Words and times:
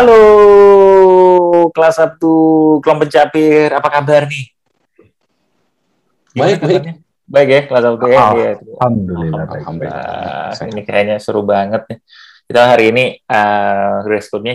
Halo, 0.00 1.68
kelas 1.76 2.00
1 2.00 2.80
kelompok 2.80 3.04
pencapir, 3.04 3.68
apa 3.68 3.84
kabar 3.84 4.24
nih? 4.32 4.48
Baik, 6.32 6.56
baik. 6.64 6.82
Baik 7.28 7.48
ya, 7.52 7.60
kelas 7.68 7.84
1 7.84 8.08
ya. 8.08 8.16
Iya. 8.32 8.50
Alhamdulillah. 8.80 9.44
baik. 9.44 9.60
Alhamdulillah. 9.60 10.72
ini 10.72 10.80
kayaknya 10.88 11.16
seru 11.20 11.44
banget 11.44 11.84
nih. 11.84 11.98
Kita 12.48 12.62
hari 12.72 12.84
ini 12.96 13.04
uh, 13.28 14.00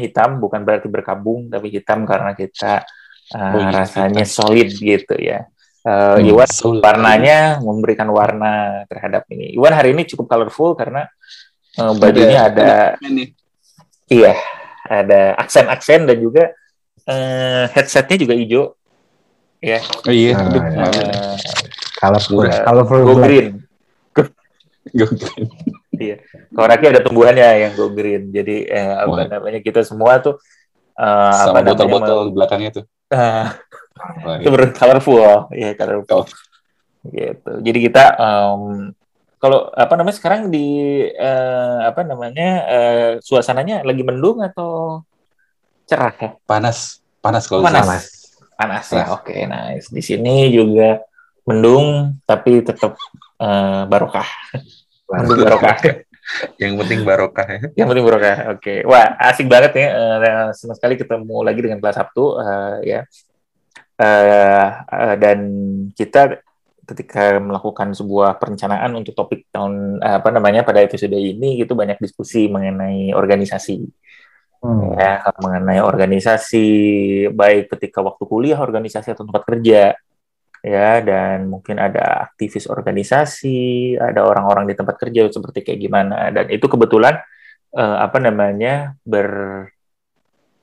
hitam, 0.01 0.41
bukan 0.41 0.65
berarti 0.65 0.89
berkabung, 0.89 1.45
tapi 1.53 1.69
hitam 1.69 2.09
karena 2.09 2.33
kita 2.33 2.81
uh, 3.37 3.53
Oh, 3.53 3.61
iya, 3.61 3.85
rasanya 3.85 4.25
hitam. 4.25 4.33
solid 4.49 4.73
gitu 4.73 5.13
ya. 5.21 5.45
Uh, 5.85 6.17
Hmm, 6.17 6.25
Iwan 6.25 6.49
solid. 6.49 6.81
warnanya 6.81 7.61
memberikan 7.61 8.09
warna 8.09 8.81
terhadap 8.89 9.29
ini. 9.29 9.53
Iwan 9.53 9.77
hari 9.77 9.93
ini 9.93 10.09
cukup 10.09 10.25
colorful 10.25 10.73
karena 10.73 11.05
uh, 11.77 11.93
bajunya 12.01 12.49
ada 12.49 12.97
Ini. 12.97 13.29
Iya, 14.09 14.33
ada 14.85 15.35
aksen-aksen 15.41 16.05
dan 16.05 16.17
juga 16.21 16.53
eh, 17.09 17.65
headsetnya 17.73 18.17
juga 18.21 18.33
hijau. 18.37 18.63
Ya, 19.63 19.81
Oh 19.81 20.13
iya. 20.13 20.37
Iya. 20.37 20.61
Udah. 22.29 22.61
colorful 22.69 23.01
go 23.01 23.13
green. 23.17 23.65
Go 24.95 25.09
green. 25.09 25.49
Kalau 26.53 26.67
Raki 26.69 26.85
ada 26.87 27.01
tumbuhannya 27.01 27.67
yang 27.67 27.73
go 27.73 27.89
green. 27.89 28.29
Jadi 28.29 28.69
eh, 28.69 28.93
apa 28.93 29.09
Wah. 29.09 29.25
namanya 29.25 29.59
kita 29.65 29.81
semua 29.81 30.21
tuh 30.21 30.37
eh, 30.93 31.33
apa 31.33 31.65
Sama 31.65 31.73
botol-botol 31.73 32.19
di 32.29 32.31
belakangnya 32.37 32.71
tuh. 32.81 32.85
Wah, 33.09 34.37
itu 34.37 34.49
iya. 34.49 34.53
ber 34.53 34.63
colorful, 34.75 35.49
ya 35.55 35.69
colorful. 35.73 36.23
Oh. 36.23 36.25
Gitu. 37.09 37.51
Jadi 37.65 37.79
kita 37.79 38.03
em, 38.17 38.61
kalau 39.45 39.69
apa 39.77 39.93
namanya 39.93 40.17
sekarang 40.17 40.49
di 40.49 40.65
eh, 41.05 41.79
apa 41.85 42.01
namanya 42.01 42.49
eh, 42.65 43.11
suasananya 43.21 43.85
lagi 43.85 44.01
mendung 44.01 44.41
atau 44.41 45.05
cerah 45.85 46.09
ya? 46.17 46.33
Panas. 46.49 47.05
Panas 47.21 47.45
kalau 47.45 47.61
Panas. 47.61 47.85
Panas. 47.85 48.05
Panas 48.57 48.85
ya, 48.89 49.13
oke, 49.13 49.35
nice. 49.45 49.93
Di 49.93 50.01
sini 50.01 50.49
juga 50.49 50.97
mendung, 51.45 52.17
tapi 52.25 52.65
tetap 52.65 52.97
eh, 53.37 53.83
barokah. 53.91 54.25
Mendung 55.13 55.45
barokah. 55.45 55.77
Yang 56.57 56.73
penting 56.81 56.99
barokah 57.05 57.45
ya. 57.45 57.61
Yang 57.77 57.87
penting 57.93 58.05
barokah. 58.09 58.37
Oke, 58.57 58.81
wah 58.89 59.13
asik 59.29 59.45
banget 59.45 59.77
ya. 59.77 59.87
Eh, 59.93 60.47
senang 60.57 60.73
sekali 60.73 60.97
ketemu 60.97 61.37
lagi 61.45 61.59
dengan 61.61 61.77
kelas 61.77 62.01
Sabtu, 62.01 62.41
eh, 62.41 62.75
ya. 62.81 63.01
Eh, 64.01 64.69
eh, 64.73 65.15
dan 65.21 65.39
kita 65.93 66.41
ketika 66.85 67.41
melakukan 67.41 67.91
sebuah 67.97 68.37
perencanaan 68.37 68.93
untuk 68.93 69.17
topik 69.17 69.49
tahun 69.49 69.99
eh, 69.99 70.17
apa 70.21 70.29
namanya 70.29 70.61
pada 70.61 70.79
episode 70.85 71.13
ini 71.17 71.59
gitu 71.61 71.73
banyak 71.73 71.97
diskusi 71.99 72.47
mengenai 72.47 73.11
organisasi. 73.11 73.77
Hmm. 74.65 74.97
ya 74.97 75.21
mengenai 75.45 75.77
organisasi 75.77 76.65
baik 77.29 77.69
ketika 77.77 78.01
waktu 78.01 78.23
kuliah 78.25 78.57
organisasi 78.57 79.13
atau 79.13 79.25
tempat 79.27 79.43
kerja. 79.45 79.93
Ya 80.65 80.97
dan 81.05 81.45
mungkin 81.45 81.77
ada 81.77 82.25
aktivis 82.25 82.65
organisasi 82.65 83.93
ada 84.01 84.25
orang-orang 84.25 84.65
di 84.65 84.73
tempat 84.73 84.97
kerja 84.97 85.29
seperti 85.29 85.61
kayak 85.61 85.79
gimana. 85.85 86.33
Dan 86.33 86.49
itu 86.49 86.65
kebetulan 86.65 87.21
eh, 87.77 87.97
apa 88.01 88.17
namanya 88.17 88.97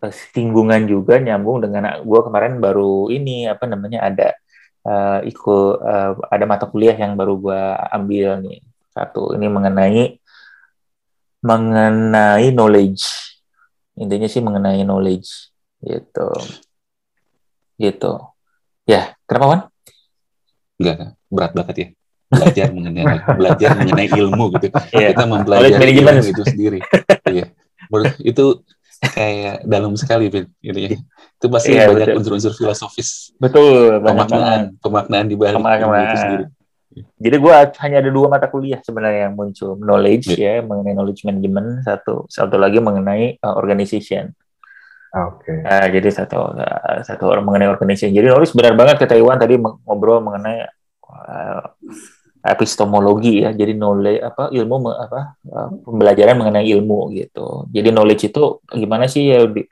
bersinggungan 0.02 0.82
juga 0.90 1.22
nyambung 1.22 1.62
dengan 1.62 2.02
gue 2.02 2.20
kemarin 2.26 2.58
baru 2.58 3.06
ini 3.14 3.46
apa 3.46 3.70
namanya 3.70 4.02
ada 4.10 4.41
eh, 4.86 5.18
ikut 5.30 5.74
eh, 5.82 6.12
ada 6.30 6.44
mata 6.46 6.64
kuliah 6.66 6.96
yang 6.96 7.14
baru 7.14 7.34
gue 7.38 7.62
ambil 7.94 8.28
nih 8.42 8.60
satu 8.92 9.34
ini 9.34 9.46
mengenai 9.48 10.02
mengenai 11.42 12.46
knowledge 12.54 13.02
intinya 13.98 14.28
sih 14.30 14.42
mengenai 14.44 14.82
knowledge 14.86 15.50
gitu 15.82 16.30
gitu 17.80 18.12
ya 18.86 19.14
kenapa 19.26 19.46
Wan? 19.48 19.60
Enggak, 20.82 21.14
berat 21.30 21.52
banget 21.54 21.76
ya. 21.78 21.88
Belajar 22.32 22.66
mengenai 22.76 23.04
belajar 23.38 23.70
mengenai 23.78 24.08
ilmu 24.10 24.44
gitu. 24.58 24.66
Iya. 24.90 25.08
Kita 25.14 25.24
mempelajari 25.30 25.92
ilmu 26.02 26.22
itu 26.26 26.42
sendiri. 26.42 26.78
Iya. 27.30 27.46
Menurut 27.86 28.14
itu 28.26 28.44
kayak 29.02 29.66
dalam 29.66 29.98
sekali 29.98 30.30
Vin, 30.30 30.46
gitu 30.62 30.78
ya. 30.78 30.90
Itu 31.36 31.46
pasti 31.50 31.74
Iya, 31.74 31.90
banyak 31.90 32.14
unsur-unsur 32.14 32.54
filosofis, 32.54 33.34
betul 33.36 33.98
banyak 33.98 34.30
pemaknaan, 34.30 34.60
pemaknaan 34.78 35.26
di 35.26 35.34
balik 35.34 35.58
Pemaknaan. 35.58 36.06
itu 36.06 36.16
sendiri. 36.16 36.44
jadi 37.16 37.36
gue 37.40 37.54
hanya 37.82 37.96
ada 38.04 38.10
dua 38.12 38.28
mata 38.28 38.46
kuliah 38.46 38.76
sebenarnya 38.78 39.26
yang 39.26 39.34
muncul 39.34 39.74
knowledge 39.74 40.28
Iya. 40.36 40.60
ya 40.60 40.62
mengenai 40.62 40.92
knowledge 40.92 41.24
management 41.24 41.82
satu 41.82 42.28
satu 42.28 42.60
lagi 42.60 42.78
mengenai 42.78 43.40
uh, 43.40 43.56
organization 43.56 44.36
Oke. 45.12 45.52
Nah, 45.60 45.88
jadi 45.88 46.08
satu 46.08 46.52
uh, 46.52 47.00
satu 47.04 47.28
orang 47.28 47.44
mengenai 47.44 47.68
organization 47.68 48.12
jadi 48.12 48.28
knowledge 48.28 48.52
benar 48.52 48.76
banget 48.76 48.96
kata 49.00 49.16
Iwan 49.16 49.36
tadi 49.36 49.56
ngobrol 49.56 50.20
mengenai 50.20 50.68
uh, 51.04 51.64
epistemologi 52.42 53.46
ya 53.46 53.54
jadi 53.54 53.72
knowledge 53.78 54.20
apa 54.22 54.50
ilmu 54.50 54.76
me- 54.82 54.98
apa 54.98 55.20
uh, 55.46 55.68
pembelajaran 55.86 56.36
mengenai 56.38 56.66
ilmu 56.74 57.14
gitu 57.14 57.70
jadi 57.70 57.94
knowledge 57.94 58.34
itu 58.34 58.58
gimana 58.74 59.06
sih 59.06 59.30
ya 59.30 59.46
di, 59.46 59.62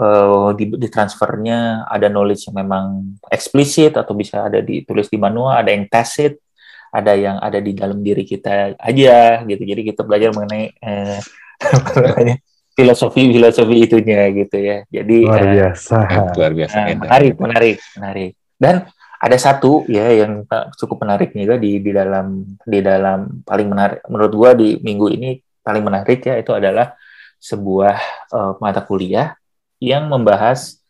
uh, 0.00 0.50
di, 0.56 0.64
di 0.72 0.88
transfernya 0.88 1.84
ada 1.84 2.08
knowledge 2.08 2.48
yang 2.48 2.56
memang 2.64 3.16
eksplisit 3.28 4.00
atau 4.00 4.16
bisa 4.16 4.48
ada 4.48 4.64
ditulis 4.64 5.12
di 5.12 5.20
manual 5.20 5.52
ada 5.52 5.68
yang 5.68 5.84
tacit 5.92 6.40
ada 6.88 7.12
yang 7.12 7.36
ada 7.36 7.60
di 7.60 7.76
dalam 7.76 8.00
diri 8.00 8.24
kita 8.24 8.80
aja 8.80 9.44
gitu 9.44 9.62
jadi 9.68 9.80
kita 9.84 10.00
belajar 10.00 10.32
mengenai 10.32 10.72
eh, 10.72 11.20
apa 11.76 12.40
filosofi 12.76 13.32
filosofi 13.32 13.76
itunya 13.84 14.32
gitu 14.32 14.56
ya 14.56 14.78
jadi 14.88 15.16
Luar 15.24 15.44
eh, 15.44 15.52
biasa. 15.60 15.96
Luar 16.36 16.52
biasa. 16.52 16.76
Enak. 16.92 17.04
menarik, 17.08 17.34
menarik, 17.40 17.76
menarik. 17.96 18.32
Dan 18.56 18.74
ada 19.16 19.36
satu 19.40 19.88
ya 19.88 20.12
yang 20.12 20.44
cukup 20.76 21.02
menarik 21.04 21.32
juga 21.32 21.56
di 21.56 21.80
di 21.80 21.90
dalam 21.92 22.44
di 22.62 22.78
dalam 22.84 23.42
paling 23.42 23.68
menarik 23.68 23.98
menurut 24.08 24.32
gua 24.36 24.50
di 24.52 24.76
minggu 24.80 25.06
ini 25.12 25.40
paling 25.64 25.82
menarik 25.82 26.20
ya 26.22 26.36
itu 26.36 26.52
adalah 26.52 26.94
sebuah 27.40 27.96
uh, 28.32 28.52
mata 28.60 28.84
kuliah 28.84 29.36
yang 29.80 30.08
membahas 30.08 30.80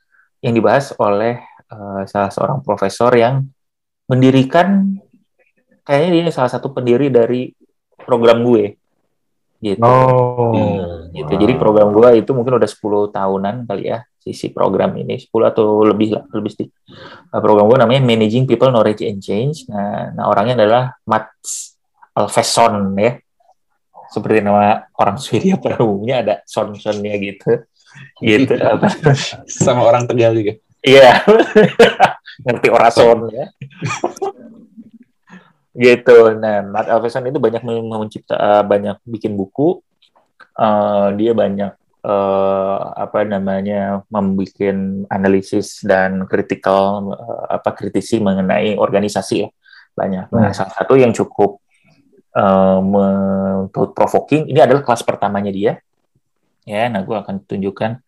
yang 0.43 0.55
dibahas 0.55 0.95
oleh 0.99 1.43
uh, 1.71 2.03
salah 2.07 2.31
seorang 2.31 2.59
profesor 2.63 3.11
yang 3.15 3.47
mendirikan 4.07 4.99
kayaknya 5.83 6.31
dia 6.31 6.35
salah 6.35 6.51
satu 6.51 6.71
pendiri 6.71 7.11
dari 7.11 7.51
program 8.03 8.43
gue 8.43 8.79
gitu 9.63 9.81
Oh. 9.83 11.09
gitu. 11.17 11.33
Jadi 11.33 11.57
program 11.57 11.91
gua 11.91 12.13
itu 12.13 12.31
mungkin 12.37 12.61
udah 12.61 12.69
10 12.69 13.09
tahunan 13.09 13.55
kali 13.65 13.89
ya 13.89 14.05
sisi 14.27 14.51
program 14.51 14.91
ini 14.99 15.23
10 15.23 15.31
atau 15.31 15.87
lebih 15.87 16.19
lah 16.19 16.27
lebih 16.35 16.51
sedikit. 16.51 16.75
Nah, 17.31 17.39
program 17.39 17.71
gua 17.71 17.87
namanya 17.87 18.03
Managing 18.03 18.43
People 18.51 18.75
Knowledge 18.75 19.07
and 19.07 19.23
Change. 19.23 19.71
Nah, 19.71 20.11
nah 20.19 20.27
orangnya 20.27 20.59
adalah 20.59 20.99
Mats 21.07 21.79
Alfesson 22.11 22.91
ya. 22.99 23.23
Seperti 24.11 24.43
nama 24.43 24.83
orang 24.99 25.23
Swedia 25.23 25.55
pada 25.63 25.79
umumnya 25.79 26.27
ada 26.27 26.35
son-sonnya 26.43 27.15
gitu. 27.23 27.63
Gitu. 28.19 28.55
apa. 28.59 28.91
Sama 29.63 29.87
orang 29.87 30.11
Tegal 30.11 30.35
juga. 30.35 30.59
Iya. 30.83 31.23
Ngerti 32.45 32.69
orason 32.69 33.31
ya. 33.31 33.47
gitu. 35.71 36.35
Nah, 36.35 36.67
Matt 36.67 36.91
Alfreson 36.91 37.31
itu 37.31 37.39
banyak 37.39 37.63
mencipta 37.63 38.35
eh, 38.35 38.63
banyak 38.67 38.99
bikin 39.07 39.39
buku. 39.39 39.79
Eh, 40.59 41.09
dia 41.15 41.31
banyak 41.31 41.86
eh, 42.07 42.79
apa 42.95 43.27
namanya 43.27 44.07
membuat 44.07 44.55
analisis 45.11 45.83
dan 45.83 46.23
kritikal 46.31 47.11
eh, 47.19 47.45
apa 47.59 47.75
kritisi 47.75 48.23
mengenai 48.23 48.79
organisasi 48.79 49.35
ya 49.43 49.49
banyak. 49.99 50.31
Nah, 50.31 50.53
Hmm. 50.53 50.55
salah 50.55 50.75
satu 50.77 50.95
yang 50.95 51.11
cukup 51.11 51.59
eh, 52.37 52.81
provoking 53.97 54.47
ini 54.47 54.63
adalah 54.63 54.87
kelas 54.87 55.03
pertamanya 55.03 55.51
dia. 55.51 55.83
Ya, 56.67 56.91
nah 56.91 57.03
gue 57.03 57.15
akan 57.15 57.47
tunjukkan 57.47 58.03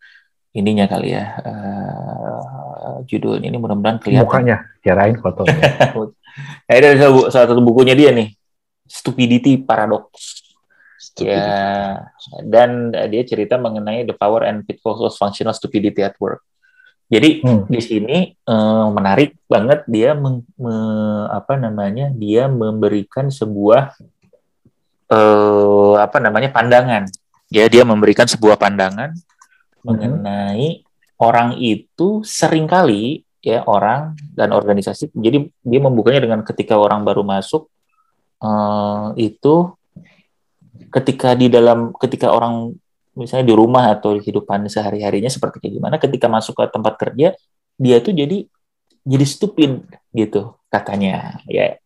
ininya 0.51 0.87
kali 0.91 1.15
ya 1.15 1.25
eh, 1.43 2.97
judulnya 3.07 3.47
ini 3.51 3.57
mudah-mudahan 3.59 3.99
kelihatan. 4.03 4.27
Mukanya, 4.27 4.57
kirain 4.81 5.19
fotonya. 5.19 5.59
Nah, 6.39 6.73
ini 6.77 6.85
ada 6.87 7.09
salah 7.27 7.51
satu 7.51 7.59
bukunya 7.59 7.91
dia 7.97 8.15
nih, 8.15 8.31
Stupidity 8.87 9.59
Paradox. 9.59 10.39
Stupid. 10.99 11.31
Ya, 11.31 12.11
dan 12.43 12.91
eh, 12.91 13.07
dia 13.07 13.23
cerita 13.23 13.55
mengenai 13.55 14.03
the 14.03 14.11
power 14.11 14.43
and 14.43 14.67
pitfalls 14.67 14.99
of 14.99 15.15
functional 15.15 15.55
stupidity 15.55 16.03
at 16.03 16.11
work. 16.19 16.43
Jadi 17.07 17.41
Hmm. 17.41 17.63
di 17.71 17.79
sini 17.79 18.17
eh, 18.35 18.87
menarik 18.91 19.39
banget 19.47 19.87
dia 19.87 20.11
meng- 20.11 20.43
me- 20.59 21.27
apa 21.31 21.55
namanya 21.55 22.11
dia 22.11 22.51
memberikan 22.51 23.31
sebuah 23.31 23.95
eh, 25.07 25.95
apa 25.97 26.19
namanya 26.19 26.51
pandangan. 26.51 27.07
Ya 27.49 27.65
dia 27.71 27.81
memberikan 27.87 28.27
sebuah 28.27 28.59
pandangan 28.59 29.15
mengenai 29.81 30.83
orang 31.17 31.55
itu 31.57 32.21
sering 32.27 32.67
kali 32.67 33.23
ya 33.39 33.63
orang 33.63 34.19
dan 34.35 34.51
organisasi. 34.51 35.15
Jadi 35.15 35.47
dia 35.63 35.79
membukanya 35.79 36.19
dengan 36.19 36.43
ketika 36.43 36.75
orang 36.75 37.07
baru 37.07 37.23
masuk 37.23 37.71
eh, 38.43 39.07
itu 39.15 39.78
ketika 40.89 41.37
di 41.37 41.47
dalam 41.47 41.93
ketika 41.97 42.33
orang 42.33 42.73
misalnya 43.17 43.45
di 43.51 43.55
rumah 43.55 43.91
atau 43.93 44.15
di 44.15 44.21
kehidupan 44.23 44.69
sehari-harinya 44.69 45.27
seperti 45.27 45.59
kayak 45.59 45.73
gimana 45.81 45.95
ketika 45.97 46.27
masuk 46.31 46.55
ke 46.55 46.65
tempat 46.71 46.93
kerja 46.97 47.35
dia 47.79 47.97
tuh 47.99 48.13
jadi 48.15 48.45
jadi 49.03 49.25
stupid 49.25 49.83
gitu 50.13 50.55
katanya 50.69 51.41
ya 51.49 51.79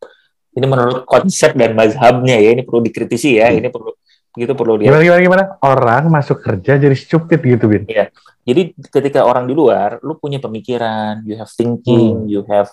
ini 0.54 0.66
menurut 0.70 1.08
konsep 1.10 1.58
dan 1.58 1.74
mazhabnya 1.74 2.38
ya 2.38 2.54
ini 2.54 2.62
perlu 2.62 2.86
dikritisi 2.86 3.42
ya 3.42 3.50
ini 3.50 3.70
perlu 3.74 3.94
gitu 4.34 4.54
perlu 4.58 4.82
dia 4.82 4.90
Gimana, 4.90 5.06
gimana, 5.06 5.22
gimana? 5.22 5.44
Orang 5.62 6.10
masuk 6.10 6.42
kerja 6.42 6.82
jadi 6.82 6.98
stupid 6.98 7.38
gitu, 7.38 7.70
Bin. 7.70 7.86
jadi 8.44 8.62
ketika 8.90 9.26
orang 9.26 9.46
di 9.46 9.54
luar 9.54 10.02
lu 10.02 10.18
punya 10.18 10.42
pemikiran 10.42 11.22
you 11.26 11.38
have 11.38 11.50
thinking 11.54 12.26
you 12.26 12.42
have 12.50 12.70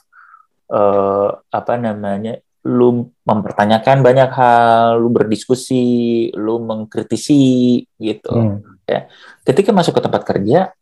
eh, 0.72 1.28
apa 1.52 1.74
namanya 1.76 2.40
lu 2.60 3.08
mempertanyakan 3.24 4.04
banyak 4.04 4.30
hal 4.36 5.00
lu 5.00 5.08
berdiskusi 5.08 6.28
lu 6.36 6.60
mengkritisi 6.60 7.80
gitu 7.96 8.32
Hmm. 8.32 8.60
ketika 9.46 9.70
masuk 9.72 9.96
ke 9.96 10.02
tempat 10.02 10.22
kerja 10.26 10.74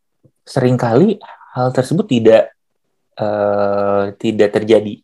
sering 0.43 0.75
kali 0.75 1.21
hal 1.53 1.71
tersebut 1.71 2.03
tidak 2.03 2.51
eh, 3.15 4.03
tidak 4.17 4.49
terjadi 4.51 4.95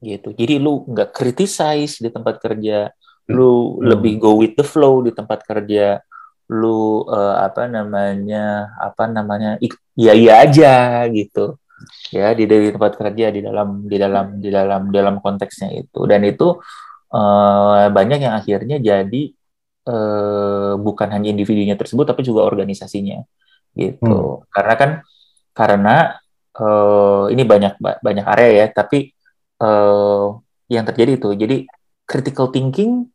gitu 0.00 0.34
jadi 0.34 0.58
lu 0.58 0.82
nggak 0.86 1.12
criticize 1.12 2.02
di 2.02 2.10
tempat 2.10 2.42
kerja 2.42 2.90
lu 3.28 3.78
Hmm. 3.78 3.94
lebih 3.94 4.18
go 4.18 4.38
with 4.38 4.54
the 4.54 4.66
flow 4.66 5.02
di 5.02 5.14
tempat 5.14 5.42
kerja 5.42 6.02
lu 6.46 7.02
eh, 7.06 7.36
apa 7.42 7.66
namanya 7.66 8.74
apa 8.78 9.06
namanya 9.06 9.58
iya 9.94 10.12
iya 10.14 10.32
aja 10.46 10.72
gitu 11.10 11.58
ya 12.08 12.32
di 12.32 12.44
dari 12.48 12.72
tempat 12.72 12.92
kerja 12.96 13.26
di 13.28 13.40
dalam 13.44 13.84
di 13.84 13.96
dalam 14.00 14.26
di 14.40 14.48
dalam 14.48 14.82
dalam 14.88 15.14
konteksnya 15.20 15.72
itu. 15.76 16.00
Dan 16.08 16.24
itu 16.24 16.56
eh, 17.12 17.86
banyak 17.92 18.18
yang 18.22 18.34
akhirnya 18.36 18.76
jadi 18.80 19.22
eh, 19.86 20.72
bukan 20.80 21.08
hanya 21.12 21.28
individunya 21.32 21.76
tersebut 21.78 22.08
tapi 22.08 22.22
juga 22.24 22.44
organisasinya 22.48 23.22
gitu. 23.76 24.46
Karena 24.50 24.74
kan 24.74 24.90
karena 25.52 25.96
eh, 26.56 27.24
ini 27.32 27.42
banyak 27.44 27.74
ba- 27.80 28.00
banyak 28.00 28.24
area 28.24 28.50
ya 28.64 28.66
tapi 28.72 29.12
eh, 29.60 30.26
yang 30.72 30.84
terjadi 30.88 31.20
itu. 31.20 31.30
Jadi 31.36 31.56
critical 32.08 32.48
thinking 32.50 33.06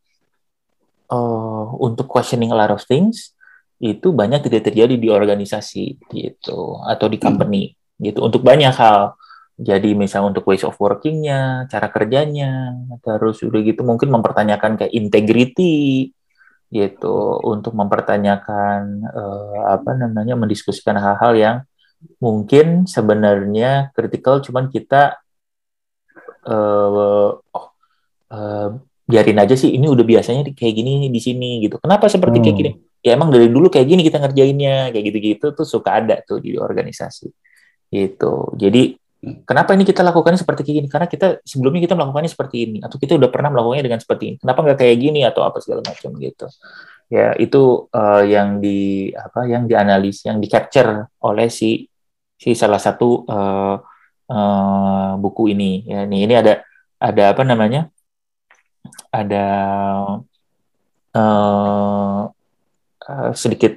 eh, 1.10 1.66
untuk 1.82 2.06
questioning 2.06 2.54
a 2.54 2.58
lot 2.58 2.72
of 2.74 2.84
things 2.86 3.34
itu 3.82 4.14
banyak 4.14 4.46
tidak 4.46 4.70
terjadi 4.70 4.94
di 4.94 5.10
organisasi 5.10 5.98
gitu. 6.14 6.78
Atau 6.86 7.10
di 7.10 7.18
company 7.18 7.81
gitu 8.02 8.20
untuk 8.26 8.42
banyak 8.42 8.74
hal. 8.74 9.14
Jadi 9.62 9.94
misalnya 9.94 10.34
untuk 10.34 10.50
ways 10.50 10.66
of 10.66 10.74
workingnya 10.82 11.70
cara 11.70 11.86
kerjanya 11.94 12.74
terus 13.06 13.46
udah 13.46 13.62
gitu 13.62 13.86
mungkin 13.86 14.10
mempertanyakan 14.10 14.74
kayak 14.74 14.90
integrity 14.90 16.10
gitu. 16.74 17.38
Untuk 17.46 17.78
mempertanyakan 17.78 19.06
eh, 19.06 19.60
apa 19.70 19.92
namanya 19.94 20.34
mendiskusikan 20.34 20.98
hal-hal 20.98 21.34
yang 21.38 21.58
mungkin 22.18 22.90
sebenarnya 22.90 23.94
kritikal 23.94 24.42
cuman 24.42 24.66
kita 24.74 25.22
eh 26.42 27.30
oh 27.54 27.66
eh, 28.34 28.70
biarin 29.06 29.40
aja 29.44 29.54
sih 29.54 29.70
ini 29.78 29.86
udah 29.86 30.06
biasanya 30.08 30.42
kayak 30.58 30.74
gini 30.74 31.06
di 31.12 31.22
sini 31.22 31.62
gitu. 31.62 31.78
Kenapa 31.78 32.10
seperti 32.10 32.42
kayak 32.42 32.56
Hmm. 32.58 32.62
gini? 32.66 32.72
Ya 33.06 33.14
emang 33.18 33.30
dari 33.30 33.46
dulu 33.50 33.70
kayak 33.70 33.86
gini 33.86 34.02
kita 34.08 34.18
ngerjainnya 34.22 34.90
kayak 34.90 35.06
gitu-gitu 35.14 35.46
tuh 35.54 35.66
suka 35.70 36.02
ada 36.02 36.18
tuh 36.26 36.42
di 36.42 36.58
organisasi 36.58 37.30
gitu. 37.92 38.50
Jadi 38.56 38.96
kenapa 39.46 39.78
ini 39.78 39.86
kita 39.86 40.02
lakukannya 40.02 40.40
seperti 40.40 40.62
gini? 40.66 40.88
Karena 40.90 41.06
kita 41.06 41.44
sebelumnya 41.46 41.84
kita 41.86 41.94
melakukannya 41.94 42.32
seperti 42.32 42.58
ini. 42.66 42.78
Atau 42.82 42.98
kita 42.98 43.20
udah 43.20 43.30
pernah 43.30 43.54
melakukannya 43.54 43.86
dengan 43.86 44.02
seperti 44.02 44.24
ini. 44.34 44.36
Kenapa 44.42 44.60
nggak 44.66 44.78
kayak 44.82 44.98
gini 44.98 45.22
atau 45.28 45.42
apa 45.46 45.60
segala 45.62 45.86
macam 45.86 46.10
gitu? 46.18 46.48
Ya 47.12 47.36
itu 47.38 47.92
eh, 47.92 48.24
yang 48.32 48.64
di 48.64 49.12
apa 49.14 49.44
yang 49.46 49.68
dianalis 49.68 50.24
yang 50.24 50.40
di 50.40 50.48
capture 50.48 51.12
oleh 51.22 51.52
si 51.52 51.86
si 52.40 52.56
salah 52.56 52.80
satu 52.80 53.28
eh, 53.28 53.76
eh, 54.32 55.12
buku 55.20 55.54
ini. 55.54 55.86
Ya 55.86 56.08
nih 56.08 56.20
ini 56.26 56.34
ada 56.40 56.54
ada 56.98 57.24
apa 57.36 57.44
namanya? 57.44 57.92
Ada 59.12 59.46
eh, 61.14 62.22
eh, 63.12 63.32
sedikit 63.36 63.74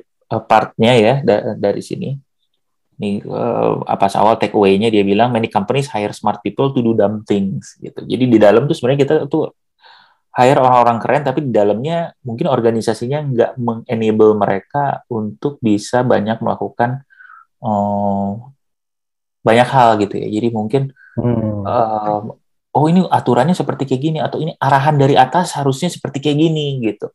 partnya 0.49 0.93
ya 0.99 1.15
da- 1.23 1.55
dari 1.55 1.79
sini 1.85 2.24
nih 3.01 3.25
eh, 3.25 3.73
apa 3.87 4.07
awal 4.19 4.39
take 4.39 4.55
away-nya 4.55 4.89
dia 4.89 5.03
bilang 5.03 5.35
many 5.35 5.51
companies 5.51 5.91
hire 5.91 6.15
smart 6.15 6.41
people 6.41 6.71
to 6.71 6.81
do 6.81 6.95
dumb 6.95 7.27
things 7.27 7.75
gitu 7.83 8.03
jadi 8.05 8.25
di 8.25 8.39
dalam 8.39 8.67
tuh 8.71 8.77
sebenarnya 8.77 9.01
kita 9.07 9.15
tuh 9.27 9.55
hire 10.35 10.59
orang-orang 10.59 10.99
keren 10.99 11.23
tapi 11.23 11.47
di 11.47 11.53
dalamnya 11.55 12.15
mungkin 12.27 12.51
organisasinya 12.51 13.19
nggak 13.31 13.53
mengenable 13.59 14.35
mereka 14.35 15.07
untuk 15.11 15.63
bisa 15.63 16.03
banyak 16.03 16.39
melakukan 16.43 17.07
eh, 17.63 18.31
banyak 19.45 19.69
hal 19.69 20.01
gitu 20.03 20.15
ya 20.19 20.29
jadi 20.29 20.49
mungkin 20.55 20.95
Hmm. 21.15 21.63
um, 21.63 22.23
oh 22.75 22.85
ini 22.91 23.07
aturannya 23.07 23.55
seperti 23.55 23.87
kayak 23.87 24.03
gini 24.03 24.19
atau 24.19 24.43
ini 24.43 24.59
arahan 24.59 24.99
dari 24.99 25.15
atas 25.15 25.55
harusnya 25.55 25.87
seperti 25.87 26.19
kayak 26.19 26.39
gini 26.43 26.83
gitu. 26.83 27.07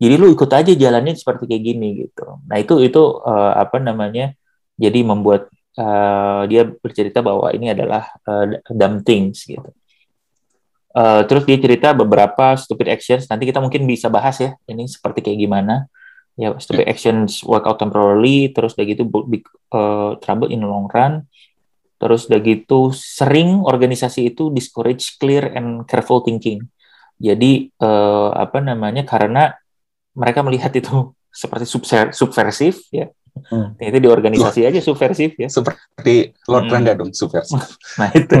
Jadi 0.00 0.14
lu 0.16 0.32
ikut 0.32 0.48
aja 0.48 0.72
jalannya 0.72 1.12
seperti 1.18 1.44
kayak 1.50 1.64
gini 1.66 1.88
gitu. 2.06 2.40
Nah 2.46 2.56
itu 2.56 2.78
itu 2.80 3.02
uh, 3.20 3.52
apa 3.58 3.82
namanya? 3.82 4.32
Jadi 4.80 5.04
membuat 5.04 5.52
uh, 5.76 6.48
dia 6.48 6.64
bercerita 6.64 7.20
bahwa 7.20 7.52
ini 7.52 7.76
adalah 7.76 8.08
uh, 8.24 8.56
dumb 8.72 9.04
things 9.04 9.44
gitu. 9.44 9.68
Uh, 10.90 11.22
terus 11.28 11.46
dia 11.46 11.60
cerita 11.60 11.92
beberapa 11.92 12.56
stupid 12.56 12.88
actions. 12.88 13.28
Nanti 13.28 13.44
kita 13.44 13.60
mungkin 13.60 13.84
bisa 13.84 14.08
bahas 14.08 14.40
ya 14.40 14.56
ini 14.64 14.88
seperti 14.88 15.20
kayak 15.20 15.38
gimana. 15.38 15.84
Ya 16.40 16.56
stupid 16.56 16.88
actions 16.88 17.44
work 17.44 17.68
out 17.68 17.76
temporarily. 17.76 18.48
Terus 18.56 18.72
udah 18.74 18.86
gitu 18.88 19.04
big, 19.04 19.44
uh, 19.76 20.16
trouble 20.24 20.48
in 20.48 20.64
the 20.64 20.68
long 20.68 20.88
run. 20.88 21.28
Terus 22.00 22.32
udah 22.32 22.40
gitu 22.40 22.96
sering 22.96 23.60
organisasi 23.60 24.32
itu 24.32 24.48
discourage 24.48 25.20
clear 25.20 25.52
and 25.52 25.84
careful 25.84 26.24
thinking. 26.24 26.64
Jadi 27.20 27.68
eh, 27.68 28.30
apa 28.32 28.64
namanya 28.64 29.04
karena 29.04 29.52
mereka 30.16 30.40
melihat 30.40 30.72
itu 30.72 31.12
seperti 31.44 31.68
subversif 32.16 32.88
ya. 32.88 33.12
Hmm. 33.48 33.78
Itu 33.80 33.98
di 34.02 34.08
organisasi 34.10 34.66
aja 34.68 34.80
subversif 34.82 35.38
ya. 35.40 35.48
Seperti 35.48 36.36
Lord 36.50 36.68
Hmm. 36.68 36.74
Rangga 36.76 36.92
dong, 36.98 37.10
subversif. 37.16 37.64
Nah 38.00 38.10
itu 38.12 38.36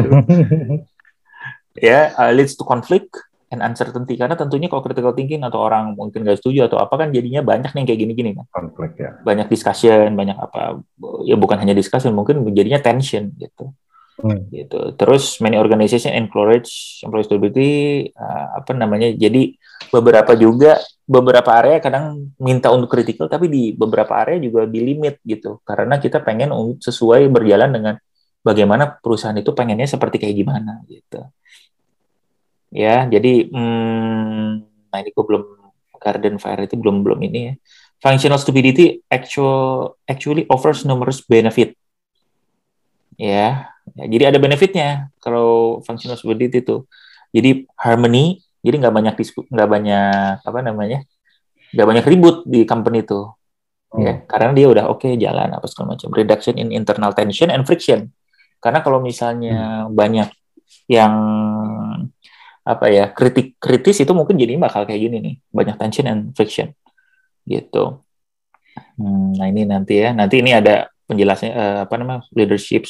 ya 1.90 2.12
uh, 2.18 2.30
leads 2.34 2.58
to 2.58 2.66
conflict 2.66 3.16
and 3.50 3.66
uncertainty 3.66 4.14
karena 4.14 4.38
tentunya 4.38 4.70
kalau 4.70 4.82
critical 4.84 5.10
thinking 5.10 5.42
atau 5.42 5.58
orang 5.58 5.98
mungkin 5.98 6.22
nggak 6.22 6.38
setuju 6.38 6.70
atau 6.70 6.78
apa 6.78 6.94
kan 6.94 7.08
jadinya 7.10 7.42
banyak 7.42 7.74
nih 7.74 7.82
kayak 7.82 8.00
gini-gini 8.06 8.30
kan. 8.38 8.46
Konflik 8.54 8.94
ya. 9.00 9.18
Banyak 9.26 9.50
discussion, 9.50 10.14
banyak 10.14 10.38
apa 10.38 10.78
ya 11.26 11.34
bukan 11.34 11.58
hanya 11.58 11.74
discussion 11.74 12.14
mungkin 12.14 12.46
jadinya 12.54 12.78
tension 12.78 13.34
gitu. 13.34 13.74
Hmm. 14.20 14.46
gitu. 14.52 14.94
Terus 14.94 15.40
many 15.40 15.56
organization 15.56 16.12
encourage 16.12 17.00
employee 17.02 17.26
stability 17.26 17.70
uh, 18.14 18.60
apa 18.60 18.76
namanya? 18.76 19.10
Jadi 19.16 19.56
beberapa 19.90 20.36
juga 20.36 20.78
beberapa 21.08 21.50
area 21.58 21.82
kadang 21.82 22.30
minta 22.38 22.70
untuk 22.70 22.92
critical 22.94 23.26
tapi 23.26 23.50
di 23.50 23.74
beberapa 23.74 24.14
area 24.22 24.38
juga 24.38 24.68
di 24.68 24.80
limit 24.84 25.18
gitu. 25.24 25.58
Karena 25.64 25.98
kita 25.98 26.22
pengen 26.22 26.52
sesuai 26.78 27.26
berjalan 27.32 27.70
dengan 27.72 27.94
bagaimana 28.44 29.00
perusahaan 29.00 29.36
itu 29.36 29.52
pengennya 29.52 29.88
seperti 29.88 30.16
kayak 30.20 30.36
gimana 30.36 30.80
gitu. 30.88 31.20
Ya, 32.70 33.02
jadi 33.10 33.50
hmm, 33.50 34.48
nah 34.94 34.98
ini 35.02 35.10
gue 35.10 35.24
belum 35.26 35.42
Garden 36.00 36.38
Fire 36.38 36.62
itu 36.64 36.78
belum 36.78 37.02
belum 37.02 37.20
ini 37.26 37.40
ya. 37.50 37.54
Functional 38.00 38.40
stupidity 38.40 39.04
actual 39.12 39.98
actually 40.08 40.48
offers 40.48 40.88
numerous 40.88 41.20
benefit. 41.20 41.76
Ya, 43.20 43.68
Ya, 43.96 44.04
jadi 44.06 44.24
ada 44.34 44.38
benefitnya 44.38 45.10
kalau 45.18 45.80
functional 45.82 46.18
stability 46.18 46.62
itu. 46.62 46.86
Jadi 47.30 47.64
harmony, 47.78 48.42
jadi 48.60 48.82
nggak 48.82 48.94
banyak 48.94 49.14
disku, 49.14 49.46
nggak 49.46 49.68
banyak 49.70 50.42
apa 50.42 50.58
namanya, 50.66 51.06
nggak 51.70 51.86
banyak 51.86 52.04
ribut 52.10 52.42
di 52.42 52.66
company 52.66 53.06
itu, 53.06 53.30
ya 53.94 54.26
karena 54.26 54.50
dia 54.50 54.66
udah 54.66 54.84
oke 54.90 55.06
jalan 55.14 55.54
apa 55.54 55.66
segala 55.70 55.94
macam. 55.94 56.10
Reduction 56.10 56.58
in 56.58 56.74
internal 56.74 57.14
tension 57.14 57.54
and 57.54 57.62
friction. 57.62 58.10
Karena 58.58 58.82
kalau 58.82 58.98
misalnya 58.98 59.86
banyak 59.86 60.26
yang 60.90 61.14
apa 62.66 62.86
ya 62.90 63.14
kritik 63.14 63.56
kritis 63.62 64.02
itu 64.02 64.10
mungkin 64.10 64.34
jadi 64.34 64.58
bakal 64.58 64.84
kayak 64.84 65.00
gini 65.00 65.16
nih, 65.22 65.34
banyak 65.54 65.76
tension 65.78 66.06
and 66.10 66.22
friction, 66.34 66.74
gitu. 67.46 68.02
Hmm, 68.98 69.38
nah 69.38 69.46
ini 69.46 69.64
nanti 69.70 70.02
ya, 70.02 70.10
nanti 70.12 70.42
ini 70.42 70.50
ada 70.50 70.90
penjelasnya 71.06 71.50
eh, 71.50 71.78
apa 71.86 71.94
namanya 71.94 72.26
leadership 72.34 72.86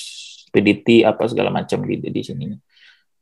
stupidity 0.50 1.06
apa 1.06 1.30
segala 1.30 1.54
macam 1.54 1.86
gitu 1.86 2.10
di 2.10 2.22
sini. 2.26 2.50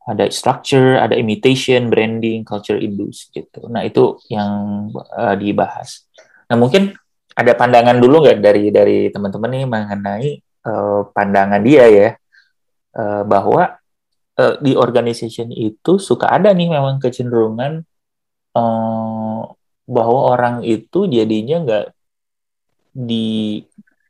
Ada 0.08 0.32
structure, 0.32 0.96
ada 0.96 1.12
imitation, 1.12 1.92
branding, 1.92 2.40
culture 2.40 2.80
induce 2.80 3.28
gitu. 3.28 3.68
Nah 3.68 3.84
itu 3.84 4.16
yang 4.32 4.48
uh, 4.96 5.36
dibahas. 5.36 6.08
Nah 6.48 6.56
mungkin 6.56 6.96
ada 7.36 7.52
pandangan 7.52 8.00
dulu 8.00 8.24
nggak 8.24 8.40
dari 8.40 8.72
dari 8.72 8.98
teman-teman 9.12 9.52
nih 9.52 9.64
mengenai 9.68 10.28
uh, 10.64 11.12
pandangan 11.12 11.60
dia 11.60 11.84
ya 11.92 12.08
uh, 12.96 13.22
bahwa 13.28 13.76
uh, 14.40 14.54
di 14.64 14.72
organization 14.72 15.52
itu 15.52 16.00
suka 16.00 16.32
ada 16.32 16.56
nih 16.56 16.72
memang 16.72 16.96
kecenderungan 16.96 17.84
uh, 18.56 19.42
bahwa 19.84 20.20
orang 20.32 20.64
itu 20.64 21.04
jadinya 21.04 21.62
nggak 21.62 21.86
di 22.96 23.62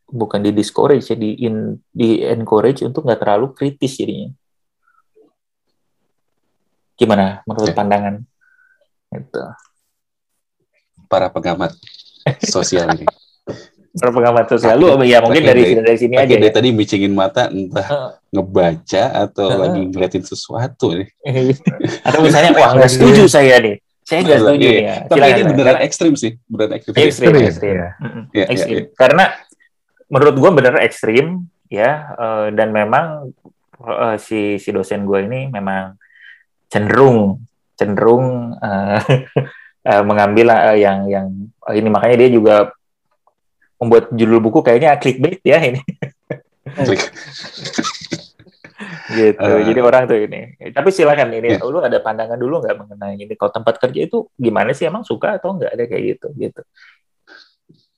bukan 0.08 0.40
di 0.40 0.50
discourage 0.50 1.06
ya 1.06 1.16
di 1.16 1.36
in, 1.38 1.76
di 1.88 2.20
encourage 2.22 2.80
untuk 2.80 3.04
nggak 3.04 3.20
terlalu 3.20 3.52
kritis 3.52 3.92
jadinya 3.94 4.32
gimana 6.94 7.44
menurut 7.44 7.70
Oke. 7.70 7.76
pandangan 7.76 8.14
itu 9.14 9.42
para 11.06 11.28
pengamat 11.28 11.72
sosial 12.42 12.90
ini. 12.92 13.06
para 13.94 14.12
pengamat 14.12 14.44
sosial 14.46 14.76
lu 14.76 14.92
ya 15.02 15.22
mungkin 15.22 15.40
dari 15.42 15.62
dari- 15.72 15.80
dari 15.80 15.96
sini 15.96 16.14
aja 16.14 16.28
dari 16.28 16.44
ya. 16.44 16.52
tadi 16.52 16.68
micingin 16.70 17.14
mata 17.14 17.48
entah 17.48 18.18
ngebaca 18.28 19.02
atau 19.24 19.46
lagi 19.50 19.80
ngeliatin 19.86 20.20
sesuatu 20.22 20.92
nih. 20.92 21.08
atau 22.06 22.20
misalnya 22.20 22.52
wah 22.52 22.76
nggak 22.76 22.90
setuju 22.90 23.24
saya 23.24 23.56
nih 23.58 23.80
saya 24.04 24.20
nggak 24.24 24.40
setuju 24.40 24.66
Iya. 24.66 24.72
nih 24.72 24.84
ya 24.84 24.96
Tapi 25.04 25.18
Silakan, 25.18 25.38
ini 25.38 25.50
beneran 25.52 25.78
ekstrim 25.80 26.12
sih, 26.14 26.32
beneran 26.44 26.72
ekstrim. 26.76 26.94
ekstrim 26.94 27.06
Ekstrim, 27.30 27.46
ekstrim 27.46 27.74
ya. 27.74 27.88
Iya, 27.88 27.88
iya, 28.34 28.44
ekstrim 28.50 28.76
iya. 28.76 28.84
karena 28.92 29.24
menurut 30.08 30.36
gue 30.36 30.50
bener 30.52 30.74
ekstrim 30.80 31.46
ya 31.68 32.12
eh, 32.16 32.46
dan 32.56 32.72
memang 32.72 33.32
eh, 33.84 34.16
si 34.16 34.56
si 34.56 34.68
dosen 34.72 35.04
gue 35.04 35.24
ini 35.28 35.52
memang 35.52 35.96
cenderung 36.68 37.40
cenderung 37.78 38.56
eh, 38.58 39.00
eh, 39.92 40.02
mengambil 40.02 40.50
eh, 40.52 40.78
yang 40.82 41.06
yang 41.06 41.28
ini. 41.70 41.88
Makanya 41.88 42.16
dia 42.26 42.30
juga 42.34 42.56
membuat 43.78 44.10
judul 44.10 44.42
buku 44.42 44.60
kayaknya 44.66 44.98
clickbait 44.98 45.40
ya 45.46 45.62
ini. 45.62 45.80
Gitu. 49.08 49.40
Eh. 49.40 49.64
jadi 49.64 49.80
orang 49.80 50.04
tuh 50.04 50.20
ini. 50.20 50.52
Tapi 50.68 50.92
silakan 50.92 51.32
ini 51.32 51.56
Iya. 51.56 51.64
lu 51.64 51.80
ada 51.80 51.96
pandangan 51.98 52.36
dulu 52.36 52.60
nggak 52.60 52.76
mengenai 52.76 53.16
ini? 53.16 53.34
Kalau 53.40 53.50
tempat 53.50 53.80
kerja 53.80 54.04
itu 54.04 54.28
gimana 54.36 54.76
sih? 54.76 54.84
Emang 54.84 55.00
suka 55.00 55.40
atau 55.40 55.56
nggak 55.56 55.72
ada 55.72 55.84
kayak 55.88 56.02
gitu? 56.14 56.28
Gitu. 56.36 56.60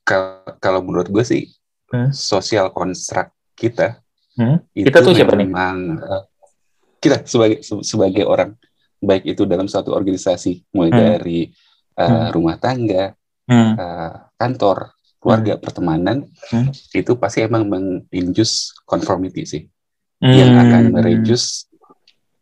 Kalau 0.07 0.47
kalau 0.63 0.79
menurut 0.81 1.11
gue 1.11 1.23
sih 1.27 1.51
Hmm. 1.91 2.09
sosial 2.09 2.71
konstruk 2.71 3.29
kita 3.53 3.99
Hmm? 4.31 4.63
itu 4.71 4.87
Kita 4.87 5.03
tuh 5.03 5.11
siapa 5.11 5.35
nih? 5.35 5.43
memang 5.43 5.75
eh, 5.99 6.23
kita 6.97 7.27
sebagai 7.27 7.59
se- 7.59 7.83
sebagai 7.83 8.23
orang 8.23 8.55
baik 8.97 9.27
itu 9.27 9.43
dalam 9.43 9.67
suatu 9.67 9.91
organisasi 9.91 10.71
mulai 10.71 10.89
Hmm. 10.89 10.99
dari 11.01 11.39
eh, 11.91 12.07
Hmm. 12.07 12.31
rumah 12.31 12.55
tangga, 12.55 13.11
Hmm. 13.43 13.75
eh, 13.75 14.11
kantor, 14.33 14.95
keluarga, 15.19 15.59
pertemanan 15.59 16.23
Hmm. 16.47 16.71
itu 16.89 17.11
pasti 17.13 17.43
emang 17.43 17.67
menginjus 17.67 18.71
conformity 18.81 19.43
sih 19.43 19.63
yang 20.17 20.55
Hmm. 20.55 20.63
akan 20.63 20.81
mereduce 20.93 21.67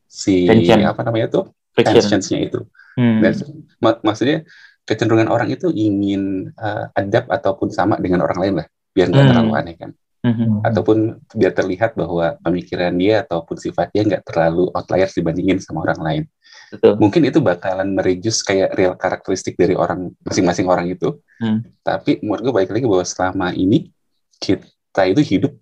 si 0.06 0.46
Tension. 0.46 0.86
apa 0.86 1.02
namanya 1.02 1.28
tuh 1.32 1.50
tensionsnya 1.74 2.40
itu. 2.44 2.62
Hmm. 2.94 3.20
Dan 3.20 3.34
mak- 3.80 4.04
maksudnya 4.04 4.46
kecenderungan 4.84 5.28
orang 5.28 5.50
itu 5.50 5.70
ingin 5.70 6.54
uh, 6.54 6.94
adapt 6.94 7.30
ataupun 7.30 7.70
sama 7.70 7.98
dengan 7.98 8.22
orang 8.22 8.38
lain 8.38 8.54
lah, 8.60 8.68
biar 8.96 9.08
nggak 9.10 9.24
Hmm. 9.24 9.32
terlalu 9.32 9.52
aneh 9.56 9.76
kan, 9.78 9.92
Mhm. 10.20 10.68
ataupun 10.68 10.98
biar 11.32 11.54
terlihat 11.56 11.92
bahwa 11.96 12.36
pemikiran 12.44 12.92
dia 12.98 13.24
ataupun 13.24 13.56
sifat 13.56 13.88
dia 13.96 14.04
nggak 14.04 14.24
terlalu 14.28 14.68
outliers 14.76 15.16
dibandingin 15.16 15.58
sama 15.64 15.86
orang 15.88 16.02
lain. 16.02 16.24
Betul. 16.70 17.02
Mungkin 17.02 17.22
itu 17.26 17.40
bakalan 17.42 17.98
mereduce 17.98 18.46
kayak 18.46 18.78
real 18.78 18.94
karakteristik 18.94 19.58
dari 19.58 19.74
orang 19.74 20.14
masing-masing 20.22 20.70
orang 20.70 20.86
itu. 20.92 21.18
Hmm. 21.42 21.66
Tapi 21.82 22.22
menurut 22.22 22.42
gue 22.46 22.54
balik 22.54 22.72
lagi 22.76 22.86
bahwa 22.86 23.06
selama 23.08 23.48
ini 23.58 23.90
kita 24.38 25.02
itu 25.10 25.22
hidup 25.24 25.54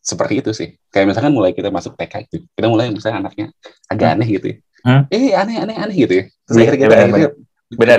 seperti 0.00 0.40
itu 0.40 0.50
sih. 0.56 0.68
Kayak 0.88 1.12
misalkan 1.12 1.36
mulai 1.36 1.52
kita 1.52 1.68
masuk 1.68 1.92
TK 1.92 2.24
itu, 2.24 2.36
kita 2.56 2.66
mulai 2.72 2.88
misalnya 2.88 3.28
anaknya 3.28 3.46
agak 3.84 4.08
aneh 4.16 4.28
gitu 4.32 4.46
ya. 4.48 4.56
Hmm. 4.80 5.02
Eh 5.12 5.36
aneh 5.36 5.56
aneh 5.60 5.76
aneh 5.76 5.96
gitu 6.08 6.14
ya. 6.14 6.24
Terus 6.48 6.56
Iya, 6.56 6.62
akhirnya 6.64 6.78
kita 6.80 6.88
benar, 6.88 7.04
akhirnya 7.04 7.30
Benar, 7.70 7.98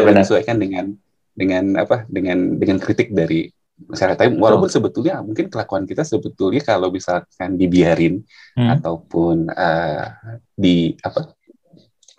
dengan 0.58 0.86
dengan 1.32 1.64
apa 1.80 1.98
dengan 2.10 2.38
dengan 2.58 2.78
kritik 2.82 3.14
dari 3.14 3.54
masyarakat. 3.88 4.18
Tapi 4.18 4.32
walaupun 4.38 4.70
sebetulnya 4.70 5.22
mungkin 5.22 5.48
kelakuan 5.48 5.86
kita 5.86 6.04
sebetulnya 6.04 6.62
kalau 6.62 6.90
misalkan 6.90 7.56
dibiarin 7.56 8.22
Hmm. 8.52 8.68
ataupun 8.78 9.48
eh, 9.48 10.06
di 10.54 10.92
apa 11.00 11.32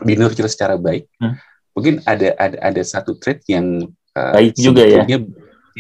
di 0.03 0.13
nurture 0.17 0.49
secara 0.49 0.75
baik, 0.75 1.07
Hmm. 1.21 1.37
mungkin 1.77 2.01
ada 2.03 2.35
ada 2.37 2.57
ada 2.59 2.83
satu 2.83 3.15
trait 3.21 3.45
yang 3.47 3.87
eh, 4.13 4.33
Baik 4.33 4.53
juga 4.57 4.83
ya. 4.85 5.05
ya, 5.09 5.19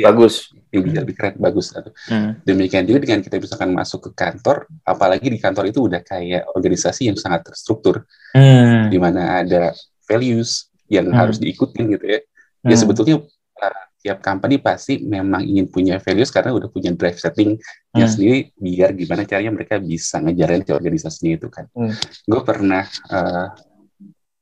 Bagus. 0.08 0.48
yang 0.72 0.88
bisa 0.88 1.04
lebih 1.04 1.16
keren 1.20 1.36
bagus 1.36 1.68
atau 1.76 1.92
Hmm. 2.08 2.32
demikian 2.48 2.88
juga 2.88 3.04
dengan 3.04 3.20
kita 3.20 3.36
misalkan 3.36 3.76
masuk 3.76 4.08
ke 4.08 4.10
kantor 4.16 4.64
apalagi 4.88 5.28
di 5.28 5.36
kantor 5.36 5.68
itu 5.68 5.84
udah 5.84 6.00
kayak 6.00 6.48
organisasi 6.56 7.12
yang 7.12 7.16
sangat 7.20 7.44
terstruktur 7.44 8.08
Hmm. 8.32 8.88
di 8.88 8.96
mana 8.96 9.44
ada 9.44 9.76
values 10.08 10.72
yang 10.88 11.12
Hmm. 11.12 11.18
harus 11.20 11.36
diikutin 11.36 11.92
gitu 11.92 12.06
ya 12.08 12.20
ya 12.64 12.72
Hmm. 12.72 12.80
sebetulnya 12.80 13.20
uh, 13.60 13.84
tiap 14.02 14.18
company 14.18 14.58
pasti 14.58 14.98
memang 15.00 15.46
ingin 15.46 15.70
punya 15.70 16.02
values 16.02 16.34
karena 16.34 16.50
udah 16.52 16.66
punya 16.68 16.90
drive 16.90 17.16
setting 17.16 17.56
Hmm. 17.94 18.08
sendiri 18.08 18.50
biar 18.56 18.96
gimana 18.96 19.22
caranya 19.22 19.52
mereka 19.52 19.76
bisa 19.76 20.18
ngejarin 20.18 20.64
si 20.64 20.72
organisasinya 20.72 21.32
itu 21.38 21.48
kan 21.48 21.70
Hmm. 21.70 21.94
gue 22.26 22.40
pernah 22.42 22.82
uh, 23.08 23.46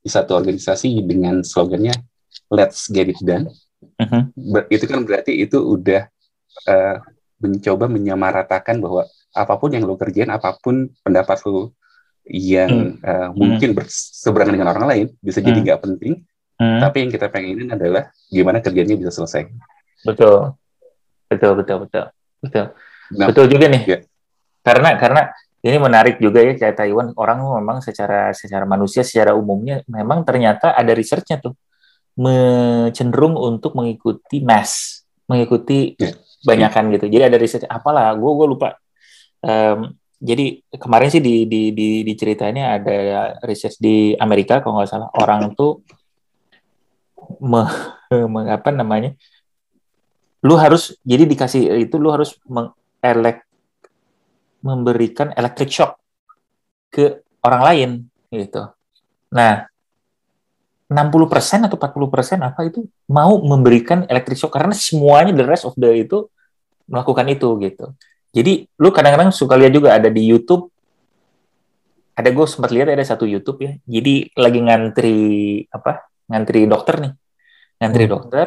di 0.01 0.09
satu 0.09 0.33
organisasi 0.35 1.05
dengan 1.05 1.45
slogannya 1.45 1.93
let's 2.49 2.89
get 2.89 3.13
it 3.13 3.21
done 3.21 3.53
Mhm. 4.01 4.33
Ber- 4.53 4.69
itu 4.69 4.85
kan 4.85 5.01
berarti 5.05 5.41
itu 5.41 5.57
udah 5.57 6.05
eh, 6.69 6.97
mencoba 7.41 7.89
menyamaratakan 7.89 8.77
bahwa 8.77 9.05
apa 9.33 9.55
pun 9.57 9.73
yang 9.73 9.89
lo 9.89 9.97
kerjain, 9.97 10.29
apa 10.29 10.53
pun 10.61 10.89
pendapat 11.01 11.41
lo 11.49 11.73
yang 12.29 13.01
eh, 13.01 13.29
mungkin 13.33 13.73
berseberangan 13.73 14.53
dengan 14.53 14.69
orang 14.73 14.87
lain 14.89 15.07
bisa 15.21 15.41
jadi 15.41 15.57
Hmm. 15.57 15.65
nggak 15.65 15.81
penting, 15.81 16.13
Hmm. 16.61 16.77
tapi 16.77 17.09
yang 17.09 17.11
kita 17.11 17.33
pengenin 17.33 17.73
adalah 17.73 18.13
gimana 18.29 18.61
kerjanya 18.61 18.93
bisa 18.93 19.09
selesai. 19.09 19.49
Betul. 20.05 20.53
Betul, 21.25 21.53
betul, 21.57 21.77
betul. 21.89 22.05
Betul. 22.45 22.65
Nah, 23.17 23.27
Betul 23.33 23.45
juga 23.49 23.65
nih. 23.73 23.83
Ya. 23.89 23.99
Karena 24.61 24.93
karena 25.01 25.23
ini 25.65 25.77
menarik 25.81 26.21
juga 26.21 26.45
ya 26.45 26.53
kayak 26.61 26.77
Taiwan 26.77 27.17
orang 27.17 27.41
memang 27.65 27.81
secara 27.81 28.37
secara 28.37 28.69
manusia 28.69 29.01
secara 29.01 29.33
umumnya 29.33 29.81
memang 29.89 30.21
ternyata 30.25 30.77
ada 30.77 30.93
researchnya 30.93 31.41
tuh 31.41 31.57
cenderung 32.93 33.37
untuk 33.41 33.73
mengikuti 33.73 34.45
mass, 34.45 35.05
mengikuti 35.25 35.97
Ya. 35.97 36.13
banyakan 36.45 36.93
gitu. 36.97 37.09
Jadi 37.09 37.25
ada 37.25 37.37
research 37.41 37.65
apalah, 37.69 38.13
gue 38.17 38.33
gue 38.37 38.47
lupa. 38.49 38.77
Em, 39.41 39.97
jadi 40.21 40.61
kemarin 40.77 41.09
sih 41.09 41.25
di 41.25 41.49
di 41.49 41.73
di 41.73 42.05
diceritainnya 42.05 42.77
ada 42.77 42.97
research 43.49 43.81
di 43.81 44.13
Amerika 44.21 44.61
kalau 44.61 44.77
nggak 44.81 44.91
salah 44.93 45.09
orang 45.17 45.57
tuh 45.57 45.81
me, 47.39 47.63
me- 48.33 48.51
apa 48.51 48.75
namanya 48.75 49.15
lu 50.41 50.57
harus 50.57 50.97
jadi 51.05 51.29
dikasih 51.29 51.85
itu 51.85 52.01
lu 52.01 52.09
harus 52.09 52.35
mengelek 52.49 53.45
memberikan 54.65 55.33
electric 55.37 55.69
shock 55.73 56.01
ke 56.93 57.25
orang 57.45 57.63
lain 57.65 57.91
gitu. 58.33 58.69
Nah, 59.33 59.69
60% 60.91 61.71
atau 61.71 61.79
40% 61.79 62.41
apa 62.43 62.61
itu 62.67 62.83
mau 63.07 63.39
memberikan 63.41 64.05
electric 64.11 64.37
shock 64.37 64.53
karena 64.53 64.75
semuanya 64.75 65.33
the 65.33 65.47
rest 65.47 65.65
of 65.65 65.77
the 65.79 65.89
itu 65.93 66.27
melakukan 66.91 67.31
itu 67.31 67.49
gitu. 67.63 67.95
Jadi 68.35 68.67
lu 68.79 68.91
kadang-kadang 68.91 69.31
suka 69.31 69.55
lihat 69.55 69.73
juga 69.75 69.95
ada 69.95 70.11
di 70.11 70.27
YouTube 70.27 70.71
ada 72.21 72.29
gue 72.29 72.47
sempat 72.51 72.69
lihat 72.75 72.93
ada 72.93 73.01
satu 73.07 73.25
YouTube 73.25 73.65
ya. 73.65 73.73
Jadi 73.89 74.29
lagi 74.37 74.61
ngantri 74.61 75.19
apa? 75.73 76.10
Ngantri 76.31 76.65
dokter 76.71 76.97
nih. 77.03 77.13
Ngantri 77.83 78.05
Hmm. 78.07 78.13
dokter. 78.15 78.47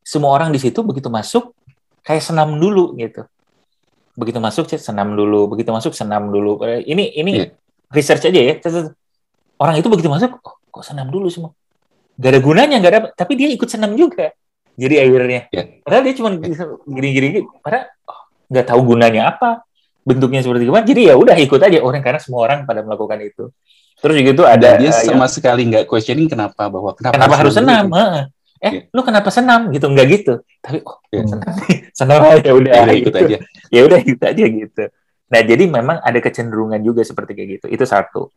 Semua 0.00 0.30
orang 0.32 0.54
di 0.54 0.58
situ 0.62 0.80
begitu 0.86 1.10
masuk 1.10 1.52
kayak 2.06 2.22
senam 2.22 2.56
dulu 2.56 2.94
gitu. 2.96 3.26
Begitu 4.14 4.38
masuk 4.38 4.64
senam 4.70 5.14
dulu, 5.14 5.50
begitu 5.50 5.70
masuk 5.74 5.92
senam 5.92 6.30
dulu. 6.30 6.62
Eh, 6.64 6.86
Ini 6.86 7.04
ini 7.18 7.30
Iya. 7.36 7.46
research 7.90 8.30
aja 8.30 8.40
ya. 8.40 8.54
Orang 9.60 9.76
itu 9.76 9.90
begitu 9.92 10.08
masuk 10.08 10.40
oh, 10.40 10.56
kok 10.70 10.84
senam 10.86 11.10
dulu 11.12 11.28
semua. 11.28 11.52
Gak 12.20 12.36
ada 12.36 12.40
gunanya, 12.40 12.76
gak 12.80 12.92
ada 12.92 13.00
tapi 13.12 13.36
dia 13.36 13.48
ikut 13.52 13.68
senam 13.68 13.92
juga. 13.98 14.32
Jadi 14.78 14.94
akhirnya. 14.96 15.40
Iya. 15.52 15.62
Padahal 15.84 16.02
dia 16.08 16.14
cuma 16.16 16.28
gini-gini 16.88 17.44
padahal 17.60 17.90
oh, 18.08 18.20
nggak 18.50 18.66
tahu 18.66 18.80
gunanya 18.94 19.30
apa 19.36 19.62
bentuknya 20.00 20.40
seperti 20.40 20.64
gimana 20.64 20.82
jadi 20.82 21.12
ya 21.12 21.14
udah 21.20 21.36
ikut 21.38 21.60
aja 21.60 21.78
orang 21.84 22.00
karena 22.00 22.18
semua 22.18 22.40
orang 22.48 22.64
pada 22.64 22.80
melakukan 22.80 23.20
itu 23.20 23.52
terus 24.00 24.14
juga 24.16 24.30
itu 24.32 24.44
ada 24.44 24.68
Dan 24.74 24.80
dia 24.80 24.90
eh, 24.90 25.04
sama 25.04 25.26
sekali 25.26 25.62
nggak 25.68 25.84
questioning 25.84 26.26
kenapa 26.26 26.66
bahwa 26.66 26.96
kenapa, 26.96 27.14
kenapa 27.14 27.34
harus 27.36 27.54
senam. 27.54 27.86
Heeh. 27.88 28.22
eh 28.60 28.72
Iya. 28.76 28.80
lu 28.92 29.00
kenapa 29.00 29.28
senam 29.28 29.72
gitu 29.72 29.88
nggak 29.88 30.06
gitu 30.10 30.34
tapi 30.60 30.84
oh 30.84 31.00
Iya. 31.08 31.24
senam 31.24 31.48
senam 31.98 32.20
aja 32.20 32.50
udah 32.52 32.72
Ya 32.72 32.80
udah 32.82 32.94
ikut 32.94 33.12
gitu. 33.12 33.18
aja. 33.24 33.36
ya 33.76 33.80
udah 33.84 33.98
ikut 34.00 34.20
aja 34.20 34.44
gitu 34.46 34.84
nah 35.30 35.40
jadi 35.40 35.64
memang 35.64 35.96
ada 36.00 36.18
kecenderungan 36.18 36.80
juga 36.80 37.00
seperti 37.00 37.32
kayak 37.32 37.48
gitu 37.56 37.66
itu 37.70 37.84
satu 37.84 38.28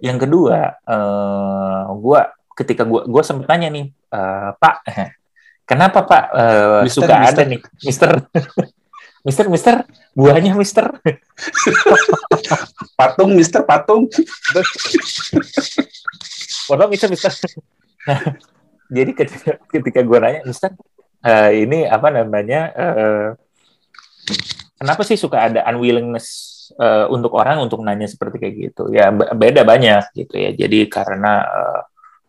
yang 0.00 0.18
kedua 0.18 0.80
eh 0.82 1.82
gua 1.94 2.26
ketika 2.52 2.82
gua 2.82 3.04
gua 3.04 3.22
sempat 3.22 3.46
tanya 3.48 3.68
nih 3.68 3.86
eh, 3.88 4.50
pak 4.56 4.74
kenapa 5.70 5.98
pak 6.02 6.24
eh, 6.32 6.80
Mister, 6.82 7.06
suka 7.06 7.14
mister. 7.18 7.30
ada 7.30 7.42
nih 7.46 7.60
mister 7.82 8.10
mister 9.22 9.46
mister 9.46 9.74
buahnya 10.12 10.52
mister 10.54 10.92
Patung, 12.98 13.34
Mister 13.34 13.64
Patung. 13.66 14.06
Waduh, 16.70 16.86
Mister, 16.86 17.08
Mister. 17.10 17.32
Nah, 18.06 18.38
jadi 18.86 19.10
ketika, 19.16 19.58
ketika 19.72 20.00
gue 20.04 20.18
nanya, 20.20 20.40
Mister, 20.46 20.70
eh, 21.24 21.66
ini 21.66 21.88
apa 21.88 22.12
namanya, 22.12 22.60
eh, 22.76 23.26
kenapa 24.78 25.02
sih 25.02 25.18
suka 25.18 25.50
ada 25.50 25.60
unwillingness 25.70 26.26
uh, 26.78 27.06
untuk 27.10 27.38
orang 27.38 27.62
untuk 27.62 27.82
nanya 27.86 28.10
seperti 28.10 28.42
kayak 28.42 28.54
gitu 28.70 28.90
ya 28.90 29.10
beda 29.14 29.62
banyak 29.62 30.10
gitu 30.14 30.34
ya 30.34 30.50
jadi 30.54 30.90
karena 30.90 31.42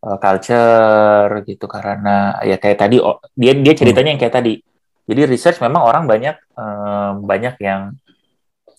uh, 0.04 0.18
culture 0.22 1.42
gitu 1.48 1.66
karena 1.66 2.38
ya 2.46 2.58
kayak 2.62 2.78
tadi 2.78 2.98
oh, 3.02 3.18
dia 3.34 3.58
dia 3.58 3.74
ceritanya 3.74 4.14
yang 4.14 4.22
kayak 4.22 4.36
tadi 4.36 4.54
jadi 5.04 5.28
research 5.28 5.60
memang 5.60 5.84
orang 5.84 6.04
banyak 6.08 6.36
uh, 6.56 7.20
banyak 7.20 7.56
yang 7.60 8.00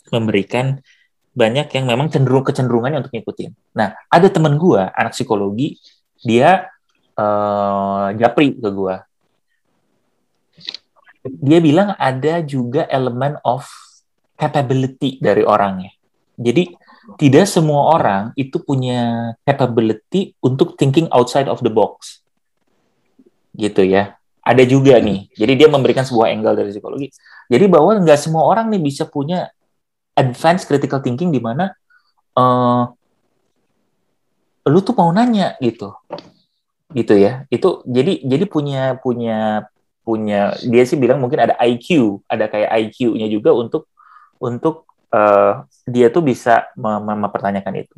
memberikan 0.09 0.81
banyak 1.35 1.66
yang 1.75 1.85
memang 1.90 2.09
cenderung 2.09 2.47
kecenderungannya 2.47 3.02
untuk 3.02 3.12
ngikutin. 3.12 3.50
Nah, 3.75 3.99
ada 4.07 4.31
teman 4.31 4.54
gua 4.54 4.95
anak 4.95 5.19
psikologi, 5.19 5.83
dia 6.23 6.71
uh, 7.19 8.14
japri 8.14 8.54
ke 8.54 8.71
gua. 8.71 9.02
Dia 11.25 11.59
bilang 11.59 11.99
ada 11.99 12.40
juga 12.45 12.87
elemen 12.87 13.37
of 13.43 13.66
capability 14.38 15.19
dari 15.19 15.43
orangnya. 15.43 15.90
Jadi 16.38 16.71
tidak 17.21 17.45
semua 17.50 17.93
orang 17.93 18.23
itu 18.38 18.57
punya 18.62 19.33
capability 19.45 20.33
untuk 20.40 20.78
thinking 20.81 21.11
outside 21.12 21.50
of 21.50 21.61
the 21.61 21.73
box. 21.73 22.25
Gitu 23.52 23.85
ya. 23.85 24.16
Ada 24.45 24.63
juga 24.69 25.01
nih. 25.01 25.33
Jadi 25.33 25.53
dia 25.57 25.69
memberikan 25.73 26.05
sebuah 26.05 26.29
angle 26.29 26.53
dari 26.53 26.69
psikologi. 26.69 27.09
Jadi 27.49 27.65
bahwa 27.65 27.97
nggak 27.97 28.21
semua 28.21 28.45
orang 28.45 28.69
nih 28.69 28.81
bisa 28.85 29.09
punya 29.09 29.49
advanced 30.13 30.69
critical 30.69 31.01
thinking 31.01 31.33
di 31.33 31.41
mana 31.41 31.73
uh, 32.37 32.93
lu 34.69 34.79
tuh 34.85 34.93
mau 34.93 35.09
nanya 35.17 35.57
gitu. 35.65 35.97
Gitu 36.93 37.17
ya. 37.17 37.49
Itu 37.49 37.81
jadi 37.89 38.21
jadi 38.21 38.45
punya 38.45 39.01
punya 39.01 39.65
punya 40.05 40.53
dia 40.61 40.85
sih 40.85 41.01
bilang 41.01 41.25
mungkin 41.25 41.41
ada 41.41 41.57
IQ 41.65 42.21
ada 42.29 42.45
kayak 42.45 42.69
IQ-nya 42.69 43.25
juga 43.33 43.57
untuk 43.57 43.89
untuk 44.37 44.85
uh, 45.09 45.65
dia 45.89 46.13
tuh 46.13 46.21
bisa 46.21 46.69
mem 46.77 47.01
mempertanyakan 47.01 47.81
itu. 47.81 47.97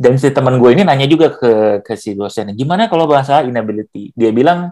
Dan 0.00 0.16
si 0.16 0.30
teman 0.32 0.56
gue 0.56 0.70
ini 0.72 0.86
nanya 0.86 1.04
juga 1.10 1.34
ke 1.34 1.82
ke 1.82 1.92
si 1.98 2.14
dosen 2.14 2.54
gimana 2.54 2.86
kalau 2.86 3.10
bahasa 3.10 3.42
inability? 3.42 4.14
Dia 4.14 4.30
bilang 4.30 4.70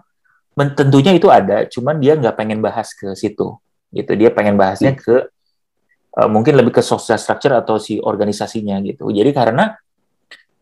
tentunya 0.74 1.14
itu 1.14 1.30
ada 1.30 1.68
cuman 1.70 2.02
dia 2.02 2.18
nggak 2.18 2.34
pengen 2.34 2.58
bahas 2.58 2.90
ke 2.96 3.14
situ 3.14 3.54
gitu 3.94 4.12
dia 4.18 4.28
pengen 4.34 4.58
bahasnya 4.58 4.92
hmm. 4.92 5.00
ke 5.00 5.16
uh, 6.18 6.28
mungkin 6.28 6.58
lebih 6.58 6.74
ke 6.74 6.82
social 6.82 7.16
structure 7.16 7.54
atau 7.54 7.78
si 7.78 8.02
organisasinya 8.02 8.82
gitu. 8.82 9.08
Jadi 9.08 9.30
karena 9.30 9.76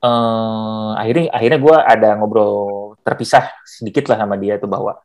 uh, 0.05 0.93
akhirnya 0.99 1.33
akhirnya 1.33 1.61
gue 1.61 1.77
ada 1.77 2.09
ngobrol 2.21 2.95
terpisah 3.01 3.51
sedikit 3.65 4.13
lah 4.13 4.27
sama 4.27 4.37
dia 4.37 4.61
tuh 4.61 4.69
bahwa 4.69 5.01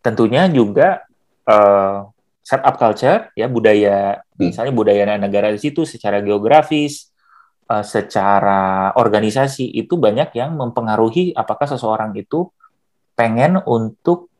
tentunya 0.00 0.46
juga 0.48 1.04
uh, 1.44 2.08
startup 2.40 2.76
culture 2.80 3.20
ya 3.36 3.46
budaya 3.50 4.22
hmm. 4.24 4.48
misalnya 4.48 4.72
budaya 4.72 5.02
negara 5.18 5.52
di 5.52 5.60
situ 5.60 5.84
secara 5.84 6.22
geografis 6.24 7.12
uh, 7.68 7.84
secara 7.84 8.94
organisasi 8.96 9.68
itu 9.76 9.98
banyak 9.98 10.32
yang 10.32 10.56
mempengaruhi 10.56 11.36
apakah 11.36 11.68
seseorang 11.68 12.14
itu 12.16 12.48
pengen 13.18 13.58
untuk 13.66 14.30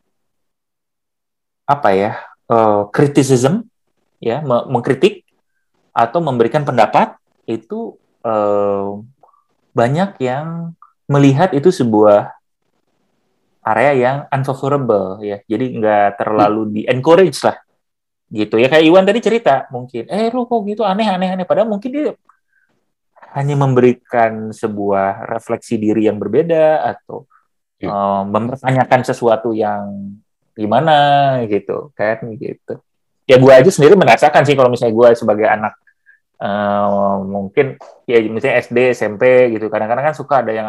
apa 1.66 1.90
ya 1.90 2.12
uh, 2.47 2.87
criticism 2.94 3.66
ya 4.23 4.38
mengkritik 4.47 5.26
atau 5.94 6.23
memberikan 6.23 6.62
pendapat 6.62 7.18
itu 7.49 7.99
eh, 8.23 8.88
banyak 9.75 10.11
yang 10.22 10.76
melihat 11.11 11.50
itu 11.57 11.74
sebuah 11.74 12.31
area 13.66 13.92
yang 13.96 14.16
unfavorable 14.31 15.18
ya. 15.24 15.42
Jadi 15.48 15.74
nggak 15.81 16.22
terlalu 16.22 16.62
di 16.70 16.83
encourage 16.87 17.42
lah 17.42 17.59
gitu. 18.31 18.61
Ya 18.61 18.70
kayak 18.70 18.85
Iwan 18.87 19.05
tadi 19.09 19.18
cerita 19.18 19.66
mungkin 19.74 20.07
eh 20.07 20.31
lu 20.31 20.46
kok 20.46 20.61
gitu 20.68 20.87
aneh 20.87 21.09
aneh 21.09 21.35
aneh 21.35 21.46
padahal 21.48 21.66
mungkin 21.66 21.90
dia 21.90 22.12
hanya 23.35 23.55
memberikan 23.59 24.55
sebuah 24.55 25.29
refleksi 25.29 25.76
diri 25.76 26.09
yang 26.09 26.16
berbeda 26.16 26.85
atau 26.94 27.29
ya. 27.83 27.88
uh, 27.88 28.23
mempertanyakan 28.27 29.01
sesuatu 29.07 29.55
yang 29.55 30.14
gimana 30.59 31.38
gitu 31.47 31.95
kan 31.95 32.19
gitu 32.35 32.83
ya 33.29 33.37
gue 33.38 33.53
aja 33.53 33.71
sendiri 33.71 33.95
merasakan 33.95 34.43
sih 34.43 34.59
kalau 34.59 34.73
misalnya 34.73 34.95
gue 34.97 35.09
sebagai 35.14 35.47
anak 35.47 35.79
uh, 36.43 37.23
mungkin 37.23 37.79
ya 38.09 38.19
misalnya 38.27 38.57
SD 38.64 38.79
SMP 38.97 39.55
gitu 39.55 39.71
kadang-kadang 39.71 40.11
kan 40.11 40.17
suka 40.17 40.43
ada 40.43 40.53
yang 40.55 40.69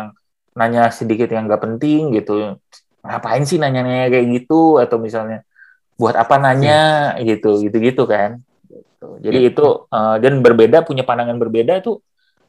nanya 0.53 0.91
sedikit 0.93 1.29
yang 1.31 1.49
nggak 1.49 1.61
penting 1.61 2.13
gitu 2.13 2.59
ngapain 2.99 3.47
sih 3.47 3.55
nanya-nanya 3.55 4.11
kayak 4.11 4.27
gitu 4.43 4.77
atau 4.81 4.99
misalnya 4.99 5.47
buat 5.95 6.15
apa 6.15 6.35
nanya 6.35 7.15
hmm. 7.15 7.23
gitu 7.27 7.63
gitu-gitu 7.63 8.03
kan 8.07 8.43
gitu. 8.67 9.07
jadi 9.23 9.39
hmm. 9.39 9.49
itu 9.55 9.65
uh, 9.87 10.15
dan 10.19 10.43
berbeda 10.43 10.83
punya 10.83 11.07
pandangan 11.07 11.39
berbeda 11.39 11.79
tuh 11.79 12.03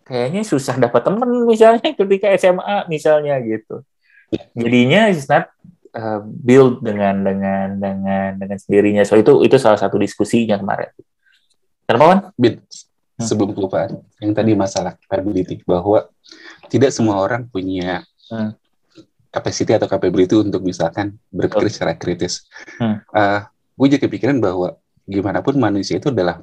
kayaknya 0.07 0.43
susah 0.43 0.75
dapat 0.79 1.07
temen 1.07 1.47
misalnya 1.47 1.95
ketika 2.01 2.35
SMA 2.35 2.91
misalnya 2.91 3.39
gitu 3.43 3.83
iya. 3.83 3.90
Jadinya 4.55 5.11
it's 5.11 5.27
not 5.27 5.51
uh, 5.95 6.23
build 6.23 6.83
dengan 6.83 7.23
dengan 7.23 7.79
dengan 7.79 8.31
dengan 8.39 8.59
sendirinya. 8.59 9.03
So 9.07 9.19
itu 9.19 9.43
itu 9.43 9.57
salah 9.59 9.79
satu 9.79 9.99
diskusinya 9.99 10.59
kemarin. 10.59 10.91
Kenapa 11.87 12.05
Wan? 12.07 12.21
Bin, 12.39 12.63
hmm. 12.63 13.27
sebelum 13.27 13.51
kelupaan, 13.51 13.99
yang 14.23 14.31
tadi 14.31 14.55
masalah 14.55 14.95
capability 14.95 15.59
bahwa 15.67 16.07
tidak 16.71 16.95
semua 16.95 17.19
orang 17.19 17.51
punya 17.51 18.07
hmm. 18.31 18.55
capacity 19.35 19.75
atau 19.75 19.91
capability 19.91 20.39
untuk 20.39 20.63
misalkan 20.63 21.19
berpikir 21.35 21.67
oh. 21.67 21.73
secara 21.73 21.99
kritis. 21.99 22.47
Hmm. 22.79 23.03
Uh, 23.11 23.43
gue 23.75 23.87
jadi 23.97 24.07
kepikiran 24.07 24.39
bahwa 24.39 24.79
gimana 25.03 25.43
pun 25.43 25.59
manusia 25.59 25.99
itu 25.99 26.15
adalah 26.15 26.39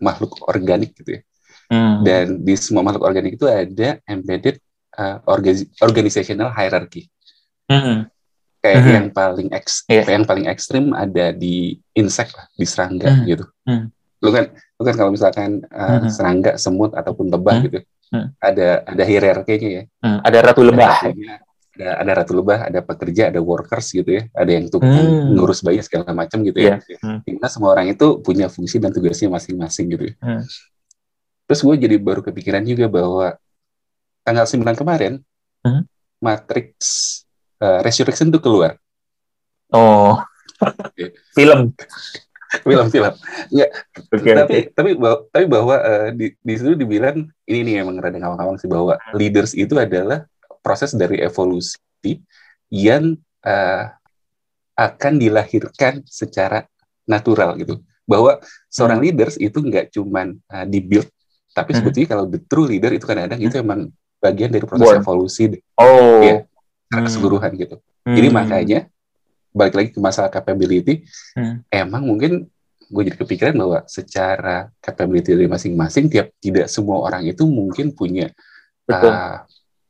makhluk 0.00 0.40
organik 0.48 0.96
gitu 0.96 1.20
ya. 1.20 1.22
Hmm. 1.68 2.00
Dan 2.00 2.40
di 2.40 2.56
semua 2.56 2.80
makhluk 2.80 3.04
organik 3.04 3.36
itu 3.36 3.44
ada 3.44 4.00
embedded 4.08 4.56
uh, 4.98 5.16
organizational 5.80 6.52
hierarchy. 6.52 7.08
Hmm 7.70 8.12
kayak 8.62 8.78
mm 8.78 8.84
-hmm. 8.86 8.94
yang 8.94 9.06
paling 9.10 9.48
eks 9.50 9.74
yeah. 9.90 10.06
yang 10.06 10.24
paling 10.24 10.46
ekstrim 10.46 10.94
ada 10.94 11.34
di 11.34 11.82
insek 11.98 12.30
lah 12.30 12.46
di 12.54 12.62
serangga 12.62 13.10
mm 13.10 13.14
-hmm. 13.18 13.26
gitu 13.26 13.44
mm. 13.66 13.84
lu 14.22 14.30
kan 14.30 14.44
lu 14.54 14.82
kan 14.86 14.94
kalau 14.94 15.10
misalkan 15.10 15.66
uh, 15.66 15.82
mm 15.82 15.98
-hmm. 15.98 16.10
serangga 16.14 16.50
semut 16.54 16.94
ataupun 16.94 17.26
lebah 17.26 17.58
mm 17.58 17.62
-hmm. 17.66 17.74
gitu 17.74 17.78
mm. 18.14 18.26
ada 18.38 18.68
ada 18.86 19.02
hierarkinya 19.02 19.70
ya 19.82 19.84
mm. 19.98 20.18
ada 20.22 20.38
ratu 20.46 20.62
lebah 20.62 20.94
ada 21.02 21.88
ada 21.98 22.12
ratu 22.22 22.32
lebah 22.38 22.58
ada 22.70 22.80
pekerja 22.86 23.34
ada 23.34 23.40
workers 23.42 23.90
gitu 23.90 24.06
ya 24.06 24.22
ada 24.30 24.50
yang 24.54 24.70
tukang 24.70 24.94
mm. 24.94 25.34
ngurus 25.34 25.66
bayi 25.66 25.82
segala 25.82 26.14
macam 26.14 26.38
gitu 26.46 26.62
ya 26.62 26.78
yeah. 26.86 27.18
mm. 27.18 27.42
semua 27.50 27.74
orang 27.74 27.90
itu 27.90 28.22
punya 28.22 28.46
fungsi 28.46 28.78
dan 28.78 28.94
tugasnya 28.94 29.26
masing-masing 29.26 29.90
gitu 29.90 30.04
ya. 30.06 30.14
mm. 30.22 30.42
terus 31.50 31.60
gue 31.66 31.74
jadi 31.82 31.98
baru 31.98 32.22
kepikiran 32.22 32.62
juga 32.62 32.86
bahwa 32.86 33.34
tanggal 34.22 34.46
9 34.46 34.80
kemarin 34.80 35.22
mm. 35.66 35.82
Matrix 36.22 36.74
uh, 37.58 37.82
Resurrection 37.82 38.30
itu 38.30 38.38
keluar. 38.38 38.78
Oh, 39.72 40.20
film. 41.36 41.74
film 42.60 42.86
film 42.92 43.14
ya 43.48 43.64
okay, 44.12 44.32
tapi 44.36 44.56
okay. 44.60 44.62
tapi 44.76 44.90
bahwa, 44.92 45.18
tapi 45.32 45.44
bahwa 45.48 45.76
uh, 45.80 46.08
di 46.12 46.36
di 46.36 46.52
situ 46.52 46.76
dibilang 46.76 47.24
ini 47.48 47.60
nih 47.64 47.74
emang 47.80 47.96
rada 47.96 48.20
ngawang-ngawang 48.20 48.60
sih 48.60 48.68
bahwa 48.68 49.00
leaders 49.16 49.56
itu 49.56 49.72
adalah 49.80 50.28
proses 50.60 50.92
dari 50.92 51.24
evolusi 51.24 51.80
yang 52.68 53.16
uh, 53.48 53.84
akan 54.76 55.12
dilahirkan 55.16 56.04
secara 56.04 56.68
natural 57.08 57.56
gitu 57.56 57.80
bahwa 58.04 58.36
seorang 58.68 59.00
hmm. 59.00 59.06
leaders 59.08 59.36
itu 59.40 59.56
nggak 59.56 59.88
cuman 59.96 60.36
uh, 60.52 60.68
dibuild 60.68 61.08
tapi 61.56 61.72
hmm. 61.72 61.78
sebetulnya 61.80 62.08
kalau 62.12 62.24
the 62.28 62.40
true 62.44 62.68
leader 62.68 62.92
itu 62.92 63.04
kadang-kadang 63.08 63.40
hmm. 63.40 63.48
itu 63.48 63.56
emang 63.60 63.80
bagian 64.22 64.54
dari 64.54 64.62
proses 64.62 64.86
Born. 64.86 65.02
evolusi 65.02 65.50
oh 65.74 66.22
ya, 66.22 66.46
secara 66.46 67.00
hmm. 67.02 67.06
keseluruhan 67.10 67.50
gitu. 67.58 67.76
Hmm. 68.06 68.14
Jadi 68.14 68.28
makanya 68.30 68.80
balik 69.50 69.74
lagi 69.74 69.88
ke 69.90 69.98
masalah 69.98 70.30
capability, 70.30 71.02
hmm. 71.34 71.66
emang 71.68 72.06
mungkin 72.06 72.46
gue 72.92 73.02
jadi 73.02 73.18
kepikiran 73.18 73.54
bahwa 73.58 73.78
secara 73.90 74.70
capability 74.78 75.34
dari 75.34 75.50
masing-masing 75.50 76.06
tiap 76.06 76.30
tidak 76.38 76.70
semua 76.70 77.02
orang 77.02 77.26
itu 77.26 77.42
mungkin 77.44 77.90
punya 77.92 78.30
Uh, 78.92 79.40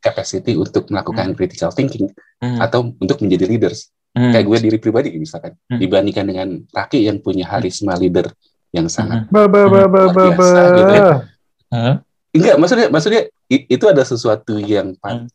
capacity 0.02 0.58
untuk 0.58 0.90
melakukan 0.90 1.30
hmm. 1.30 1.36
critical 1.38 1.70
thinking 1.70 2.10
hmm. 2.42 2.58
atau 2.58 2.90
untuk 2.98 3.22
menjadi 3.22 3.46
leaders. 3.46 3.90
Hmm. 4.12 4.34
Kayak 4.34 4.44
gue 4.50 4.58
diri 4.68 4.78
pribadi 4.82 5.08
misalkan 5.16 5.56
hmm. 5.70 5.78
dibandingkan 5.80 6.24
dengan 6.28 6.48
Raki 6.70 7.06
yang 7.06 7.22
punya 7.22 7.48
harisma 7.48 7.96
leader 7.96 8.28
yang 8.74 8.90
sangat 8.90 9.26
hmm. 9.26 9.34
luar 9.34 10.10
biasa 10.12 10.62
gitu 10.76 10.92
ya. 10.92 11.02
Hmm. 11.72 11.94
Enggak, 12.30 12.56
maksudnya 12.58 12.86
maksudnya 12.90 13.22
itu 13.68 13.84
ada 13.88 14.02
sesuatu 14.04 14.56
yang 14.56 14.96
hmm 15.02 15.26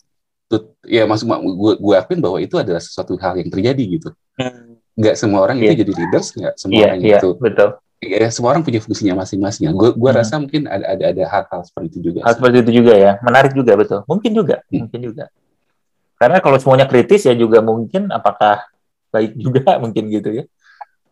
ya 0.87 1.03
maksud 1.03 1.27
gue 1.27 1.73
gue 1.75 1.95
akuin 1.99 2.23
bahwa 2.23 2.39
itu 2.39 2.55
adalah 2.55 2.79
sesuatu 2.79 3.19
hal 3.19 3.35
yang 3.35 3.51
terjadi 3.51 3.83
gitu 3.99 4.09
hmm. 4.39 4.79
nggak 4.95 5.15
semua 5.19 5.43
orang 5.43 5.59
yeah. 5.59 5.67
itu 5.67 5.73
iya. 5.75 5.81
jadi 5.83 5.91
leaders 5.91 6.27
nggak 6.31 6.53
semua 6.55 6.79
yeah, 6.79 6.87
orang 6.87 6.99
yeah, 7.03 7.19
itu 7.19 7.29
betul 7.43 7.69
ya 7.97 8.29
semua 8.31 8.49
orang 8.55 8.63
punya 8.63 8.79
fungsinya 8.79 9.13
masing-masing 9.19 9.67
gue 9.75 9.89
gue 9.91 10.11
hmm. 10.11 10.19
rasa 10.23 10.39
mungkin 10.39 10.71
ada 10.71 10.85
ada 10.95 11.03
ada 11.11 11.23
hal-hal 11.27 11.61
seperti 11.67 11.87
itu 11.91 11.99
juga 12.11 12.19
hal 12.23 12.31
sih. 12.31 12.35
seperti 12.39 12.57
itu 12.63 12.71
juga 12.79 12.93
ya 12.95 13.11
menarik 13.19 13.51
juga 13.51 13.71
betul 13.75 13.99
mungkin 14.07 14.31
juga 14.31 14.55
hmm. 14.71 14.79
mungkin 14.87 14.99
juga 15.03 15.23
karena 16.17 16.37
kalau 16.39 16.57
semuanya 16.57 16.87
kritis 16.87 17.27
ya 17.27 17.35
juga 17.35 17.59
mungkin 17.59 18.07
apakah 18.09 18.63
baik 19.11 19.35
juga 19.35 19.75
mungkin 19.83 20.07
gitu 20.07 20.31
ya 20.31 20.45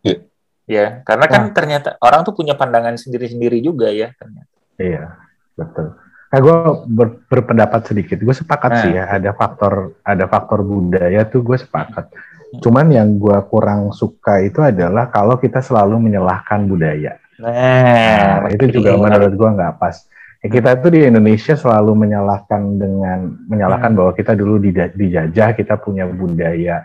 yeah. 0.08 0.20
Ya, 0.66 1.06
karena 1.06 1.30
kan 1.30 1.54
ternyata 1.54 1.94
orang 2.02 2.26
tuh 2.26 2.34
punya 2.34 2.58
pandangan 2.58 2.98
sendiri-sendiri 2.98 3.62
juga 3.62 3.86
ya 3.94 4.10
ternyata. 4.18 4.50
Iya, 4.82 5.14
betul. 5.54 5.94
Nah, 6.36 6.44
gue 6.44 6.56
ber, 6.86 7.08
berpendapat 7.26 7.88
sedikit. 7.88 8.20
Gue 8.20 8.36
sepakat 8.36 8.70
Nah. 8.70 8.82
sih 8.84 8.92
ya, 8.92 9.08
ada 9.08 9.32
faktor 9.32 9.96
ada 10.04 10.28
faktor 10.28 10.60
budaya 10.62 11.24
tuh 11.24 11.40
gue 11.42 11.56
sepakat. 11.56 12.12
Hmm. 12.12 12.60
Cuman 12.60 12.92
yang 12.92 13.16
gue 13.16 13.40
kurang 13.48 13.96
suka 13.96 14.44
itu 14.44 14.60
adalah 14.60 15.08
kalau 15.08 15.40
kita 15.40 15.64
selalu 15.64 15.96
menyalahkan 15.98 16.68
budaya. 16.68 17.16
Nah, 17.40 18.44
Nah, 18.44 18.52
itu 18.52 18.68
juga 18.70 18.96
menurut 18.96 19.32
gua 19.34 19.50
nggak 19.54 19.74
pas. 19.76 19.96
Ya, 20.40 20.48
kita 20.50 20.76
tuh 20.78 20.92
di 20.92 21.04
Indonesia 21.04 21.56
selalu 21.56 21.92
menyalahkan 21.98 22.62
dengan 22.76 23.20
menyalahkan 23.48 23.92
Hmm. 23.92 23.98
bahwa 23.98 24.12
kita 24.12 24.36
dulu 24.36 24.60
dijajah, 24.92 25.56
kita 25.56 25.80
punya 25.80 26.04
budaya 26.06 26.84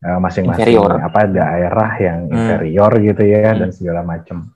eh, 0.00 0.16
masing-masing 0.16 0.64
Inferior. 0.64 0.96
apa 0.96 1.28
daerah 1.28 1.90
yang 2.00 2.18
Hmm. 2.24 2.32
inferior 2.32 2.92
gitu 2.98 3.20
ya 3.20 3.52
Hmm. 3.52 3.60
dan 3.60 3.70
segala 3.70 4.00
macam. 4.00 4.48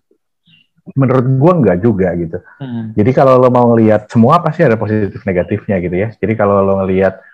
Menurut 0.93 1.27
gua 1.41 1.53
nggak 1.57 1.79
juga 1.81 2.13
gitu. 2.13 2.39
Hmm. 2.61 2.93
Jadi 2.93 3.11
kalau 3.17 3.41
lo 3.41 3.49
mau 3.49 3.73
ngelihat 3.73 4.13
semua 4.13 4.45
pasti 4.45 4.61
ada 4.69 4.77
positif 4.77 5.25
negatifnya 5.25 5.81
gitu 5.81 5.97
ya. 5.97 6.09
Jadi 6.13 6.33
kalau 6.37 6.61
lo 6.61 6.85
ngelihat 6.85 7.25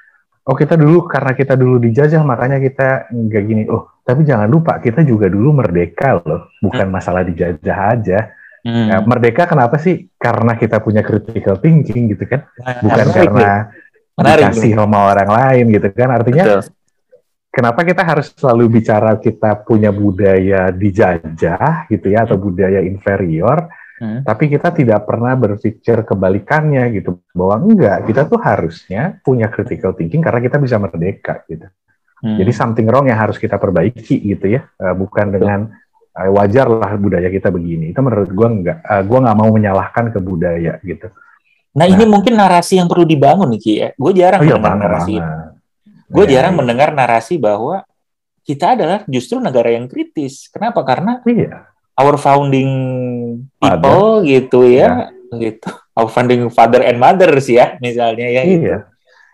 oh 0.47 0.55
kita 0.55 0.79
dulu 0.79 1.11
karena 1.11 1.35
kita 1.35 1.59
dulu 1.59 1.83
dijajah 1.83 2.23
makanya 2.23 2.63
kita 2.63 3.11
nggak 3.11 3.43
gini. 3.43 3.63
Oh 3.67 3.91
tapi 4.07 4.27
jangan 4.27 4.51
lupa 4.51 4.83
kita 4.83 5.07
juga 5.07 5.31
dulu 5.31 5.63
merdeka 5.63 6.19
loh, 6.19 6.51
bukan 6.59 6.91
masalah 6.91 7.23
dijajah 7.23 7.79
aja. 7.95 8.19
Hmm. 8.61 8.93
Ya, 8.93 8.97
merdeka 9.01 9.49
kenapa 9.49 9.81
sih? 9.81 10.11
Karena 10.21 10.53
kita 10.53 10.85
punya 10.85 11.01
critical 11.01 11.57
thinking 11.57 12.13
gitu 12.13 12.29
kan, 12.29 12.45
Nah, 12.61 12.77
bukan 12.85 13.07
menarik 13.09 13.15
karena. 13.17 13.53
Menarik 14.21 14.45
dikasih 14.53 14.73
sama 14.77 14.99
orang 15.17 15.31
lain 15.33 15.65
gitu 15.81 15.89
kan. 15.97 16.09
Artinya 16.13 16.45
Betul. 16.45 16.61
Kenapa 17.51 17.83
kita 17.83 18.03
harus 18.07 18.31
selalu 18.33 18.81
bicara 18.81 19.19
kita 19.19 19.63
punya 19.63 19.91
budaya 19.91 20.71
dijajah 20.71 21.91
gitu 21.91 22.07
ya 22.09 22.25
atau 22.25 22.39
budaya 22.39 22.81
inferior, 22.81 23.69
Hmm. 24.01 24.25
tapi 24.25 24.49
kita 24.49 24.73
tidak 24.73 25.05
pernah 25.05 25.37
berpikir 25.37 26.09
kebalikannya 26.09 26.89
gitu 26.97 27.21
bahwa 27.37 27.61
enggak 27.61 28.09
kita 28.09 28.25
tuh 28.25 28.41
harusnya 28.41 29.21
punya 29.21 29.53
critical 29.53 29.93
thinking 29.93 30.25
karena 30.25 30.41
kita 30.41 30.57
bisa 30.57 30.81
merdeka 30.81 31.45
gitu. 31.45 31.69
Hmm. 32.25 32.41
Jadi 32.41 32.49
something 32.49 32.89
wrong 32.89 33.13
yang 33.13 33.21
harus 33.21 33.37
kita 33.37 33.61
perbaiki 33.61 34.17
gitu 34.25 34.57
ya, 34.57 34.65
Eh, 34.81 34.95
bukan 34.97 35.29
dengan 35.29 35.69
eh, 36.17 36.31
wajar 36.33 36.73
lah 36.73 36.97
budaya 36.97 37.29
kita 37.29 37.53
begini. 37.53 37.93
Itu 37.93 38.01
menurut 38.01 38.33
gua 38.33 38.49
enggak, 38.49 38.79
Eh, 38.89 39.03
gua 39.05 39.19
nggak 39.21 39.37
mau 39.37 39.51
menyalahkan 39.53 40.05
ke 40.09 40.19
budaya 40.25 40.81
gitu. 40.81 41.13
Nah, 41.77 41.85
ini 41.85 42.03
mungkin 42.09 42.41
narasi 42.41 42.81
yang 42.81 42.89
perlu 42.89 43.05
dibangun 43.05 43.53
nih 43.53 43.61
Ki 43.61 43.73
ya. 43.79 43.89
Gue 43.95 44.11
jarang 44.17 44.41
Oh 44.41 44.49
iya 44.49 44.57
narasi. 44.57 45.21
banget. 45.21 45.60
Gue 46.11 46.27
Iya, 46.27 46.43
jarang 46.43 46.59
mendengar 46.59 46.91
narasi 46.91 47.39
bahwa 47.39 47.87
kita 48.43 48.75
adalah 48.75 49.07
justru 49.07 49.39
negara 49.39 49.71
yang 49.71 49.87
kritis. 49.87 50.51
Kenapa? 50.51 50.83
Karena 50.83 51.23
Iya, 51.23 51.71
our 51.95 52.19
founding 52.19 52.71
people 53.63 54.27
gitu 54.27 54.67
ya, 54.67 55.15
gitu. 55.31 55.71
Our 55.95 56.11
founding 56.11 56.51
father 56.51 56.83
and 56.83 56.99
mothers 56.99 57.47
ya, 57.47 57.79
misalnya 57.79 58.27
ya. 58.27 58.43
gitu. 58.43 58.67
iya, 58.67 58.79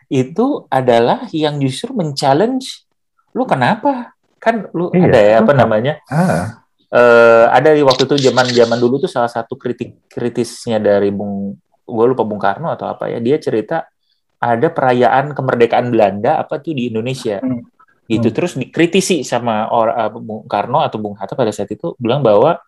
Itu 0.06 0.46
adalah 0.68 1.24
yang 1.32 1.56
justru 1.58 1.96
men-challenge 1.96 2.84
lu 3.32 3.48
kenapa? 3.48 4.12
Kan 4.36 4.68
lu 4.76 4.92
Iya, 4.92 5.08
ada 5.08 5.20
ya 5.20 5.36
apa 5.40 5.52
namanya? 5.56 5.94
ah, 6.12 6.60
eh 6.86 7.44
ada 7.50 7.74
di 7.74 7.82
waktu 7.82 8.06
itu 8.06 8.30
zaman 8.30 8.46
zaman 8.52 8.78
dulu 8.78 9.02
tuh 9.02 9.10
salah 9.10 9.26
satu 9.26 9.58
kritik 9.58 10.06
kritisnya 10.06 10.78
dari 10.78 11.10
Bung 11.10 11.58
gue 11.82 12.04
lupa 12.06 12.22
Bung 12.22 12.38
Karno 12.38 12.70
atau 12.70 12.86
apa 12.86 13.10
ya 13.10 13.18
dia 13.18 13.34
cerita 13.42 13.90
ada 14.37 14.68
perayaan 14.68 15.33
kemerdekaan 15.33 15.88
Belanda 15.88 16.40
apa 16.40 16.61
tuh 16.61 16.77
di 16.77 16.92
Indonesia? 16.92 17.40
Hmm. 17.40 17.64
gitu. 18.07 18.29
Hmm. 18.31 18.37
terus 18.37 18.53
dikritisi 18.55 19.27
sama 19.27 19.66
orang 19.70 20.14
Bung 20.22 20.46
Karno 20.46 20.79
atau 20.79 21.03
Bung 21.03 21.18
Hatta 21.18 21.35
pada 21.35 21.51
saat 21.51 21.70
itu 21.75 21.99
bilang 21.99 22.22
bahwa 22.22 22.59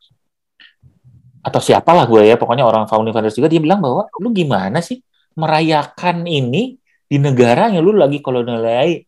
atau 1.39 1.61
siapalah 1.63 2.05
gue 2.11 2.27
ya 2.27 2.35
pokoknya 2.35 2.67
orang 2.67 2.91
founding 2.91 3.15
fathers 3.15 3.39
juga 3.39 3.47
dia 3.47 3.63
bilang 3.63 3.79
bahwa 3.79 4.11
lu 4.19 4.35
gimana 4.35 4.83
sih 4.83 4.99
merayakan 5.39 6.27
ini 6.27 6.75
di 7.09 7.17
negara 7.17 7.71
yang 7.71 7.87
lu 7.87 7.95
lagi 7.95 8.19
kolonialisasi 8.19 9.07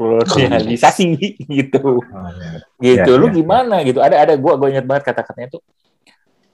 kolonialisasi 0.00 1.04
gitu. 1.58 2.00
Gitu. 2.80 3.10
Ya, 3.12 3.18
lu 3.20 3.28
ya, 3.28 3.34
gimana? 3.34 3.80
Gitu. 3.84 4.00
Ada 4.00 4.28
ada 4.28 4.34
gua 4.36 4.56
gua 4.60 4.68
ingat 4.72 4.84
banget 4.88 5.12
kata-katanya 5.12 5.58
tuh 5.58 5.62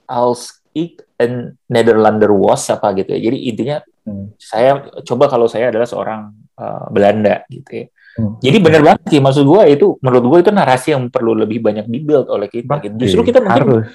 als 0.07 0.63
ik 0.71 1.03
een 1.17 1.57
Nederlander 1.65 2.29
was 2.29 2.69
apa 2.69 2.93
gitu 2.93 3.13
ya 3.13 3.19
jadi 3.19 3.37
intinya 3.49 3.77
Hmm. 4.07 4.31
saya 4.39 4.87
coba 5.03 5.27
kalau 5.27 5.51
saya 5.51 5.67
adalah 5.67 5.83
seorang 5.83 6.31
uh, 6.55 6.87
Belanda 6.87 7.43
gitu 7.51 7.83
ya 7.83 7.87
Hmm. 8.17 8.33
jadi 8.41 8.57
benar 8.57 8.81
banget 8.81 9.01
sih 9.13 9.21
maksud 9.21 9.45
gua 9.45 9.69
itu 9.69 9.93
menurut 10.01 10.23
gua 10.25 10.39
itu 10.41 10.49
narasi 10.49 10.95
yang 10.95 11.05
perlu 11.11 11.37
lebih 11.37 11.61
banyak 11.61 11.85
dibuild 11.85 12.25
oleh 12.31 12.49
kita 12.49 12.81
gitu. 12.81 12.95
justru 12.97 13.21
kita 13.29 13.45
mungkin 13.45 13.83
harus. 13.83 13.85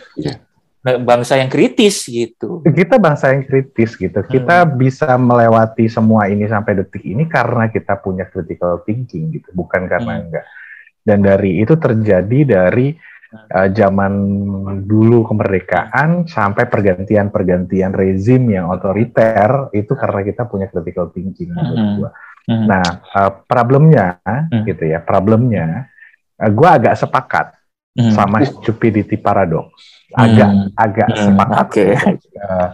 bangsa 0.82 1.38
yang 1.38 1.50
kritis 1.50 2.06
gitu 2.06 2.62
Kita 2.62 2.98
bangsa 2.98 3.30
yang 3.34 3.46
kritis 3.46 3.94
gitu. 3.94 4.18
Kita 4.26 4.66
Hmm. 4.66 4.74
bisa 4.78 5.14
melewati 5.14 5.86
semua 5.86 6.26
ini 6.26 6.46
sampai 6.46 6.74
detik 6.74 7.02
ini 7.02 7.26
karena 7.26 7.70
kita 7.70 7.98
punya 7.98 8.26
critical 8.26 8.82
thinking 8.82 9.30
gitu, 9.30 9.48
bukan 9.54 9.86
karena 9.86 10.18
Hmm. 10.18 10.22
enggak. 10.26 10.44
Dan 11.02 11.18
dari 11.22 11.62
itu 11.62 11.74
terjadi 11.74 12.38
dari. 12.46 12.94
Uh, 13.32 13.68
zaman 13.72 14.12
dulu 14.84 15.24
kemerdekaan 15.24 16.28
sampai 16.28 16.68
pergantian-pergantian 16.68 17.92
rezim 17.92 18.44
yang 18.52 18.68
otoriter 18.68 19.72
itu 19.72 19.92
karena 19.96 20.20
kita 20.22 20.44
punya 20.44 20.68
critical 20.68 21.08
thinking 21.10 21.50
menurut 21.52 21.78
Hmm. 21.80 21.96
gua. 21.98 22.10
Hmm. 22.42 22.66
Nah, 22.66 22.86
uh, 23.14 23.32
problemnya 23.46 24.18
Hmm. 24.24 24.66
gitu 24.66 24.84
ya, 24.84 25.00
problemnya 25.00 25.88
uh, 26.36 26.50
gua 26.52 26.76
agak 26.76 26.98
sepakat 26.98 27.46
Hmm. 27.92 28.08
sama 28.08 28.40
stupidity 28.40 29.20
paradox. 29.20 29.68
Agak 30.12 30.48
Hmm. 30.48 30.68
agak 30.72 31.08
Hmm, 31.12 31.24
sepakat. 31.28 31.58
oke. 31.60 31.86
Uh, 32.36 32.68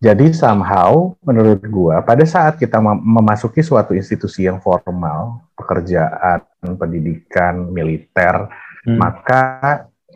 jadi 0.00 0.32
somehow 0.32 1.12
menurut 1.20 1.60
gua 1.68 2.00
pada 2.00 2.24
saat 2.24 2.56
kita 2.56 2.80
mem- 2.80 3.04
memasuki 3.04 3.60
suatu 3.60 3.92
institusi 3.92 4.48
yang 4.48 4.56
formal, 4.60 5.44
pekerjaan, 5.52 6.40
pendidikan, 6.76 7.68
militer, 7.68 8.48
Hmm. 8.80 8.96
maka 8.96 9.42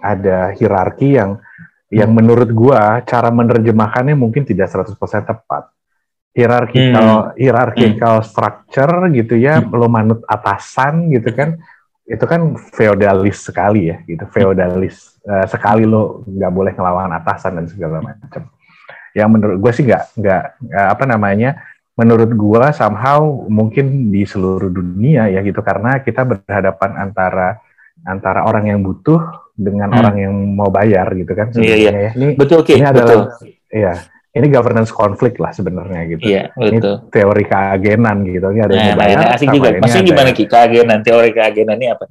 ada 0.00 0.52
hierarki 0.56 1.20
yang 1.20 1.36
yang 1.92 2.10
menurut 2.10 2.48
gua 2.50 3.04
cara 3.04 3.28
menerjemahkannya 3.28 4.16
mungkin 4.16 4.42
tidak 4.42 4.72
100% 4.72 4.96
tepat. 5.24 5.70
Hierarchical 6.34 7.36
hierarchical 7.38 8.24
structure 8.26 9.06
gitu 9.14 9.38
ya, 9.38 9.62
lo 9.62 9.86
manut 9.86 10.26
atasan 10.26 11.12
gitu 11.14 11.30
kan. 11.30 11.60
Itu 12.02 12.26
kan 12.26 12.58
feodalis 12.58 13.46
sekali 13.46 13.92
ya 13.92 14.02
gitu, 14.02 14.26
feodalis 14.32 15.14
Eh, 15.24 15.46
sekali 15.48 15.88
lo 15.88 16.20
nggak 16.28 16.52
boleh 16.52 16.72
ngelawan 16.76 17.16
atasan 17.16 17.56
dan 17.56 17.64
segala 17.64 18.04
macam. 18.04 18.44
Yang 19.16 19.28
menurut 19.32 19.56
gue 19.56 19.72
sih 19.72 19.84
nggak 19.88 20.20
nggak 20.20 20.42
apa 20.68 21.04
namanya 21.08 21.64
menurut 21.96 22.28
gua 22.36 22.74
somehow 22.76 23.24
mungkin 23.48 24.12
di 24.12 24.28
seluruh 24.28 24.68
dunia 24.68 25.32
ya 25.32 25.40
gitu 25.40 25.64
karena 25.64 26.02
kita 26.04 26.28
berhadapan 26.28 27.08
antara 27.08 27.56
antara 28.04 28.44
orang 28.44 28.68
yang 28.68 28.80
butuh 28.80 29.20
dengan 29.52 29.88
Hmm. 29.88 29.98
orang 29.98 30.16
yang 30.18 30.34
mau 30.52 30.68
bayar 30.68 31.14
gitu 31.14 31.30
kan 31.30 31.48
Iya, 31.50 31.58
iya. 31.58 31.74
sebenarnya 31.90 32.02
ya. 32.02 32.12
Ini 32.14 32.26
betul 32.34 32.58
Ki 32.60 32.72
ini 32.74 32.82
betul 32.82 32.92
adalah 32.92 33.24
iya, 33.70 33.92
ini 34.32 34.46
governance 34.48 34.90
konflik 34.90 35.34
lah 35.38 35.50
sebenarnya 35.50 36.00
gitu. 36.10 36.26
iya 36.26 36.50
Ini 36.52 36.78
betul 36.78 36.94
teori 37.08 37.44
keagenan 37.44 38.16
gitu. 38.24 38.46
Ini 38.46 38.60
ada 38.60 38.72
yang 38.72 38.78
Nah, 38.78 38.84
mau 38.84 38.90
nah, 38.90 39.00
bayar, 39.00 39.16
nah, 39.16 39.34
asik 39.34 39.48
juga. 39.48 39.68
ini 39.70 39.78
Maksudnya 39.80 40.06
gimana 40.06 40.28
yang- 40.28 40.36
Ki? 40.36 40.44
Keagenan, 40.44 40.98
teori 41.00 41.30
keagenan 41.30 41.76
ini 41.78 41.86
apa? 41.88 42.04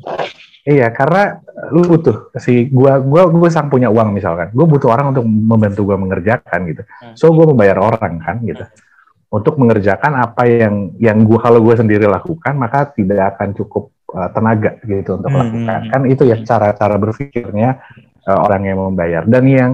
Iya, 0.64 0.88
karena 0.90 1.24
lu 1.70 1.84
butuh 1.84 2.32
si 2.40 2.72
gua 2.72 2.96
gua 2.98 3.28
gua 3.28 3.50
sang 3.52 3.68
punya 3.68 3.92
uang 3.92 4.16
misalkan. 4.16 4.48
Gua 4.50 4.64
butuh 4.64 4.90
orang 4.90 5.12
untuk 5.12 5.28
membantu 5.28 5.84
gua 5.84 6.00
mengerjakan 6.00 6.60
gitu. 6.66 6.82
Hmm. 6.88 7.14
So 7.14 7.36
gua 7.36 7.46
membayar 7.46 7.76
orang 7.78 8.18
kan 8.18 8.40
gitu. 8.42 8.64
Untuk 9.28 9.60
mengerjakan 9.60 10.14
apa 10.16 10.48
yang 10.48 10.96
yang 10.98 11.20
gua 11.22 11.44
kalau 11.44 11.60
gua 11.60 11.76
sendiri 11.76 12.08
lakukan 12.08 12.56
maka 12.56 12.88
tidak 12.88 13.36
akan 13.36 13.52
cukup 13.52 13.92
uh, 14.14 14.30
tenaga 14.30 14.78
gitu 14.86 15.18
untuk 15.18 15.30
Hmm, 15.30 15.42
lakukan. 15.42 15.80
hmm, 15.84 15.92
Kan 15.92 16.02
itu 16.08 16.24
ya 16.30 16.38
cara-cara 16.46 16.96
berpikirnya 16.96 17.82
uh, 18.30 18.40
orang 18.46 18.62
yang 18.70 18.78
membayar. 18.80 19.26
Dan 19.26 19.44
yang 19.50 19.72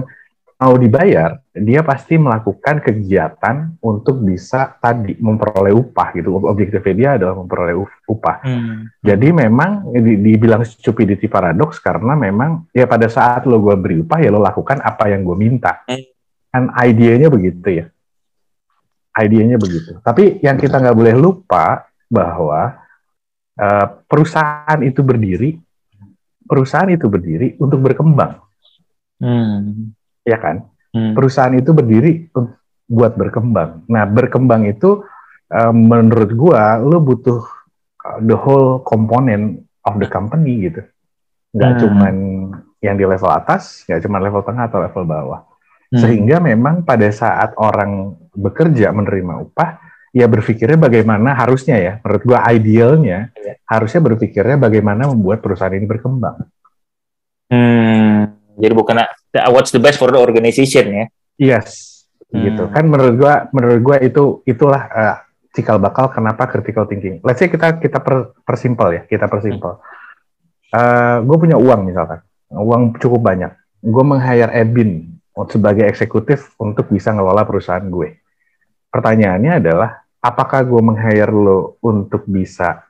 mau 0.60 0.76
dibayar, 0.76 1.40
dia 1.56 1.80
pasti 1.80 2.20
melakukan 2.20 2.84
kegiatan 2.84 3.80
untuk 3.80 4.20
bisa 4.20 4.76
tadi 4.76 5.16
memperoleh 5.16 5.72
upah 5.72 6.12
gitu. 6.12 6.36
Objektifnya 6.36 6.92
dia 6.92 7.10
adalah 7.16 7.32
memperoleh 7.40 7.76
up- 7.80 8.00
upah. 8.04 8.44
Hmm. 8.44 8.92
Jadi 9.00 9.32
memang 9.32 9.88
di- 9.88 10.20
dibilang 10.20 10.60
stupidity 10.60 11.32
paradox 11.32 11.80
karena 11.80 12.12
memang 12.12 12.68
ya 12.76 12.84
pada 12.84 13.08
saat 13.08 13.48
lo 13.48 13.56
gue 13.56 13.72
beri 13.80 13.96
upah 14.04 14.20
ya 14.20 14.28
lo 14.28 14.36
lakukan 14.40 14.84
apa 14.84 15.08
yang 15.08 15.24
gue 15.24 15.36
minta. 15.36 15.80
Hmm. 15.88 16.04
Kan 16.52 16.64
idenya 16.84 17.32
begitu 17.32 17.68
ya. 17.80 17.86
Idenya 19.16 19.56
begitu. 19.56 19.96
Tapi 20.04 20.44
yang 20.44 20.60
kita 20.60 20.76
nggak 20.76 20.96
boleh 20.96 21.16
lupa 21.16 21.88
bahwa 22.04 22.79
eh, 23.60 23.86
perusahaan 24.08 24.80
itu 24.80 25.04
berdiri, 25.04 25.60
perusahaan 26.48 26.88
itu 26.88 27.06
berdiri 27.06 27.60
untuk 27.60 27.84
berkembang, 27.84 28.40
Hmm. 29.20 29.92
ya 30.24 30.40
kan? 30.40 30.64
Hmm. 30.90 31.14
perusahaan 31.14 31.54
itu 31.54 31.70
berdiri 31.70 32.26
buat 32.90 33.14
berkembang. 33.14 33.86
Nah, 33.86 34.02
berkembang 34.10 34.66
itu 34.66 35.06
eh, 35.52 35.72
menurut 35.74 36.30
gua 36.34 36.80
lo 36.80 36.98
butuh 36.98 37.42
uh, 38.06 38.18
the 38.22 38.34
whole 38.34 38.80
component 38.82 39.60
of 39.84 39.98
the 40.00 40.08
company 40.08 40.70
gitu. 40.70 40.82
Nggak 41.54 41.70
Hmm. 41.70 41.80
cuman 41.84 42.14
yang 42.80 42.96
di 42.96 43.04
level 43.04 43.30
atas, 43.30 43.84
nggak 43.84 44.00
cuma 44.06 44.22
level 44.22 44.42
tengah 44.42 44.70
atau 44.70 44.80
level 44.80 45.04
bawah. 45.04 45.40
Hmm. 45.90 46.00
Sehingga 46.00 46.38
memang 46.40 46.86
pada 46.86 47.10
saat 47.10 47.52
orang 47.58 48.14
bekerja 48.32 48.94
menerima 48.94 49.42
upah, 49.50 49.89
ya 50.10 50.26
berpikirnya 50.26 50.78
bagaimana 50.78 51.38
harusnya 51.38 51.76
ya, 51.78 51.92
menurut 52.02 52.22
gua 52.26 52.38
idealnya 52.50 53.30
ya. 53.34 53.54
harusnya 53.66 54.00
berpikirnya 54.02 54.58
bagaimana 54.58 55.06
membuat 55.10 55.38
perusahaan 55.38 55.74
ini 55.74 55.86
berkembang. 55.86 56.50
Hmm, 57.50 58.34
jadi 58.58 58.74
bukan 58.74 59.06
what's 59.50 59.70
the 59.74 59.82
best 59.82 59.98
for 59.98 60.10
the 60.10 60.18
organization 60.18 60.84
ya? 60.90 61.04
Yes, 61.38 61.66
hmm. 62.30 62.42
gitu. 62.42 62.62
Kan 62.74 62.90
menurut 62.90 63.14
gua, 63.18 63.34
menurut 63.54 63.80
gua 63.82 63.96
itu 64.02 64.42
itulah 64.46 64.82
uh, 64.90 65.16
cikal 65.54 65.78
bakal 65.78 66.10
kenapa 66.10 66.50
critical 66.50 66.86
thinking. 66.90 67.22
Let's 67.22 67.38
say 67.38 67.50
kita 67.50 67.78
kita 67.78 68.02
per, 68.02 68.34
persimpel 68.42 68.88
ya, 68.94 69.02
kita 69.06 69.30
persimpel. 69.30 69.78
Uh, 70.70 70.78
eh, 70.78 71.16
gue 71.26 71.34
punya 71.34 71.58
uang 71.58 71.90
misalkan, 71.90 72.22
uang 72.54 72.94
cukup 73.02 73.26
banyak. 73.26 73.50
Gue 73.82 74.06
meng-hire 74.06 74.54
Edwin 74.54 75.18
sebagai 75.50 75.90
eksekutif 75.90 76.54
untuk 76.62 76.86
bisa 76.94 77.10
ngelola 77.10 77.42
perusahaan 77.42 77.82
gue 77.82 78.20
pertanyaannya 78.90 79.52
adalah 79.62 80.02
apakah 80.20 80.66
gue 80.66 80.80
meng-hire 80.84 81.32
lo 81.32 81.80
untuk 81.80 82.28
bisa 82.28 82.84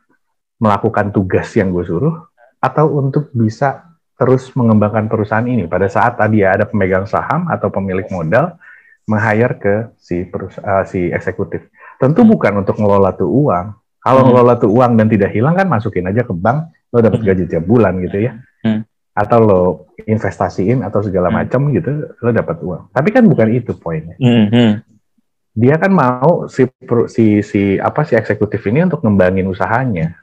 melakukan 0.61 1.15
tugas 1.15 1.49
yang 1.57 1.73
gue 1.73 1.85
suruh 1.87 2.17
atau 2.61 3.01
untuk 3.01 3.33
bisa 3.33 3.97
terus 4.21 4.53
mengembangkan 4.53 5.09
perusahaan 5.09 5.47
ini 5.49 5.65
pada 5.65 5.89
saat 5.89 6.21
tadi 6.21 6.45
ya 6.45 6.53
ada 6.53 6.69
pemegang 6.69 7.09
saham 7.09 7.49
atau 7.49 7.73
pemilik 7.73 8.05
modal 8.13 8.61
meng-hire 9.09 9.55
ke 9.57 9.75
si 9.97 10.29
uh, 10.29 10.85
si 10.85 11.09
eksekutif. 11.09 11.67
Tentu 11.97 12.23
bukan 12.29 12.61
untuk 12.61 12.77
ngelola 12.77 13.17
tuh 13.17 13.27
uang. 13.27 13.67
Kalau 14.01 14.21
hmm. 14.21 14.29
ngelola 14.29 14.55
tuh 14.61 14.71
uang 14.71 14.93
dan 15.01 15.09
tidak 15.09 15.33
hilang 15.33 15.57
kan 15.57 15.69
masukin 15.69 16.09
aja 16.09 16.25
ke 16.25 16.33
bank, 16.37 16.73
lo 16.93 17.01
dapat 17.01 17.21
hmm. 17.21 17.29
gaji 17.33 17.45
tiap 17.49 17.65
bulan 17.65 17.97
gitu 18.05 18.29
ya. 18.29 18.37
Hmm. 18.61 18.85
Atau 19.17 19.39
lo 19.41 19.63
investasiin 20.05 20.85
atau 20.85 21.01
segala 21.01 21.33
hmm. 21.33 21.37
macam 21.37 21.61
gitu, 21.73 21.91
lo 22.13 22.31
dapat 22.33 22.57
uang. 22.61 22.83
Tapi 22.93 23.09
kan 23.09 23.25
bukan 23.25 23.49
itu 23.53 23.73
poinnya. 23.77 24.17
Hmm. 24.21 24.85
Dia 25.61 25.77
kan 25.77 25.92
mau 25.92 26.49
si 26.49 26.64
si 27.12 27.44
si 27.44 27.77
apa 27.77 28.01
si 28.09 28.16
eksekutif 28.16 28.64
ini 28.64 28.88
untuk 28.88 29.05
ngembangin 29.05 29.44
usahanya 29.44 30.16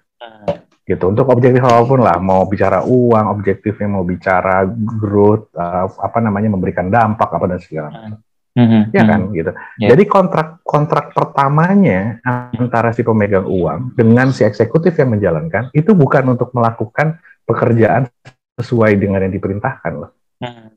gitu 0.87 1.11
untuk 1.11 1.27
objektif 1.27 1.59
apa 1.67 1.83
pun 1.83 1.99
lah 1.99 2.15
mau 2.15 2.47
bicara 2.47 2.79
uang 2.79 3.25
objektifnya 3.27 3.91
mau 3.91 4.07
bicara 4.07 4.63
growth 4.71 5.51
uh, 5.51 5.83
apa 5.99 6.23
namanya 6.23 6.47
memberikan 6.55 6.87
dampak 6.87 7.27
apa 7.27 7.45
dan 7.51 7.59
segala 7.59 7.87
macam 7.91 8.23
hmm. 8.55 8.81
ya 8.95 9.03
kan 9.03 9.19
hmm. 9.27 9.31
gitu 9.35 9.51
yeah. 9.83 9.89
jadi 9.91 10.03
kontrak 10.07 10.63
kontrak 10.63 11.11
pertamanya 11.11 12.23
antara 12.55 12.95
si 12.95 13.03
pemegang 13.03 13.43
uang 13.43 13.99
dengan 13.99 14.31
si 14.31 14.47
eksekutif 14.47 14.95
yang 14.95 15.19
menjalankan 15.19 15.67
itu 15.75 15.91
bukan 15.91 16.23
untuk 16.39 16.55
melakukan 16.55 17.19
pekerjaan 17.43 18.07
sesuai 18.55 18.95
dengan 18.95 19.27
yang 19.27 19.35
diperintahkan 19.35 19.91
loh 19.91 20.15
hmm. 20.39 20.71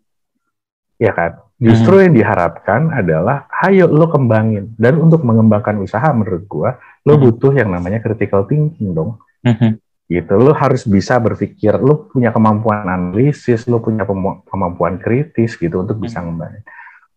ya 0.99 1.15
kan 1.15 1.39
Justru 1.61 2.01
hmm. 2.01 2.05
yang 2.09 2.15
diharapkan 2.17 2.89
adalah, 2.89 3.45
ayo 3.69 3.85
lo 3.85 4.09
kembangin. 4.09 4.73
Dan 4.81 4.97
untuk 4.97 5.21
mengembangkan 5.29 5.77
usaha 5.77 6.09
menurut 6.17 6.49
gua, 6.49 6.81
lo 7.05 7.21
hmm. 7.21 7.23
butuh 7.29 7.53
yang 7.53 7.69
namanya 7.69 8.01
critical 8.01 8.49
thinking 8.49 8.97
dong. 8.97 9.21
Hmm. 9.45 9.77
Gitu, 10.09 10.33
lo 10.41 10.57
harus 10.57 10.89
bisa 10.89 11.21
berpikir, 11.21 11.77
lo 11.77 12.09
punya 12.09 12.33
kemampuan 12.33 12.89
analisis, 12.89 13.69
lo 13.69 13.85
punya 13.85 14.09
kemampuan 14.49 14.97
kritis 14.97 15.61
gitu 15.61 15.85
untuk 15.85 16.01
bisa 16.01 16.25
hmm. 16.25 16.33
ngembangin. 16.33 16.63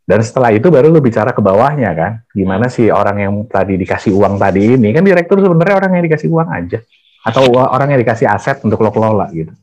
Dan 0.04 0.20
setelah 0.20 0.52
itu 0.52 0.68
baru 0.68 0.92
lo 0.92 1.00
bicara 1.00 1.32
ke 1.32 1.40
bawahnya 1.40 1.96
kan, 1.96 2.12
gimana 2.36 2.68
sih 2.68 2.92
orang 2.92 3.24
yang 3.24 3.34
tadi 3.48 3.80
dikasih 3.80 4.12
uang 4.12 4.36
tadi 4.36 4.76
ini, 4.76 4.92
kan 4.92 5.08
direktur 5.08 5.40
sebenarnya 5.40 5.80
orang 5.80 5.92
yang 5.96 6.04
dikasih 6.12 6.28
uang 6.28 6.52
aja. 6.52 6.84
Atau 7.24 7.48
orang 7.56 7.96
yang 7.96 8.04
dikasih 8.04 8.28
aset 8.28 8.60
untuk 8.68 8.84
lo 8.84 8.92
kelola 8.92 9.32
gitu. 9.32 9.56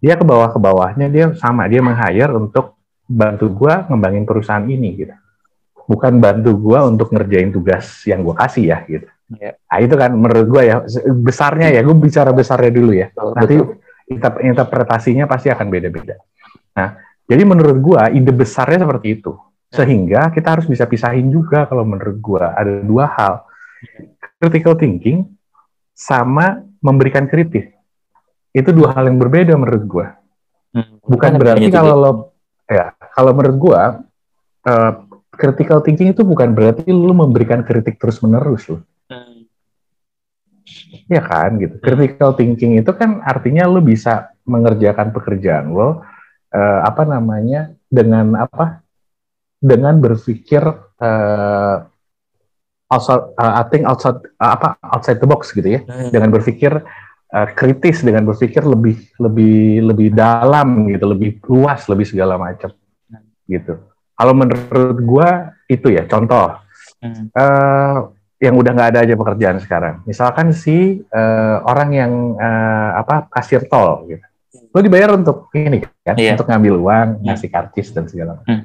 Dia 0.00 0.16
ke 0.16 0.24
bawah 0.24 0.48
ke 0.48 0.56
bawahnya 0.56 1.12
dia 1.12 1.36
sama 1.36 1.68
dia 1.68 1.84
meng-hire 1.84 2.32
untuk 2.32 2.75
bantu 3.06 3.46
gue 3.54 3.74
ngembangin 3.90 4.24
perusahaan 4.26 4.66
ini 4.66 4.88
gitu. 4.98 5.14
Bukan 5.86 6.18
bantu 6.18 6.58
gue 6.58 6.78
untuk 6.82 7.14
ngerjain 7.14 7.54
tugas 7.54 8.02
yang 8.06 8.26
gue 8.26 8.34
kasih 8.34 8.64
ya 8.74 8.78
gitu. 8.86 9.08
Yeah. 9.26 9.58
nah 9.66 9.82
itu 9.82 9.94
kan 9.98 10.14
menurut 10.14 10.46
gue 10.46 10.62
ya 10.70 10.86
besarnya 11.10 11.74
ya 11.74 11.82
gue 11.82 11.96
bicara 11.98 12.30
besarnya 12.30 12.70
dulu 12.70 12.92
ya. 12.94 13.10
Betul, 13.10 13.32
nanti 13.34 13.54
betul. 13.58 14.46
interpretasinya 14.46 15.24
pasti 15.26 15.50
akan 15.50 15.66
beda-beda. 15.66 16.14
Nah 16.78 16.88
jadi 17.26 17.42
menurut 17.42 17.78
gue 17.82 18.02
ide 18.14 18.30
besarnya 18.30 18.86
seperti 18.86 19.18
itu. 19.18 19.34
Sehingga 19.66 20.30
kita 20.30 20.54
harus 20.54 20.66
bisa 20.70 20.86
pisahin 20.86 21.26
juga 21.26 21.66
kalau 21.66 21.82
menurut 21.82 22.22
gue 22.22 22.38
ada 22.38 22.82
dua 22.86 23.10
hal. 23.18 23.34
Critical 24.38 24.78
thinking 24.78 25.26
sama 25.90 26.62
memberikan 26.78 27.26
kritik. 27.26 27.74
Itu 28.54 28.70
dua 28.70 28.94
hal 28.94 29.10
yang 29.10 29.18
berbeda 29.18 29.58
menurut 29.58 29.84
gue 29.90 30.06
hmm. 30.76 30.94
bukan 31.08 31.32
berarti 31.40 31.68
kalau 31.72 31.94
lo 31.96 32.12
ya 32.68 32.92
kalau 33.16 33.32
menurut 33.32 33.56
gua 33.56 33.82
uh, 34.68 34.92
critical 35.32 35.80
thinking 35.80 36.12
itu 36.12 36.20
bukan 36.20 36.52
berarti 36.52 36.88
lu 36.92 37.16
memberikan 37.16 37.64
kritik 37.64 37.96
terus 37.96 38.20
menerus 38.20 38.68
lu 38.68 38.78
hmm. 39.08 39.48
ya 41.08 41.22
kan 41.24 41.56
gitu. 41.56 41.80
Critical 41.80 42.36
thinking 42.36 42.76
itu 42.76 42.92
kan 42.92 43.24
artinya 43.24 43.64
lu 43.64 43.80
bisa 43.80 44.32
mengerjakan 44.44 45.16
pekerjaan 45.16 45.72
lo 45.72 46.04
uh, 46.52 46.80
apa 46.84 47.02
namanya 47.08 47.72
dengan 47.88 48.36
apa? 48.36 48.84
Dengan 49.56 49.96
berpikir 49.96 50.60
uh, 51.00 51.76
outside 52.92 53.24
uh, 53.40 53.52
I 53.56 53.64
think 53.72 53.88
outside 53.88 54.20
uh, 54.36 54.52
apa 54.52 54.76
outside 54.84 55.18
the 55.18 55.28
box 55.28 55.56
gitu 55.56 55.80
ya. 55.80 55.80
Hmm. 55.88 56.12
dengan 56.12 56.28
berpikir 56.28 56.76
uh, 57.32 57.48
kritis 57.56 58.04
dengan 58.04 58.28
berpikir 58.28 58.62
lebih 58.62 59.00
lebih 59.16 59.80
lebih 59.92 60.08
dalam 60.12 60.92
gitu, 60.92 61.04
lebih 61.08 61.40
luas, 61.48 61.88
lebih 61.88 62.04
segala 62.04 62.36
macam 62.36 62.68
gitu. 63.48 63.80
Kalau 64.16 64.32
menurut 64.32 64.98
gue 64.98 65.28
itu 65.70 65.88
ya 65.92 66.06
contoh 66.06 66.56
hmm. 67.02 67.32
uh, 67.34 68.10
yang 68.36 68.54
udah 68.56 68.70
nggak 68.76 68.90
ada 68.92 69.00
aja 69.02 69.14
pekerjaan 69.16 69.58
sekarang. 69.62 70.04
Misalkan 70.04 70.52
si 70.52 71.00
uh, 71.08 71.56
orang 71.64 71.90
yang 71.94 72.12
uh, 72.36 72.90
apa 73.00 73.30
kasir 73.32 73.64
tol 73.66 74.04
gitu, 74.06 74.22
lo 74.70 74.78
dibayar 74.84 75.16
untuk 75.16 75.48
ini 75.56 75.80
kan, 76.04 76.16
yeah. 76.20 76.36
untuk 76.36 76.48
ngambil 76.48 76.74
uang, 76.76 77.08
hmm. 77.20 77.24
ngasih 77.28 77.48
karcis 77.48 77.88
dan 77.96 78.04
segala 78.08 78.40
macam. 78.40 78.64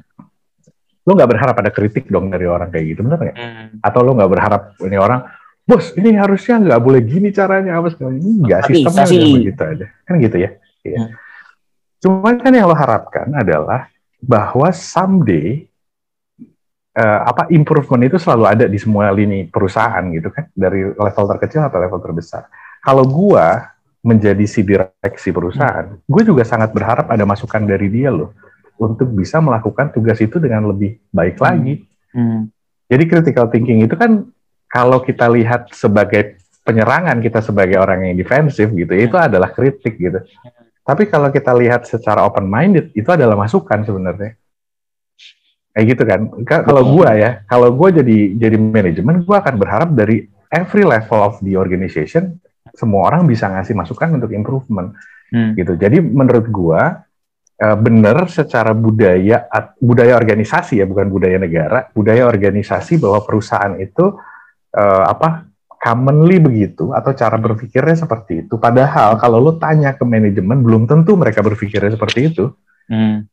Lo 1.02 1.18
nggak 1.18 1.30
berharap 1.34 1.56
ada 1.58 1.70
kritik 1.72 2.06
dong 2.12 2.30
dari 2.30 2.46
orang 2.46 2.68
kayak 2.68 2.96
gitu, 2.96 3.00
bener 3.02 3.18
nggak? 3.20 3.36
Hmm. 3.36 3.66
Atau 3.80 4.00
lo 4.04 4.12
nggak 4.12 4.30
berharap 4.30 4.62
ini 4.84 4.96
orang 5.00 5.24
bos 5.62 5.94
ini 5.94 6.10
harusnya 6.18 6.58
nggak 6.58 6.80
boleh 6.82 7.00
gini 7.06 7.30
caranya 7.30 7.78
apa 7.78 7.94
segala 7.94 8.18
ini 8.18 8.30
nggak 8.42 8.60
sistemnya 8.66 9.06
udah 9.06 9.30
begitu 9.38 9.62
aja 9.62 9.86
kan 10.02 10.14
gitu 10.18 10.36
ya 10.42 10.50
ya. 10.82 10.98
Hmm. 10.98 11.10
cuman 12.02 12.34
kan 12.42 12.52
yang 12.52 12.66
lo 12.66 12.74
harapkan 12.74 13.26
adalah 13.30 13.86
bahwa 14.22 14.70
someday 14.70 15.66
uh, 16.94 17.20
apa 17.26 17.50
improvement 17.50 18.06
itu 18.06 18.16
selalu 18.22 18.44
ada 18.46 18.64
di 18.70 18.78
semua 18.78 19.10
lini 19.10 19.50
perusahaan 19.50 20.02
gitu 20.14 20.30
kan 20.30 20.46
dari 20.54 20.86
level 20.86 21.24
terkecil 21.36 21.66
atau 21.66 21.78
level 21.82 21.98
terbesar 21.98 22.46
kalau 22.78 23.02
gua 23.02 23.74
menjadi 24.02 24.46
si 24.46 24.66
direksi 24.66 25.30
perusahaan 25.30 25.94
gue 25.94 26.22
juga 26.26 26.42
sangat 26.42 26.74
berharap 26.74 27.06
ada 27.06 27.22
masukan 27.22 27.62
dari 27.62 27.86
dia 27.86 28.10
loh 28.10 28.34
untuk 28.74 29.06
bisa 29.14 29.38
melakukan 29.38 29.94
tugas 29.94 30.18
itu 30.18 30.42
dengan 30.42 30.66
lebih 30.66 30.98
baik 31.14 31.38
hmm. 31.38 31.44
lagi 31.46 31.74
hmm. 32.10 32.40
jadi 32.90 33.04
critical 33.06 33.46
thinking 33.46 33.86
itu 33.86 33.94
kan 33.94 34.26
kalau 34.66 34.98
kita 35.04 35.30
lihat 35.30 35.70
sebagai 35.70 36.42
penyerangan 36.62 37.18
kita 37.18 37.42
sebagai 37.42 37.76
orang 37.78 38.08
yang 38.10 38.14
defensif 38.16 38.70
gitu, 38.70 38.92
itu 38.94 39.14
hmm. 39.14 39.28
adalah 39.28 39.50
kritik 39.50 39.98
gitu. 39.98 40.18
Tapi 40.82 41.06
kalau 41.06 41.30
kita 41.30 41.54
lihat 41.54 41.86
secara 41.86 42.26
open 42.26 42.50
minded, 42.50 42.90
itu 42.92 43.06
adalah 43.06 43.38
masukan 43.38 43.86
sebenarnya. 43.86 44.34
Kayak 45.72 45.86
gitu 45.88 46.02
kan. 46.04 46.20
Kalau 46.44 46.82
gua 46.90 47.14
ya, 47.14 47.30
kalau 47.46 47.70
gua 47.72 47.94
jadi 47.94 48.34
jadi 48.34 48.58
manajemen, 48.58 49.22
gua 49.22 49.40
akan 49.40 49.54
berharap 49.56 49.94
dari 49.94 50.26
every 50.52 50.84
level 50.84 51.22
of 51.22 51.38
the 51.40 51.56
organization 51.56 52.36
semua 52.72 53.12
orang 53.12 53.28
bisa 53.28 53.48
ngasih 53.48 53.76
masukan 53.76 54.16
untuk 54.16 54.32
improvement. 54.34 54.92
Hmm. 55.32 55.56
Gitu. 55.56 55.78
Jadi 55.78 56.02
menurut 56.02 56.46
gua 56.50 57.06
uh, 57.62 57.76
benar 57.78 58.26
secara 58.28 58.74
budaya 58.74 59.48
budaya 59.78 60.18
organisasi 60.18 60.82
ya, 60.82 60.86
bukan 60.88 61.08
budaya 61.08 61.38
negara, 61.38 61.88
budaya 61.94 62.26
organisasi 62.26 62.98
bahwa 62.98 63.22
perusahaan 63.22 63.78
itu 63.78 64.18
uh, 64.76 65.04
apa 65.08 65.51
commonly 65.82 66.38
begitu 66.38 66.94
atau 66.94 67.10
cara 67.10 67.34
berpikirnya 67.34 67.98
seperti 67.98 68.46
itu. 68.46 68.54
Padahal 68.54 69.18
kalau 69.18 69.42
lo 69.42 69.58
tanya 69.58 69.98
ke 69.98 70.06
manajemen 70.06 70.62
belum 70.62 70.86
tentu 70.86 71.18
mereka 71.18 71.42
berpikirnya 71.42 71.98
seperti 71.98 72.30
itu. 72.30 72.54
Hmm. 72.86 73.26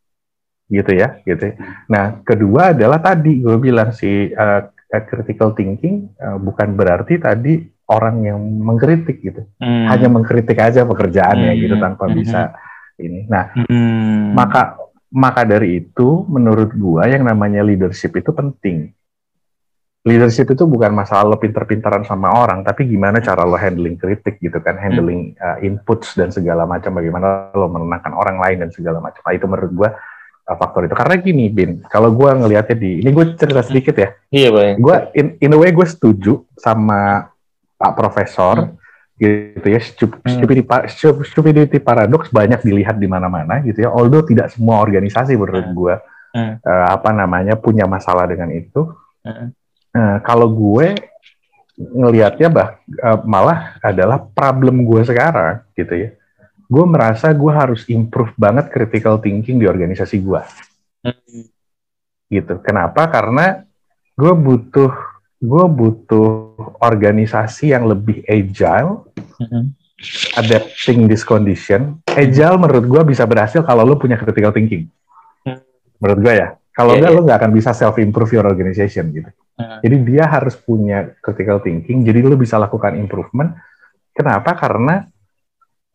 Gitu 0.66 0.98
ya, 0.98 1.22
gitu. 1.22 1.54
Ya. 1.54 1.56
Nah, 1.86 2.26
kedua 2.26 2.74
adalah 2.74 2.98
tadi 2.98 3.38
gue 3.38 3.54
bilang 3.62 3.94
si 3.94 4.34
uh, 4.34 4.66
critical 4.90 5.54
thinking 5.54 6.10
uh, 6.18 6.42
bukan 6.42 6.74
berarti 6.74 7.22
tadi 7.22 7.70
orang 7.86 8.26
yang 8.26 8.42
mengkritik 8.42 9.22
gitu. 9.22 9.46
Hmm. 9.62 9.86
Hanya 9.86 10.10
mengkritik 10.10 10.58
aja 10.58 10.90
pekerjaannya 10.90 11.54
hmm. 11.54 11.62
gitu 11.62 11.76
tanpa 11.78 12.10
hmm. 12.10 12.14
bisa 12.18 12.58
ini. 12.98 13.30
Nah, 13.30 13.54
hmm. 13.54 14.34
maka 14.34 14.74
maka 15.14 15.46
dari 15.46 15.86
itu 15.86 16.26
menurut 16.26 16.74
gua 16.74 17.06
yang 17.06 17.26
namanya 17.26 17.62
leadership 17.62 18.14
itu 18.18 18.34
penting 18.34 18.94
leadership 20.08 20.48
itu 20.48 20.64
bukan 20.64 20.96
masalah 20.96 21.28
lo 21.28 21.36
pinter-pinteran 21.36 22.08
sama 22.08 22.32
orang, 22.32 22.64
tapi 22.64 22.88
gimana 22.88 23.20
cara 23.20 23.44
lo 23.44 23.60
handling 23.60 24.00
kritik 24.00 24.40
gitu 24.40 24.56
kan, 24.64 24.80
handling 24.80 25.36
uh, 25.44 25.60
inputs 25.60 26.16
dan 26.16 26.32
segala 26.32 26.64
macam, 26.64 26.96
bagaimana 26.96 27.52
lo 27.52 27.68
menenangkan 27.68 28.16
orang 28.16 28.40
lain 28.40 28.64
dan 28.64 28.70
segala 28.72 29.04
macam. 29.04 29.20
Nah, 29.20 29.36
itu 29.36 29.44
menurut 29.44 29.72
gue 29.76 29.90
uh, 30.48 30.56
faktor 30.56 30.88
itu. 30.88 30.96
Karena 30.96 31.16
gini, 31.20 31.52
Bin, 31.52 31.84
kalau 31.92 32.16
gue 32.16 32.32
ngelihatnya 32.32 32.78
di, 32.80 33.04
ini 33.04 33.12
gue 33.12 33.36
cerita 33.36 33.60
sedikit 33.60 33.96
ya. 34.00 34.10
Iya, 34.32 34.50
Bang. 34.56 34.76
Gue 34.80 34.96
in, 35.20 35.28
in 35.44 35.52
a 35.52 35.60
way 35.60 35.76
gue 35.76 35.84
setuju 35.84 36.48
sama 36.56 37.28
Pak 37.76 37.94
Profesor, 38.00 38.56
hmm. 38.56 39.20
gitu 39.20 39.68
ya, 39.68 39.80
stupidity, 39.84 40.64
hmm. 40.64 41.28
stupidity 41.28 41.78
paradox 41.84 42.32
banyak 42.32 42.64
dilihat 42.64 42.96
di 42.96 43.12
mana-mana 43.12 43.60
gitu 43.68 43.84
ya. 43.84 43.92
Although 43.92 44.24
tidak 44.24 44.48
semua 44.56 44.80
organisasi 44.80 45.36
menurut 45.36 45.68
hmm. 45.68 45.76
gue 45.76 45.96
hmm. 46.40 46.54
uh, 46.64 46.88
apa 46.88 47.12
namanya 47.12 47.60
punya 47.60 47.84
masalah 47.84 48.32
dengan 48.32 48.48
itu. 48.56 48.96
Hmm 49.28 49.59
Nah, 49.90 50.22
kalau 50.22 50.50
gue 50.54 50.94
ngelihatnya 51.80 52.52
bah 52.52 52.70
uh, 53.00 53.24
malah 53.24 53.80
adalah 53.80 54.20
problem 54.20 54.84
gue 54.84 55.02
sekarang 55.08 55.64
gitu 55.74 55.94
ya. 55.96 56.10
Gue 56.70 56.86
merasa 56.86 57.34
gue 57.34 57.50
harus 57.50 57.88
improve 57.90 58.36
banget 58.38 58.70
critical 58.70 59.18
thinking 59.18 59.58
di 59.58 59.66
organisasi 59.66 60.22
gue. 60.22 60.42
Hmm. 61.02 61.44
Gitu. 62.30 62.54
Kenapa? 62.62 63.10
Karena 63.10 63.66
gue 64.14 64.34
butuh 64.36 64.92
gue 65.40 65.66
butuh 65.72 66.54
organisasi 66.84 67.72
yang 67.72 67.88
lebih 67.88 68.28
agile, 68.28 69.08
hmm. 69.40 69.72
adapting 70.36 71.08
this 71.08 71.24
condition. 71.24 72.04
Agile 72.06 72.60
menurut 72.60 72.86
gue 72.86 73.02
bisa 73.16 73.24
berhasil 73.24 73.64
kalau 73.64 73.88
lo 73.88 73.96
punya 73.96 74.20
critical 74.20 74.52
thinking. 74.52 74.92
Hmm. 75.48 75.64
Menurut 75.98 76.20
gue 76.22 76.34
ya. 76.38 76.50
Kalau 76.74 76.96
yeah, 76.96 77.00
enggak, 77.02 77.12
yeah. 77.12 77.18
lo 77.20 77.26
nggak 77.26 77.40
akan 77.44 77.52
bisa 77.52 77.72
self 77.76 77.96
improve 78.00 78.32
your 78.34 78.48
organization 78.48 79.12
gitu. 79.12 79.30
Uh. 79.60 79.84
Jadi 79.84 79.96
dia 80.08 80.24
harus 80.30 80.56
punya 80.56 81.12
critical 81.20 81.60
thinking. 81.60 82.08
Jadi 82.08 82.24
lo 82.24 82.40
bisa 82.40 82.56
lakukan 82.56 82.96
improvement. 82.96 83.52
Kenapa? 84.16 84.56
Karena 84.56 85.04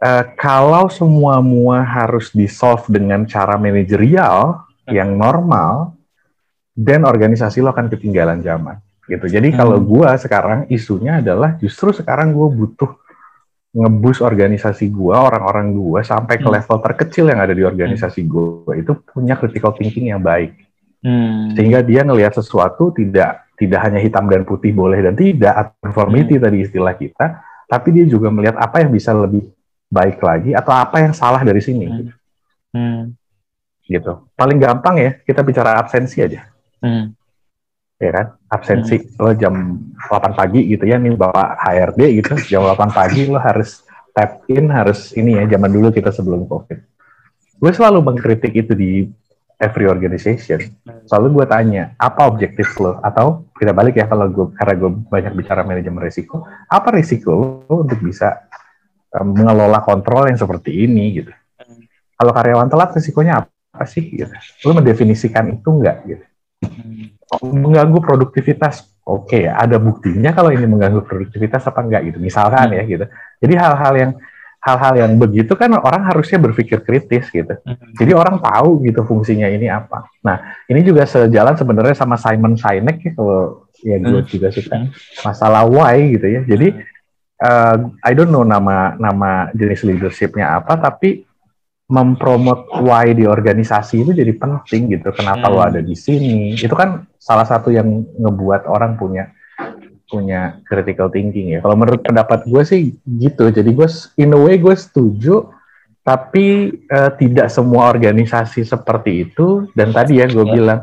uh, 0.02 0.24
kalau 0.37 0.92
semua 0.92 1.40
mua 1.40 1.80
harus 1.80 2.34
di 2.34 2.44
solve 2.50 2.84
dengan 2.92 3.24
cara 3.24 3.56
manajerial 3.56 4.60
uh. 4.60 4.92
yang 4.92 5.16
normal, 5.16 5.96
dan 6.74 7.06
organisasi 7.06 7.62
lo 7.62 7.70
akan 7.70 7.87
ketinggalan 7.87 8.42
zaman. 8.42 8.76
Gitu. 9.06 9.30
Jadi 9.30 9.54
uh. 9.54 9.56
kalau 9.56 9.78
gue 9.80 10.08
sekarang 10.20 10.66
isunya 10.68 11.22
adalah 11.22 11.56
justru 11.56 11.94
sekarang 11.94 12.34
gue 12.34 12.48
butuh 12.50 12.90
ngebus 13.74 14.22
organisasi 14.22 14.87
gue, 14.87 15.16
orang-orang 15.16 15.74
gue 15.74 16.00
sampai 16.06 16.38
ke 16.38 16.46
level 16.46 16.78
terkecil 16.78 17.26
yang 17.26 17.42
ada 17.42 17.50
di 17.50 17.66
organisasi 17.66 18.22
gue 18.22 18.70
itu 18.78 18.94
punya 19.02 19.34
critical 19.34 19.74
thinking 19.74 20.14
yang 20.14 20.22
baik 20.22 20.63
Hmm. 21.04 21.52
Sehingga 21.52 21.84
dia 21.84 22.00
ngelihat 22.00 22.32
sesuatu 22.32 22.88
tidak 22.96 23.44
tidak 23.54 23.80
hanya 23.86 24.00
hitam 24.02 24.26
dan 24.26 24.42
putih 24.42 24.74
boleh 24.74 24.98
dan 25.04 25.14
tidak, 25.14 25.78
conformity 25.78 26.40
hmm. 26.40 26.42
tadi 26.42 26.58
istilah 26.64 26.94
kita, 26.96 27.26
tapi 27.68 27.88
dia 27.94 28.08
juga 28.08 28.32
melihat 28.32 28.58
apa 28.58 28.82
yang 28.82 28.90
bisa 28.90 29.14
lebih 29.14 29.46
baik 29.92 30.18
lagi 30.18 30.50
atau 30.56 30.74
apa 30.74 31.04
yang 31.04 31.14
salah 31.14 31.44
dari 31.44 31.62
sini. 31.62 31.86
Hmm. 31.86 32.10
Hmm. 32.74 33.02
Gitu. 33.84 34.12
Paling 34.34 34.58
gampang 34.58 34.96
ya 34.98 35.10
kita 35.22 35.44
bicara 35.44 35.78
absensi 35.78 36.18
aja. 36.24 36.50
Hmm. 36.82 37.14
Ya 38.02 38.10
kan? 38.10 38.26
Absensi 38.50 38.96
hmm. 38.98 39.22
lo 39.22 39.30
jam 39.38 39.54
8 40.10 40.34
pagi 40.34 40.66
gitu 40.66 40.82
ya, 40.88 40.98
nih 40.98 41.14
Bapak 41.14 41.62
HRD 41.62 42.00
gitu, 42.18 42.32
jam 42.50 42.66
8 42.66 42.90
pagi 42.90 43.30
lo 43.30 43.38
harus 43.38 43.86
tap 44.10 44.42
in, 44.50 44.66
harus 44.72 45.14
ini 45.14 45.38
ya, 45.38 45.46
zaman 45.46 45.70
dulu 45.70 45.94
kita 45.94 46.10
sebelum 46.10 46.48
Covid. 46.50 46.78
Gue 47.54 47.72
selalu 47.72 48.02
mengkritik 48.02 48.50
itu 48.50 48.72
di 48.74 49.06
every 49.58 49.86
organization. 49.86 50.60
Selalu 51.06 51.42
gue 51.42 51.46
tanya 51.46 51.82
apa 51.98 52.26
objektif 52.26 52.74
lo? 52.80 52.98
Atau 53.00 53.50
kita 53.54 53.70
balik 53.70 53.98
ya 53.98 54.06
kalau 54.10 54.26
gue 54.30 54.46
karena 54.56 54.74
gue 54.78 54.90
banyak 55.08 55.32
bicara 55.36 55.62
manajemen 55.62 56.02
risiko 56.02 56.42
apa 56.68 56.90
risiko 56.94 57.30
lo 57.68 57.74
untuk 57.86 58.02
bisa 58.02 58.48
um, 59.14 59.34
mengelola 59.34 59.80
kontrol 59.82 60.26
yang 60.26 60.38
seperti 60.38 60.84
ini? 60.86 61.22
Gitu. 61.22 61.32
Kalau 62.14 62.32
karyawan 62.34 62.68
telat 62.70 62.90
risikonya 62.94 63.44
apa 63.46 63.84
sih? 63.86 64.04
Gitu. 64.04 64.32
Lo 64.66 64.72
mendefinisikan 64.74 65.50
itu 65.50 65.68
enggak 65.70 65.96
gitu. 66.06 66.24
Mengganggu 67.42 67.98
produktivitas. 68.00 68.90
Oke 69.04 69.44
okay, 69.44 69.52
ada 69.52 69.76
buktinya 69.76 70.32
kalau 70.32 70.48
ini 70.48 70.64
mengganggu 70.64 71.04
produktivitas 71.04 71.68
apa 71.68 71.84
enggak 71.84 72.08
gitu. 72.08 72.18
Misalkan 72.22 72.72
ya 72.72 72.82
gitu. 72.88 73.04
Jadi 73.44 73.54
hal-hal 73.54 73.94
yang 74.00 74.12
hal-hal 74.64 74.94
yang 74.96 75.12
begitu 75.20 75.53
kan 75.61 75.68
orang 75.77 76.09
harusnya 76.09 76.40
berpikir 76.40 76.81
kritis 76.81 77.29
gitu. 77.29 77.53
Hmm. 77.53 77.77
Jadi 78.00 78.12
orang 78.16 78.40
tahu 78.40 78.81
gitu 78.88 79.05
fungsinya 79.05 79.44
ini 79.53 79.68
apa. 79.68 80.09
Nah 80.24 80.64
ini 80.72 80.81
juga 80.81 81.05
sejalan 81.05 81.53
sebenarnya 81.53 81.92
sama 81.92 82.16
Simon 82.16 82.57
Sinek 82.57 82.96
ya 83.05 83.12
kalau 83.12 83.68
ya 83.85 84.00
gue 84.00 84.24
hmm. 84.24 84.31
juga 84.33 84.48
suka 84.48 84.72
hmm. 84.72 84.88
masalah 85.20 85.68
why 85.68 86.16
gitu 86.16 86.27
ya. 86.33 86.40
Jadi 86.48 86.81
uh, 87.44 87.77
I 88.00 88.12
don't 88.16 88.33
know 88.33 88.40
nama 88.40 88.96
nama 88.96 89.53
jenis 89.53 89.85
leadershipnya 89.85 90.57
apa 90.57 90.81
tapi 90.81 91.29
mempromot 91.85 92.81
why 92.81 93.12
di 93.12 93.29
organisasi 93.29 94.00
itu 94.00 94.16
jadi 94.16 94.33
penting 94.33 94.96
gitu. 94.96 95.12
Kenapa 95.12 95.53
hmm. 95.53 95.53
lo 95.53 95.61
ada 95.61 95.81
di 95.85 95.92
sini? 95.92 96.57
Itu 96.57 96.72
kan 96.72 97.05
salah 97.20 97.44
satu 97.44 97.68
yang 97.68 97.85
ngebuat 98.16 98.64
orang 98.64 98.96
punya 98.96 99.29
punya 100.08 100.60
critical 100.68 101.08
thinking 101.08 101.56
ya. 101.56 101.60
Kalau 101.64 101.76
menurut 101.78 102.04
pendapat 102.04 102.44
gue 102.44 102.62
sih 102.62 102.82
gitu. 103.04 103.48
Jadi 103.50 103.70
gue 103.72 103.88
in 104.20 104.36
a 104.36 104.40
way 104.40 104.60
gue 104.60 104.74
setuju, 104.76 105.48
tapi 106.04 106.70
uh, 106.92 107.10
tidak 107.16 107.48
semua 107.48 107.88
organisasi 107.90 108.62
seperti 108.64 109.28
itu. 109.28 109.68
Dan 109.72 109.90
tadi 109.90 110.20
ya 110.20 110.26
gue 110.28 110.44
yeah. 110.44 110.54
bilang, 110.54 110.80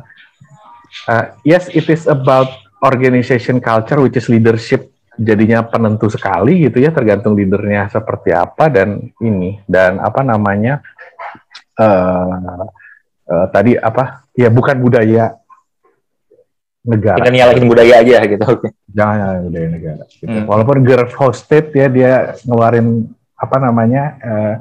uh, 1.07 1.25
yes 1.47 1.69
it 1.71 1.87
is 1.87 2.09
about 2.09 2.49
organization 2.81 3.61
culture 3.61 4.01
which 4.01 4.17
is 4.17 4.27
leadership 4.27 4.89
jadinya 5.21 5.61
penentu 5.61 6.09
sekali 6.09 6.65
gitu 6.65 6.81
ya 6.81 6.89
tergantung 6.89 7.37
leadernya 7.37 7.91
seperti 7.91 8.33
apa 8.33 8.71
dan 8.71 9.11
ini 9.21 9.61
dan 9.69 10.01
apa 10.01 10.25
namanya 10.25 10.81
uh, 11.77 12.65
uh, 13.29 13.45
tadi 13.53 13.77
apa 13.77 14.25
ya 14.33 14.49
bukan 14.49 14.81
budaya 14.81 15.35
negara. 16.81 17.21
Kita 17.21 17.31
nyalahin 17.31 17.65
budaya 17.69 17.93
aja 18.01 18.17
gitu. 18.25 18.45
Jangan 18.89 19.15
nyalahin 19.17 19.43
budaya 19.49 19.67
negara. 19.69 20.03
Gitu. 20.09 20.29
Hmm. 20.29 20.45
Walaupun 20.49 20.77
GERF 20.81 21.13
hosted 21.17 21.69
ya 21.73 21.87
dia 21.87 22.11
ngeluarin 22.45 23.09
apa 23.37 23.57
namanya 23.57 24.03
uh, 24.21 24.55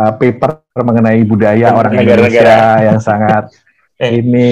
uh, 0.00 0.12
paper 0.16 0.64
mengenai 0.80 1.20
budaya 1.24 1.72
hmm, 1.72 1.78
orang 1.80 1.92
negara, 1.92 2.24
Indonesia 2.24 2.40
negara. 2.40 2.84
yang 2.88 2.98
sangat 3.00 3.44
eh. 4.02 4.10
ini 4.20 4.48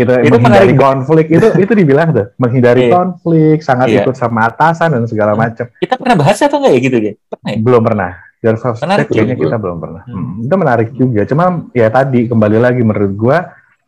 gitu 0.00 0.12
itu 0.24 0.36
menghindari 0.40 0.74
konflik 0.74 1.26
itu 1.28 1.46
itu 1.60 1.72
dibilang 1.76 2.08
tuh 2.10 2.26
menghindari 2.40 2.88
iya. 2.88 2.92
konflik 2.92 3.60
sangat 3.60 3.92
iya. 3.92 4.00
ikut 4.00 4.16
sama 4.16 4.48
atasan 4.48 4.96
dan 4.96 5.04
segala 5.04 5.36
hmm. 5.36 5.40
macam. 5.40 5.66
Kita 5.76 5.94
pernah 6.00 6.16
bahas 6.16 6.40
atau 6.40 6.56
enggak 6.60 6.72
ya 6.72 6.80
gitu 6.80 6.96
ya? 6.98 7.12
Pernah 7.28 7.50
ya? 7.52 7.58
Belum 7.60 7.82
pernah. 7.84 8.12
GERF 8.42 8.62
hosted 8.66 9.06
kayaknya 9.06 9.36
kita 9.38 9.56
belum 9.60 9.78
pernah. 9.78 10.02
Hmm. 10.08 10.16
Hmm. 10.18 10.44
Itu 10.50 10.54
menarik 10.58 10.88
juga. 10.98 11.22
Cuma 11.28 11.44
ya 11.70 11.88
tadi 11.92 12.26
kembali 12.26 12.58
lagi 12.58 12.82
menurut 12.82 13.12
gua 13.14 13.38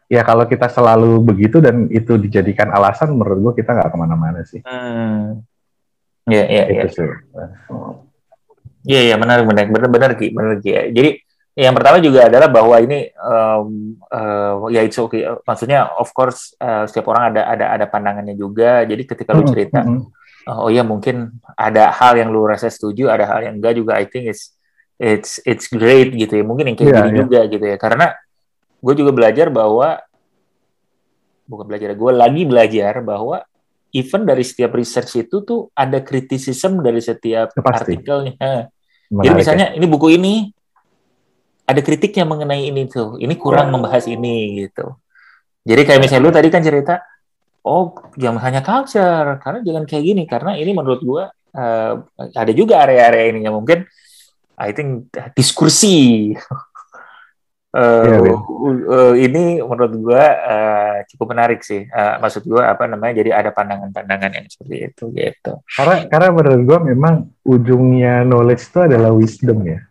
ya 0.09 0.23
kalau 0.23 0.45
kita 0.45 0.69
selalu 0.69 1.21
begitu 1.25 1.61
dan 1.65 1.89
itu 1.89 2.21
dijadikan 2.21 2.71
alasan 2.73 3.17
menurut 3.17 3.39
gue 3.51 3.65
kita 3.65 3.73
nggak 3.73 3.91
ke 3.91 3.99
mana-mana 3.99 4.41
sih. 4.45 4.61
Hmm. 4.65 5.41
Iya 6.29 6.45
iya 6.49 6.65
iya. 6.73 6.85
Iya 8.85 9.01
iya 9.13 9.17
menarik 9.17 9.49
menarik 9.49 9.69
benar 9.73 9.89
benar 9.89 10.11
ki 10.17 10.27
benar 10.33 10.61
ki. 10.61 10.71
Jadi 10.93 11.11
yang 11.55 11.71
pertama 11.71 12.03
juga 12.03 12.27
adalah 12.27 12.51
bahwa 12.51 12.77
ini 12.83 13.15
um, 13.15 13.95
uh, 14.11 14.67
ya 14.75 14.83
itu 14.83 15.07
okay. 15.07 15.23
maksudnya 15.47 15.87
of 15.97 16.11
course 16.11 16.53
uh, 16.59 16.83
setiap 16.85 17.15
orang 17.15 17.33
ada 17.33 17.43
ada 17.49 17.65
ada 17.81 17.87
pandangannya 17.89 18.37
juga. 18.37 18.85
Jadi 18.85 19.03
ketika 19.09 19.33
lu 19.33 19.47
hmm, 19.47 19.53
cerita 19.55 19.81
mm 19.87 19.89
-hmm. 19.89 20.61
oh 20.61 20.69
iya 20.69 20.83
mungkin 20.85 21.41
ada 21.57 21.95
hal 21.95 22.19
yang 22.19 22.29
lu 22.35 22.45
rasa 22.45 22.69
setuju, 22.69 23.09
ada 23.09 23.25
hal 23.25 23.41
yang 23.47 23.57
enggak 23.63 23.79
juga 23.79 23.97
I 23.97 24.05
think 24.05 24.29
it's 24.29 24.53
it's 24.99 25.41
it's 25.49 25.71
great 25.71 26.13
gitu 26.13 26.43
ya. 26.43 26.45
Mungkin 26.45 26.75
yang 26.75 26.77
kayak 26.77 26.91
yeah, 26.91 27.01
gini 27.01 27.13
yeah. 27.15 27.21
juga 27.25 27.41
gitu 27.49 27.65
ya. 27.65 27.77
Karena 27.81 28.07
gue 28.85 28.95
juga 29.01 29.13
belajar 29.17 29.49
bahwa 29.49 29.97
bukan 31.49 31.65
belajar 31.65 31.97
gue 31.97 32.13
lagi 32.13 32.43
belajar 32.45 33.01
bahwa 33.01 33.41
even 33.97 34.29
dari 34.29 34.45
setiap 34.45 34.77
research 34.77 35.25
itu 35.25 35.41
tuh 35.41 35.73
ada 35.73 36.05
kritisisme 36.05 36.85
dari 36.85 37.01
setiap 37.01 37.57
Pasti. 37.57 37.97
artikelnya. 37.97 38.69
Menarik, 39.09 39.25
Jadi 39.25 39.35
misalnya 39.39 39.67
ya? 39.73 39.77
ini 39.81 39.87
buku 39.89 40.09
ini 40.19 40.35
ada 41.65 41.81
kritiknya 41.81 42.29
mengenai 42.29 42.69
ini 42.69 42.85
tuh, 42.85 43.17
ini 43.17 43.33
kurang 43.41 43.73
membahas 43.73 44.05
ini 44.05 44.67
gitu. 44.69 45.01
Jadi 45.65 45.81
kayak 45.89 46.01
misalnya 46.05 46.25
lu 46.29 46.33
tadi 46.35 46.49
kan 46.53 46.61
cerita, 46.61 47.01
oh 47.65 47.97
jangan 48.21 48.41
hanya 48.45 48.61
culture, 48.61 49.41
karena 49.41 49.65
jangan 49.65 49.85
kayak 49.89 50.05
gini, 50.05 50.23
karena 50.29 50.61
ini 50.61 50.77
menurut 50.77 51.01
gue 51.01 51.25
uh, 51.57 51.95
ada 52.37 52.53
juga 52.53 52.85
area-area 52.85 53.33
ini 53.33 53.49
yang 53.49 53.57
mungkin 53.57 53.89
I 54.61 54.77
think 54.77 55.09
diskursi 55.33 56.31
Uh, 57.75 58.07
yeah, 58.07 58.21
yeah. 58.23 58.39
Uh, 58.87 59.15
ini 59.19 59.59
menurut 59.59 59.95
gua 59.99 60.25
uh, 60.47 60.97
cukup 61.11 61.35
menarik 61.35 61.59
sih. 61.67 61.91
Uh, 61.91 62.23
maksud 62.23 62.47
gua 62.47 62.71
apa 62.71 62.87
namanya? 62.87 63.19
Jadi 63.19 63.35
ada 63.35 63.51
pandangan-pandangan 63.51 64.31
yang 64.31 64.47
seperti 64.47 64.77
itu 64.95 65.05
gitu. 65.11 65.53
Karena 65.75 66.07
karena 66.07 66.29
menurut 66.31 66.63
gua 66.63 66.79
memang 66.79 67.15
ujungnya 67.43 68.23
knowledge 68.23 68.71
itu 68.71 68.79
adalah 68.79 69.11
wisdom 69.11 69.59
ya. 69.67 69.83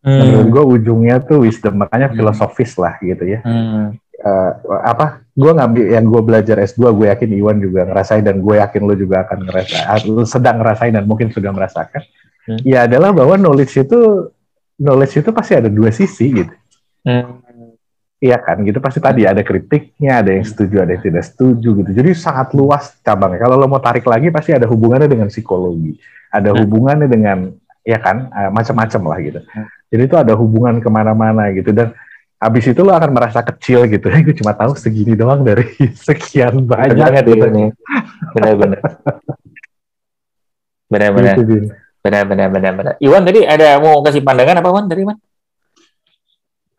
Hmm. 0.00 0.24
Menurut 0.24 0.48
gua 0.48 0.64
ujungnya 0.64 1.20
tuh 1.20 1.44
wisdom, 1.44 1.84
makanya 1.84 2.08
hmm. 2.08 2.16
filosofis 2.16 2.72
lah 2.80 2.96
gitu 3.04 3.24
ya. 3.28 3.44
Hmm. 3.44 3.92
uh, 4.24 4.52
apa 4.80 5.26
gue 5.34 5.50
ngambil 5.50 5.84
yang 5.98 6.06
gue 6.06 6.22
belajar 6.22 6.56
S2 6.62 6.94
gue 6.94 7.06
yakin 7.10 7.30
Iwan 7.42 7.58
juga 7.58 7.88
ngerasain 7.88 8.22
dan 8.22 8.38
gue 8.38 8.54
yakin 8.60 8.80
lo 8.86 8.94
juga 8.94 9.26
akan 9.26 9.50
ngerasa 9.50 9.76
lu 10.06 10.22
sedang 10.22 10.62
ngerasain 10.62 10.94
dan 10.94 11.10
mungkin 11.10 11.34
sudah 11.34 11.50
merasakan 11.50 12.06
hmm. 12.46 12.62
ya 12.62 12.86
adalah 12.86 13.10
bahwa 13.10 13.34
knowledge 13.34 13.74
itu 13.82 14.30
knowledge 14.78 15.18
itu 15.18 15.30
pasti 15.34 15.58
ada 15.58 15.66
dua 15.66 15.90
sisi 15.90 16.30
gitu 16.30 16.54
hmm. 17.06 17.80
Iya 18.22 18.38
kan, 18.38 18.62
gitu 18.62 18.78
pasti 18.78 19.02
tadi 19.02 19.26
ada 19.26 19.42
kritiknya, 19.42 20.22
ada 20.22 20.30
yang 20.30 20.46
setuju, 20.46 20.86
ada 20.86 20.94
yang 20.94 21.02
tidak 21.02 21.26
setuju 21.26 21.74
gitu. 21.82 21.90
Jadi 21.90 22.14
sangat 22.14 22.54
luas 22.54 22.94
cabangnya. 23.02 23.42
Kalau 23.42 23.58
lo 23.58 23.66
mau 23.66 23.82
tarik 23.82 24.06
lagi 24.06 24.30
pasti 24.30 24.54
ada 24.54 24.62
hubungannya 24.70 25.10
dengan 25.10 25.26
psikologi, 25.26 25.98
ada 26.30 26.54
hmm. 26.54 26.58
hubungannya 26.62 27.10
dengan 27.10 27.50
ya 27.82 27.98
kan 27.98 28.30
eh, 28.30 28.50
macam-macam 28.54 29.00
lah 29.10 29.18
gitu. 29.26 29.40
Hmm. 29.42 29.66
Jadi 29.90 30.02
itu 30.06 30.14
ada 30.14 30.38
hubungan 30.38 30.78
ke 30.78 30.86
mana-mana 30.86 31.50
gitu 31.50 31.74
dan 31.74 31.98
habis 32.38 32.62
itu 32.70 32.78
lo 32.86 32.94
akan 32.94 33.10
merasa 33.10 33.42
kecil 33.42 33.90
gitu. 33.90 34.06
Ya, 34.06 34.22
gue 34.26 34.38
cuma 34.38 34.54
tahu 34.54 34.78
segini 34.78 35.18
doang 35.18 35.42
dari 35.42 35.66
sekian 36.06 36.62
banyak. 36.62 36.94
Banget 36.94 37.24
gitu. 37.26 37.46
Benar-benar. 38.38 38.80
Benar-benar. 40.86 41.34
Benar-benar. 42.06 42.48
Benar-benar. 42.54 42.94
Iwan 43.02 43.26
tadi 43.26 43.42
ada 43.50 43.82
mau 43.82 43.98
kasih 44.06 44.22
pandangan 44.22 44.62
apa 44.62 44.70
Wan 44.70 44.86
dari 44.86 45.02
Iwan? 45.02 45.18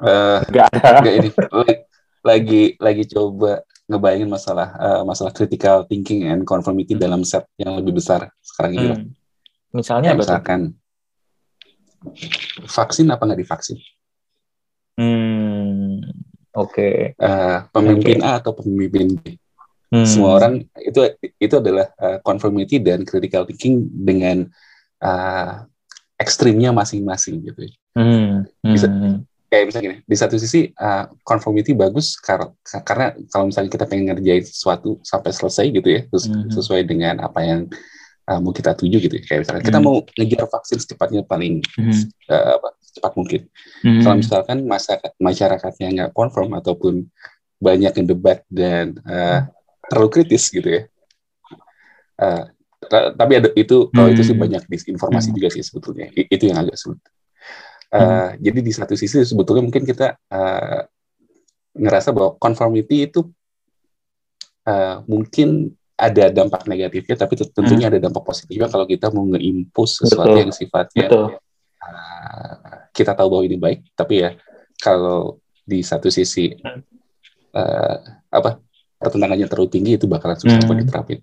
Uh, 0.04 0.44
gak 0.52 0.68
ada. 0.76 1.00
Gak 1.00 1.16
ini. 1.24 1.30
Lagi 2.24 2.64
lagi 2.80 3.04
coba 3.08 3.64
ngebayangin 3.88 4.32
masalah 4.32 4.68
uh, 4.80 5.02
masalah 5.04 5.32
critical 5.36 5.84
thinking 5.88 6.28
and 6.28 6.48
conformity 6.48 6.96
hmm. 6.96 7.04
dalam 7.04 7.22
set 7.28 7.44
yang 7.60 7.76
lebih 7.76 8.00
besar 8.00 8.32
sekarang 8.40 8.72
ini. 8.76 8.88
Hmm. 8.96 9.08
Misalnya 9.76 10.16
apa 10.16 10.20
misalkan 10.24 10.62
vaksin 12.68 13.12
apa 13.12 13.24
nggak 13.28 13.42
divaksin? 13.44 13.80
Hmm. 14.96 16.00
Oke. 16.56 17.16
Okay. 17.16 17.20
Uh, 17.20 17.68
pemimpin 17.76 18.24
okay. 18.24 18.28
A 18.28 18.40
atau 18.40 18.56
pemimpin 18.56 19.20
B? 19.20 19.36
Hmm. 19.92 20.08
Semua 20.08 20.40
orang 20.40 20.64
itu 20.80 21.00
itu 21.20 21.56
adalah 21.60 21.92
uh, 22.00 22.24
conformity 22.24 22.80
dan 22.80 23.04
critical 23.04 23.44
thinking 23.44 23.92
dengan 23.92 24.48
uh, 25.04 25.68
ekstrimnya 26.16 26.72
masing-masing 26.72 27.44
gitu. 27.44 27.68
Hmm. 28.00 28.48
Bisa, 28.64 28.88
hmm 28.88 29.33
kayak 29.54 29.70
misalnya 29.70 29.86
gini, 29.86 29.98
di 30.02 30.16
satu 30.18 30.36
sisi 30.42 30.74
uh, 30.82 31.06
conformity 31.22 31.78
bagus 31.78 32.18
kar 32.18 32.58
karena 32.82 33.14
kalau 33.30 33.54
misalnya 33.54 33.70
kita 33.70 33.86
pengen 33.86 34.10
ngerjain 34.10 34.42
sesuatu 34.42 34.98
sampai 35.06 35.30
selesai 35.30 35.70
gitu 35.70 35.86
ya, 35.94 36.02
terus 36.10 36.26
mm 36.26 36.34
-hmm. 36.34 36.50
sesuai 36.58 36.82
dengan 36.90 37.22
apa 37.22 37.40
yang 37.46 37.70
uh, 38.34 38.40
mau 38.42 38.50
kita 38.50 38.74
tuju 38.74 38.98
gitu. 38.98 39.14
Ya. 39.22 39.24
Kayak 39.30 39.40
misalnya 39.46 39.62
mm 39.62 39.70
-hmm. 39.70 39.78
kita 39.78 39.86
mau 39.86 39.96
ngejar 40.18 40.46
vaksin 40.50 40.78
secepatnya 40.82 41.22
paling 41.30 41.62
mm 41.62 41.84
-hmm. 41.86 42.02
uh, 42.34 42.50
apa, 42.58 42.68
cepat 42.98 43.12
mungkin. 43.14 43.42
Mm 43.46 43.86
-hmm. 43.86 44.02
Kalau 44.02 44.16
misalkan 44.18 44.58
masyarakat 44.66 45.12
masyarakatnya 45.22 45.88
nggak 45.94 46.12
konform 46.18 46.50
ataupun 46.58 47.06
banyak 47.62 47.94
yang 47.94 48.08
debat 48.10 48.42
dan 48.50 48.98
uh, 49.06 49.46
terlalu 49.86 50.10
kritis 50.18 50.50
gitu 50.50 50.66
ya. 50.66 50.82
Uh, 52.18 52.50
tapi 52.90 53.40
ada 53.40 53.50
itu 53.56 53.88
kalau 53.96 54.12
itu 54.12 54.28
sih 54.28 54.36
banyak 54.36 54.68
disinformasi 54.68 55.32
hmm. 55.32 55.38
juga 55.40 55.48
sih 55.56 55.64
sebetulnya. 55.64 56.12
itu 56.12 56.44
yang 56.52 56.60
agak 56.60 56.76
sulit. 56.76 57.00
Uh, 57.94 58.34
Jadi 58.42 58.66
di 58.66 58.74
satu 58.74 58.98
sisi 58.98 59.22
sebetulnya 59.22 59.70
mungkin 59.70 59.86
kita 59.86 60.18
uh, 60.34 60.82
ngerasa 61.78 62.10
bahwa 62.10 62.42
conformity 62.42 63.06
itu 63.06 63.30
uh, 64.66 65.06
mungkin 65.06 65.70
ada 65.94 66.34
dampak 66.34 66.66
negatifnya, 66.66 67.14
tapi 67.14 67.38
tentunya 67.38 67.86
hmm. 67.86 67.92
ada 67.94 68.00
dampak 68.10 68.26
positifnya 68.26 68.66
kalau 68.66 68.90
kita 68.90 69.14
mau 69.14 69.30
ngeimpus 69.30 70.02
sesuatu 70.02 70.34
Betul. 70.34 70.42
yang 70.42 70.52
sifatnya 70.52 71.08
Uh, 71.84 72.88
kita 72.96 73.12
tahu 73.12 73.28
bahwa 73.28 73.44
ini 73.44 73.60
baik, 73.60 73.92
tapi 73.92 74.24
ya 74.24 74.40
kalau 74.80 75.44
di 75.68 75.84
satu 75.84 76.08
sisi 76.08 76.56
uh, 77.52 77.98
apa 78.32 78.64
pertentangannya 78.96 79.52
terlalu 79.52 79.68
tinggi 79.68 80.00
itu 80.00 80.08
bakalan 80.08 80.40
susah 80.40 80.64
hmm. 80.64 80.80
diterapin. 80.80 81.20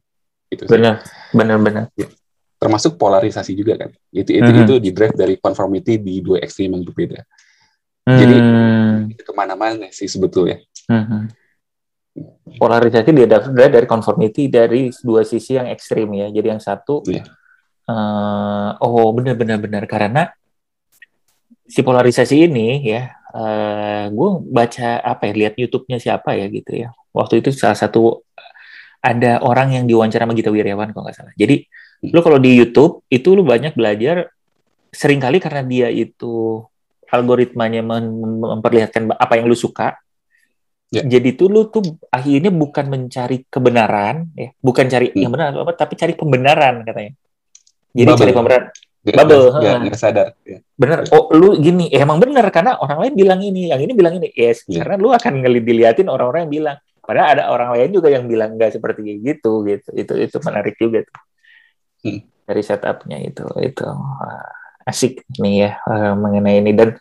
Itu 0.52 0.68
benar, 0.68 1.00
benar, 1.32 1.56
benar. 1.64 1.84
Ya 1.96 2.12
termasuk 2.61 3.00
polarisasi 3.00 3.56
juga 3.56 3.80
kan 3.80 3.90
itu 4.12 4.36
itu 4.36 4.44
mm-hmm. 4.44 4.64
itu 4.68 4.74
di 4.76 4.90
drive 4.92 5.16
dari 5.16 5.40
conformity 5.40 5.96
di 5.96 6.20
dua 6.20 6.44
ekstrim 6.44 6.76
yang 6.76 6.84
berbeda 6.84 7.24
mm-hmm. 7.24 8.18
jadi 8.20 8.36
itu 9.16 9.22
ke 9.24 9.32
mana-mana 9.32 9.88
sih 9.88 10.04
sebetulnya 10.04 10.61
mm-hmm. 10.92 11.22
polarisasi 12.61 13.08
dia 13.16 13.26
drive 13.48 13.74
dari 13.80 13.86
conformity 13.88 14.52
dari 14.52 14.92
dua 15.00 15.24
sisi 15.24 15.56
yang 15.56 15.72
ekstrim 15.72 16.12
ya 16.12 16.28
jadi 16.28 16.46
yang 16.52 16.61
satu 16.61 17.00
yeah. 17.08 17.24
Iya. 17.24 17.32
uh, 17.88 18.70
oh 18.84 19.08
benar-benar 19.16 19.56
benar 19.56 19.88
karena 19.88 20.28
si 21.64 21.80
polarisasi 21.80 22.44
ini 22.44 22.84
ya 22.84 23.08
uh, 23.32 24.04
gue 24.12 24.30
baca 24.52 25.00
apa 25.00 25.32
ya 25.32 25.48
lihat 25.48 25.54
YouTube-nya 25.56 25.96
siapa 25.96 26.36
ya 26.36 26.44
gitu 26.52 26.76
ya 26.76 26.92
waktu 27.16 27.40
itu 27.40 27.56
salah 27.56 27.78
satu 27.78 28.20
ada 29.00 29.40
orang 29.40 29.80
yang 29.80 29.84
diwawancara 29.88 30.28
sama 30.28 30.36
Gita 30.36 30.52
Wirjawan 30.52 30.92
kalau 30.92 31.08
nggak 31.08 31.16
salah 31.16 31.32
jadi 31.40 31.64
Lu 32.01 32.20
kalau 32.24 32.40
di 32.40 32.57
YouTube 32.57 33.05
itu 33.12 33.36
lu 33.36 33.44
banyak 33.44 33.76
belajar 33.76 34.32
sering 34.88 35.20
kali 35.20 35.36
karena 35.38 35.62
dia 35.62 35.88
itu 35.92 36.64
algoritmanya 37.12 37.84
memperlihatkan 37.84 39.12
apa 39.12 39.36
yang 39.36 39.46
lu 39.51 39.59
suka. 39.59 40.01
Yeah. 40.90 41.07
Jadi 41.07 41.38
itu 41.38 41.46
lu 41.46 41.70
tuh 41.70 42.01
akhirnya 42.11 42.51
bukan 42.51 42.90
mencari 42.90 43.46
kebenaran 43.46 44.32
ya, 44.34 44.51
bukan 44.59 44.90
cari 44.90 45.14
hmm. 45.14 45.20
yang 45.22 45.30
benar 45.30 45.55
apa 45.55 45.72
tapi 45.76 45.94
cari 45.94 46.18
pembenaran 46.18 46.82
katanya. 46.82 47.12
Jadi 47.94 48.11
Bubble. 48.11 48.22
cari 48.26 48.32
pembenaran. 48.34 48.66
Gak, 49.01 49.16
Bubble, 49.16 49.44
gak, 49.48 49.76
gak 49.86 49.96
sadar. 49.96 50.28
Ya. 50.44 50.59
Bener. 50.76 51.09
Oh, 51.14 51.32
lu 51.32 51.57
gini, 51.57 51.88
eh, 51.88 52.05
emang 52.05 52.20
bener 52.20 52.44
karena 52.53 52.76
orang 52.76 53.07
lain 53.07 53.14
bilang 53.16 53.40
ini, 53.40 53.72
yang 53.72 53.80
ini 53.80 53.96
bilang 53.96 54.20
ini. 54.20 54.28
Yes, 54.36 54.66
yeah. 54.68 54.84
karena 54.84 55.01
lu 55.01 55.09
akan 55.14 55.40
ngeliat 55.40 55.64
diliatin 55.64 56.09
orang-orang 56.11 56.48
yang 56.48 56.53
bilang. 56.53 56.76
Padahal 57.01 57.28
ada 57.38 57.42
orang 57.48 57.74
lain 57.74 57.90
juga 57.96 58.12
yang 58.12 58.28
bilang 58.28 58.61
nggak 58.61 58.76
seperti 58.76 59.22
gitu, 59.24 59.64
gitu. 59.64 59.88
Itu 59.94 60.12
itu 60.20 60.36
menarik 60.42 60.76
juga 60.76 61.07
tuh 61.07 61.16
hmm. 62.05 62.20
dari 62.48 62.62
setupnya 62.62 63.18
itu 63.20 63.44
itu. 63.61 63.86
Asik 64.86 65.22
nih 65.38 65.55
ya 65.68 65.70
uh, 65.86 66.14
mengenai 66.16 66.64
ini. 66.64 66.72
Dan 66.72 66.96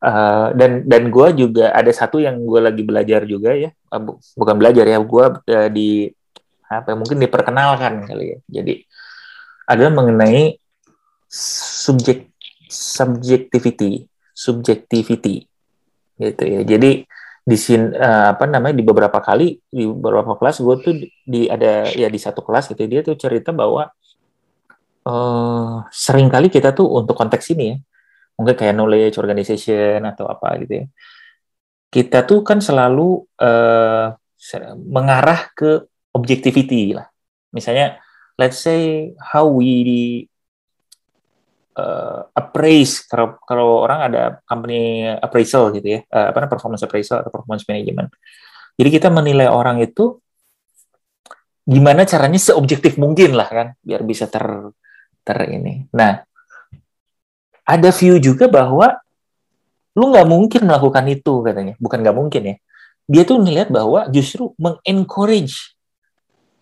uh, 0.00 0.54
dan 0.54 0.86
dan 0.86 1.10
gue 1.10 1.28
juga 1.36 1.74
ada 1.74 1.90
satu 1.90 2.22
yang 2.22 2.40
gue 2.42 2.60
lagi 2.62 2.82
belajar 2.86 3.26
juga 3.26 3.52
ya. 3.52 3.70
Bu, 3.92 4.18
bukan 4.38 4.56
belajar 4.56 4.84
ya 4.86 4.98
gue 5.02 5.24
uh, 5.42 5.68
di 5.70 6.08
apa 6.66 6.92
ya, 6.92 6.96
mungkin 6.98 7.18
diperkenalkan 7.22 8.06
kali 8.06 8.24
ya. 8.34 8.38
Jadi 8.60 8.74
adalah 9.66 9.92
mengenai 10.02 10.58
subjek 11.30 12.30
subjectivity 12.70 14.06
subjectivity 14.30 15.46
gitu 16.16 16.44
ya. 16.44 16.60
Jadi 16.62 17.04
di 17.46 17.54
sini 17.54 17.94
uh, 17.94 18.34
apa 18.34 18.42
namanya 18.50 18.74
di 18.74 18.82
beberapa 18.82 19.22
kali 19.22 19.54
di 19.70 19.86
beberapa 19.86 20.34
kelas 20.34 20.58
gue 20.58 20.74
tuh 20.82 20.94
di 21.22 21.46
ada 21.46 21.86
ya 21.94 22.10
di 22.10 22.18
satu 22.18 22.42
kelas 22.42 22.74
gitu 22.74 22.82
dia 22.90 23.06
tuh 23.06 23.14
cerita 23.14 23.54
bahwa 23.54 23.86
uh, 25.06 25.86
sering 25.94 26.26
kali 26.26 26.50
kita 26.50 26.74
tuh 26.74 26.90
untuk 26.90 27.14
konteks 27.14 27.54
ini 27.54 27.64
ya, 27.70 27.76
mungkin 28.34 28.58
kayak 28.58 28.74
knowledge 28.74 29.16
organization 29.22 30.02
atau 30.02 30.26
apa 30.26 30.58
gitu 30.66 30.82
ya, 30.82 30.86
kita 31.94 32.26
tuh 32.26 32.42
kan 32.42 32.58
selalu 32.58 33.22
uh, 33.38 34.12
mengarah 34.82 35.48
ke 35.54 35.86
objectivity 36.12 36.92
lah. 36.92 37.08
Misalnya, 37.54 37.96
let's 38.36 38.60
say 38.60 39.14
how 39.16 39.48
we 39.48 40.28
uh, 41.78 42.28
appraise 42.36 43.00
kalau 43.08 43.40
kalau 43.48 43.80
orang 43.86 44.12
ada 44.12 44.22
company 44.44 45.08
appraisal 45.08 45.72
gitu 45.72 45.96
ya, 45.96 46.00
uh, 46.12 46.28
apa 46.34 46.44
namanya 46.44 46.52
performance 46.52 46.82
appraisal 46.84 47.24
atau 47.24 47.32
performance 47.32 47.64
management. 47.64 48.12
Jadi 48.76 48.88
kita 48.92 49.08
menilai 49.08 49.48
orang 49.48 49.80
itu 49.80 50.20
gimana 51.64 52.04
caranya 52.04 52.36
seobjektif 52.36 53.00
mungkin 53.00 53.32
lah 53.34 53.48
kan, 53.48 53.66
biar 53.80 54.04
bisa 54.04 54.28
ter 54.28 54.44
ter 55.26 55.38
ini. 55.50 55.90
Nah, 55.90 56.22
ada 57.66 57.90
view 57.90 58.22
juga 58.22 58.46
bahwa 58.46 58.94
lu 59.98 60.14
nggak 60.14 60.28
mungkin 60.30 60.62
melakukan 60.70 61.04
itu 61.10 61.42
katanya, 61.42 61.74
bukan 61.82 61.98
nggak 62.06 62.16
mungkin 62.16 62.42
ya. 62.46 62.56
Dia 63.10 63.22
tuh 63.26 63.42
melihat 63.42 63.74
bahwa 63.74 64.06
justru 64.14 64.54
mengencourage 64.54 65.74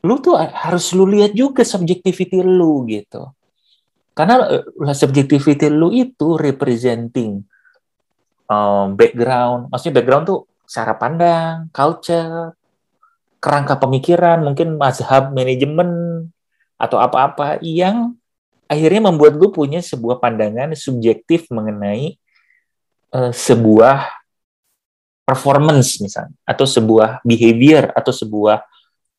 lu 0.05 0.21
tuh 0.21 0.37
harus 0.37 0.93
lu 0.93 1.09
lihat 1.09 1.33
juga 1.33 1.65
subjectivity 1.65 2.45
lu 2.45 2.85
gitu. 2.89 3.33
Karena 4.13 4.61
uh, 4.61 4.93
subjectivity 4.93 5.73
lu 5.73 5.89
itu 5.91 6.37
representing 6.37 7.41
um, 8.47 8.93
background, 8.95 9.73
maksudnya 9.73 9.97
background 9.97 10.25
tuh 10.29 10.41
cara 10.69 10.93
pandang, 11.01 11.73
culture, 11.73 12.53
kerangka 13.41 13.81
pemikiran, 13.81 14.45
mungkin 14.45 14.77
mazhab 14.77 15.33
manajemen 15.33 15.89
atau 16.77 17.01
apa-apa 17.01 17.61
yang 17.65 18.13
akhirnya 18.69 19.11
membuat 19.13 19.37
gue 19.37 19.51
punya 19.53 19.81
sebuah 19.85 20.19
pandangan 20.21 20.73
subjektif 20.77 21.49
mengenai 21.53 22.17
uh, 23.13 23.33
sebuah 23.33 24.09
performance 25.25 26.01
misalnya 26.05 26.37
atau 26.45 26.69
sebuah 26.69 27.25
behavior 27.25 27.89
atau 27.97 28.13
sebuah 28.13 28.61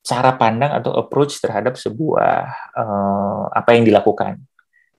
cara 0.05 0.37
pandang 0.37 0.69
atau 0.69 0.93
approach 0.93 1.41
terhadap 1.41 1.81
sebuah 1.81 2.45
uh, 2.77 3.43
apa 3.49 3.73
yang 3.73 3.89
dilakukan 3.89 4.37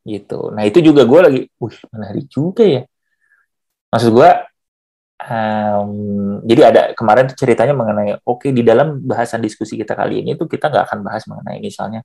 gitu. 0.02 0.50
Nah 0.50 0.66
itu 0.66 0.82
juga 0.82 1.06
gue 1.06 1.20
lagi, 1.22 1.40
wih 1.62 1.78
menarik 1.94 2.26
juga 2.26 2.66
ya. 2.66 2.82
Maksud 3.94 4.10
gue 4.10 4.30
um, 5.30 5.90
jadi 6.42 6.60
ada 6.74 6.82
kemarin 6.98 7.26
ceritanya 7.32 7.74
mengenai 7.74 8.18
oke 8.22 8.46
okay, 8.46 8.50
di 8.50 8.66
dalam 8.66 8.98
bahasan 9.02 9.40
diskusi 9.42 9.78
kita 9.78 9.94
kali 9.94 10.26
ini 10.26 10.34
tuh 10.34 10.50
kita 10.50 10.68
nggak 10.68 10.84
akan 10.90 10.98
bahas 11.06 11.22
mengenai 11.30 11.58
misalnya 11.62 12.02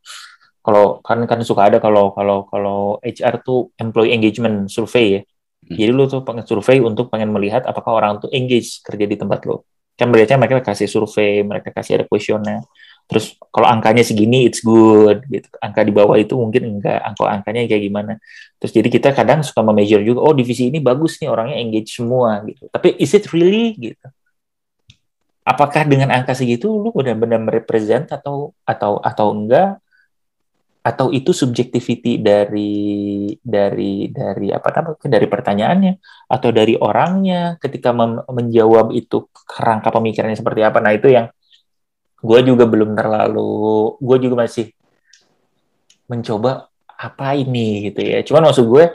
kalau 0.62 1.02
kan 1.02 1.26
kan 1.26 1.42
suka 1.42 1.68
ada 1.74 1.78
kalau 1.82 2.14
kalau 2.14 2.46
kalau 2.46 2.80
HR 3.02 3.42
tuh 3.42 3.74
employee 3.82 4.14
engagement 4.14 4.70
survey 4.70 5.06
ya. 5.18 5.22
Hmm. 5.22 5.78
Jadi 5.78 5.92
lu 5.94 6.06
tuh 6.06 6.22
pengen 6.22 6.46
survei 6.46 6.78
untuk 6.82 7.10
pengen 7.10 7.34
melihat 7.34 7.66
apakah 7.66 7.98
orang 7.98 8.22
tuh 8.22 8.30
engage 8.30 8.82
kerja 8.86 9.06
di 9.10 9.18
tempat 9.18 9.42
lo. 9.50 9.66
Kan 9.98 10.10
biasanya 10.14 10.40
mereka 10.42 10.62
kasih 10.62 10.90
survei, 10.90 11.42
mereka 11.42 11.70
kasih 11.74 12.02
ada 12.02 12.06
kuesioner. 12.10 12.62
Terus 13.12 13.36
kalau 13.52 13.68
angkanya 13.68 14.08
segini 14.08 14.48
it's 14.48 14.64
good 14.64 15.26
gitu. 15.28 15.50
Angka 15.60 15.84
di 15.84 15.92
bawah 15.92 16.16
itu 16.16 16.32
mungkin 16.40 16.80
enggak, 16.80 16.96
angka 17.04 17.28
angkanya 17.28 17.68
kayak 17.68 17.84
gimana. 17.84 18.14
Terus 18.56 18.72
jadi 18.72 18.88
kita 18.88 19.10
kadang 19.12 19.44
suka 19.44 19.60
measure 19.68 20.00
juga, 20.00 20.24
oh 20.24 20.32
divisi 20.32 20.72
ini 20.72 20.80
bagus 20.80 21.20
nih 21.20 21.28
orangnya 21.28 21.60
engage 21.60 21.92
semua 21.92 22.40
gitu. 22.48 22.72
Tapi 22.72 22.96
is 23.04 23.12
it 23.12 23.28
really 23.36 23.76
gitu? 23.76 24.08
Apakah 25.44 25.84
dengan 25.90 26.14
angka 26.14 26.38
segitu 26.38 26.72
lu 26.72 26.96
benar-benar 26.96 27.42
merepresent 27.44 28.14
atau 28.16 28.56
atau 28.64 29.04
atau 29.04 29.28
enggak? 29.36 29.82
Atau 30.82 31.14
itu 31.14 31.30
subjectivity 31.30 32.18
dari 32.18 33.30
dari 33.38 34.10
dari 34.10 34.50
apa 34.50 34.70
namanya 34.74 35.10
dari 35.14 35.28
pertanyaannya? 35.30 35.94
Atau 36.26 36.50
dari 36.50 36.74
orangnya 36.74 37.62
ketika 37.62 37.94
menjawab 38.30 38.90
itu 38.98 39.30
kerangka 39.46 39.94
pemikirannya 39.94 40.38
seperti 40.38 40.66
apa? 40.66 40.82
Nah 40.82 40.98
itu 40.98 41.14
yang 41.14 41.30
gue 42.22 42.40
juga 42.46 42.66
belum 42.70 42.94
terlalu 42.94 43.98
gue 43.98 44.18
juga 44.26 44.46
masih 44.46 44.74
mencoba 46.10 46.70
apa 46.98 47.38
ini 47.38 47.94
gitu 47.94 48.02
ya. 48.02 48.20
Cuman 48.26 48.50
maksud 48.50 48.66
gue 48.66 48.86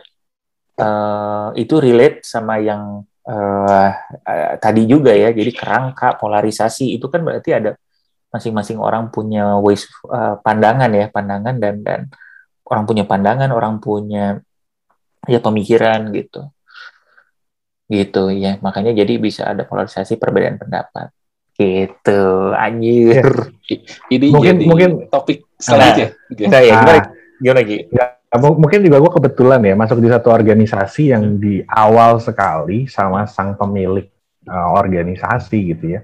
uh, 0.82 1.48
itu 1.54 1.74
relate 1.78 2.26
sama 2.26 2.58
yang 2.58 3.06
uh, 3.30 3.90
uh, 4.26 4.54
tadi 4.58 4.90
juga 4.90 5.14
ya. 5.14 5.30
Jadi 5.30 5.50
kerangka 5.54 6.18
polarisasi 6.18 6.98
itu 6.98 7.06
kan 7.06 7.22
berarti 7.22 7.50
ada 7.54 7.78
masing-masing 8.36 8.76
orang 8.76 9.08
punya 9.08 9.56
ways 9.58 9.88
uh, 10.06 10.36
pandangan 10.44 10.92
ya 10.92 11.08
pandangan 11.08 11.56
dan 11.56 11.74
dan 11.80 12.00
orang 12.68 12.84
punya 12.84 13.08
pandangan 13.08 13.50
orang 13.50 13.80
punya 13.80 14.44
ya 15.24 15.40
pemikiran 15.40 16.12
gitu. 16.12 16.52
Gitu 17.88 18.22
ya 18.36 18.60
makanya 18.60 18.92
jadi 18.92 19.16
bisa 19.16 19.48
ada 19.48 19.64
polarisasi 19.64 20.20
perbedaan 20.20 20.60
pendapat. 20.60 21.08
Gitu 21.56 22.52
anjir. 22.52 23.24
Ya. 23.64 23.76
ini 24.12 24.26
mungkin 24.28 24.54
jadi 24.60 24.66
mungkin 24.68 24.90
topik 25.08 25.48
selanjutnya. 25.56 26.12
Nah, 26.52 26.60
ya, 26.60 26.74
gimana, 26.76 27.00
gimana 27.40 27.58
lagi 27.64 27.76
ya, 27.88 28.04
mungkin 28.38 28.80
juga 28.84 28.96
gue 29.00 29.12
kebetulan 29.16 29.60
ya 29.64 29.74
masuk 29.78 29.98
di 30.02 30.08
satu 30.12 30.28
organisasi 30.28 31.02
yang 31.14 31.40
di 31.40 31.64
awal 31.70 32.20
sekali 32.20 32.84
sama 32.90 33.24
sang 33.24 33.56
pemilik 33.56 34.10
uh, 34.50 34.76
organisasi 34.76 35.58
gitu 35.74 35.84
ya 35.96 36.00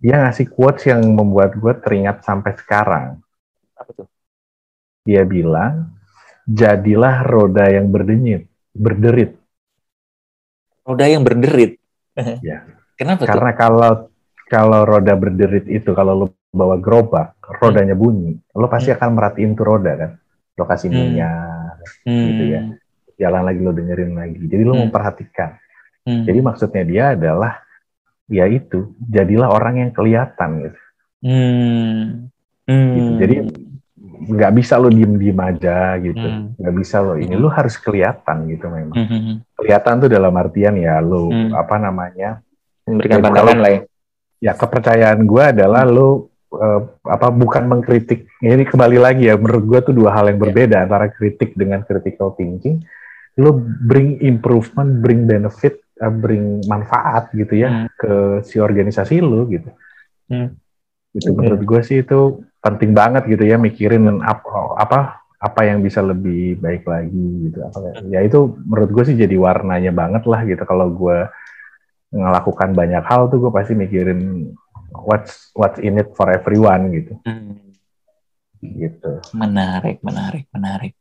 dia 0.00 0.16
ngasih 0.16 0.48
quotes 0.48 0.88
yang 0.88 1.04
membuat 1.12 1.52
gue 1.60 1.76
teringat 1.76 2.24
sampai 2.24 2.56
sekarang. 2.56 3.20
Apa 3.76 3.90
tuh? 3.92 4.08
Dia 5.04 5.28
bilang, 5.28 5.92
jadilah 6.48 7.20
roda 7.20 7.68
yang 7.68 7.92
berdenyit, 7.92 8.48
berderit. 8.72 9.36
Roda 10.88 11.04
yang 11.04 11.20
berderit? 11.20 11.76
ya. 12.40 12.64
Kenapa 13.00 13.24
Karena 13.24 13.52
tuh? 13.52 13.58
kalau 13.60 13.92
kalau 14.44 14.80
roda 14.84 15.14
berderit 15.16 15.64
itu, 15.68 15.92
kalau 15.96 16.12
lo 16.12 16.26
bawa 16.50 16.76
gerobak, 16.80 17.38
rodanya 17.62 17.94
hmm. 17.94 18.02
bunyi, 18.02 18.32
lo 18.56 18.66
pasti 18.66 18.90
hmm. 18.92 18.96
akan 18.98 19.10
merhatiin 19.14 19.52
tuh 19.56 19.64
roda 19.68 19.92
kan. 19.96 20.10
Lokasi 20.56 20.88
hmm. 20.90 20.96
minyak, 20.96 21.76
hmm. 22.04 22.24
gitu 22.28 22.44
ya. 22.50 22.60
Jalan 23.20 23.42
lagi 23.46 23.60
lo 23.62 23.72
dengerin 23.72 24.12
lagi. 24.16 24.42
Jadi 24.48 24.62
lo 24.64 24.74
hmm. 24.76 24.82
memperhatikan. 24.88 25.50
Hmm. 26.04 26.24
Jadi 26.24 26.38
maksudnya 26.40 26.82
dia 26.84 27.04
adalah 27.16 27.62
ya 28.30 28.46
itu 28.46 28.94
jadilah 29.10 29.50
orang 29.50 29.82
yang 29.82 29.90
kelihatan 29.90 30.70
gitu. 30.70 30.80
Hmm. 31.26 32.30
Hmm. 32.64 32.92
Gitu. 32.94 33.10
Jadi 33.18 33.36
nggak 34.20 34.52
bisa 34.52 34.76
lo 34.78 34.92
diem 34.92 35.16
diem 35.16 35.40
aja 35.40 35.96
gitu, 35.98 36.22
hmm. 36.22 36.60
nggak 36.60 36.72
hmm. 36.72 36.82
bisa 36.84 36.96
lo 37.02 37.16
ini 37.18 37.34
hmm. 37.34 37.42
lo 37.42 37.48
harus 37.50 37.74
kelihatan 37.76 38.36
gitu 38.48 38.66
memang. 38.70 38.96
Hmm. 38.96 39.08
hmm. 39.10 39.34
Kelihatan 39.58 39.94
tuh 40.06 40.10
dalam 40.12 40.32
artian 40.38 40.78
ya 40.78 41.02
lo 41.02 41.28
hmm. 41.28 41.50
apa 41.52 41.76
namanya 41.82 42.38
memberikan 42.86 43.18
ya, 43.18 43.24
pandangan 43.26 43.58
lah 43.58 43.70
ya. 43.74 43.80
Ya 44.40 44.52
kepercayaan 44.56 45.20
gue 45.28 45.44
adalah 45.52 45.84
lo 45.84 46.32
uh, 46.54 46.80
apa 47.04 47.28
bukan 47.28 47.68
mengkritik. 47.68 48.30
Ini 48.40 48.64
kembali 48.64 48.96
lagi 48.96 49.28
ya 49.28 49.36
menurut 49.36 49.64
gue 49.68 49.80
tuh 49.90 49.94
dua 49.96 50.16
hal 50.16 50.32
yang 50.32 50.40
ya. 50.40 50.44
berbeda 50.48 50.76
yeah. 50.80 50.84
antara 50.88 51.06
kritik 51.12 51.52
dengan 51.58 51.84
critical 51.84 52.32
thinking. 52.38 52.80
Lo 53.36 53.56
bring 53.60 54.20
improvement, 54.24 55.00
bring 55.00 55.28
benefit 55.28 55.80
uh, 56.00 56.12
bring 56.12 56.64
manfaat 56.64 57.28
gitu 57.36 57.54
ya 57.60 57.68
hmm. 57.68 57.86
ke 57.94 58.12
si 58.48 58.56
organisasi 58.56 59.20
lu 59.20 59.46
gitu. 59.52 59.70
Hmm. 60.32 60.56
Itu 61.12 61.30
menurut 61.36 61.62
gue 61.62 61.80
sih 61.84 62.02
itu 62.02 62.40
penting 62.60 62.96
banget 62.96 63.28
gitu 63.28 63.44
ya 63.44 63.60
mikirin 63.60 64.20
apa 64.24 64.76
apa 64.76 64.98
apa 65.40 65.60
yang 65.64 65.80
bisa 65.80 66.00
lebih 66.00 66.60
baik 66.60 66.88
lagi 66.88 67.50
gitu. 67.50 67.58
Apa 67.68 67.78
ya 68.08 68.20
itu 68.24 68.56
menurut 68.64 68.90
gue 68.92 69.04
sih 69.12 69.16
jadi 69.16 69.36
warnanya 69.36 69.92
banget 69.92 70.24
lah 70.24 70.40
gitu. 70.48 70.62
Kalau 70.64 70.88
gue 70.92 71.28
ngelakukan 72.10 72.74
banyak 72.74 73.04
hal 73.06 73.30
tuh 73.30 73.38
gue 73.38 73.52
pasti 73.54 73.76
mikirin 73.76 74.50
what's 75.06 75.54
what's 75.54 75.78
in 75.78 76.00
it 76.00 76.08
for 76.16 76.32
everyone 76.32 76.90
gitu. 76.92 77.14
Hmm. 77.28 77.56
gitu. 78.60 79.24
Menarik 79.32 80.04
menarik 80.04 80.44
menarik. 80.52 80.92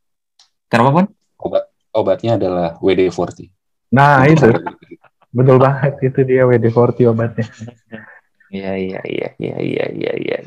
Kenapa 0.72 0.90
pun? 0.96 1.06
Obat 1.40 1.72
obatnya 1.96 2.38
adalah 2.38 2.78
WD40 2.80 3.50
Nah 3.90 4.30
itu 4.30 4.46
betul 5.30 5.58
banget 5.62 5.94
itu 6.02 6.20
dia 6.26 6.44
WD40 6.46 6.98
obatnya. 7.10 7.46
Iya 8.50 8.74
iya 8.82 9.02
iya 9.06 9.30
iya 9.38 9.56
iya 9.62 9.86
iya. 9.94 10.14
iya. 10.18 10.38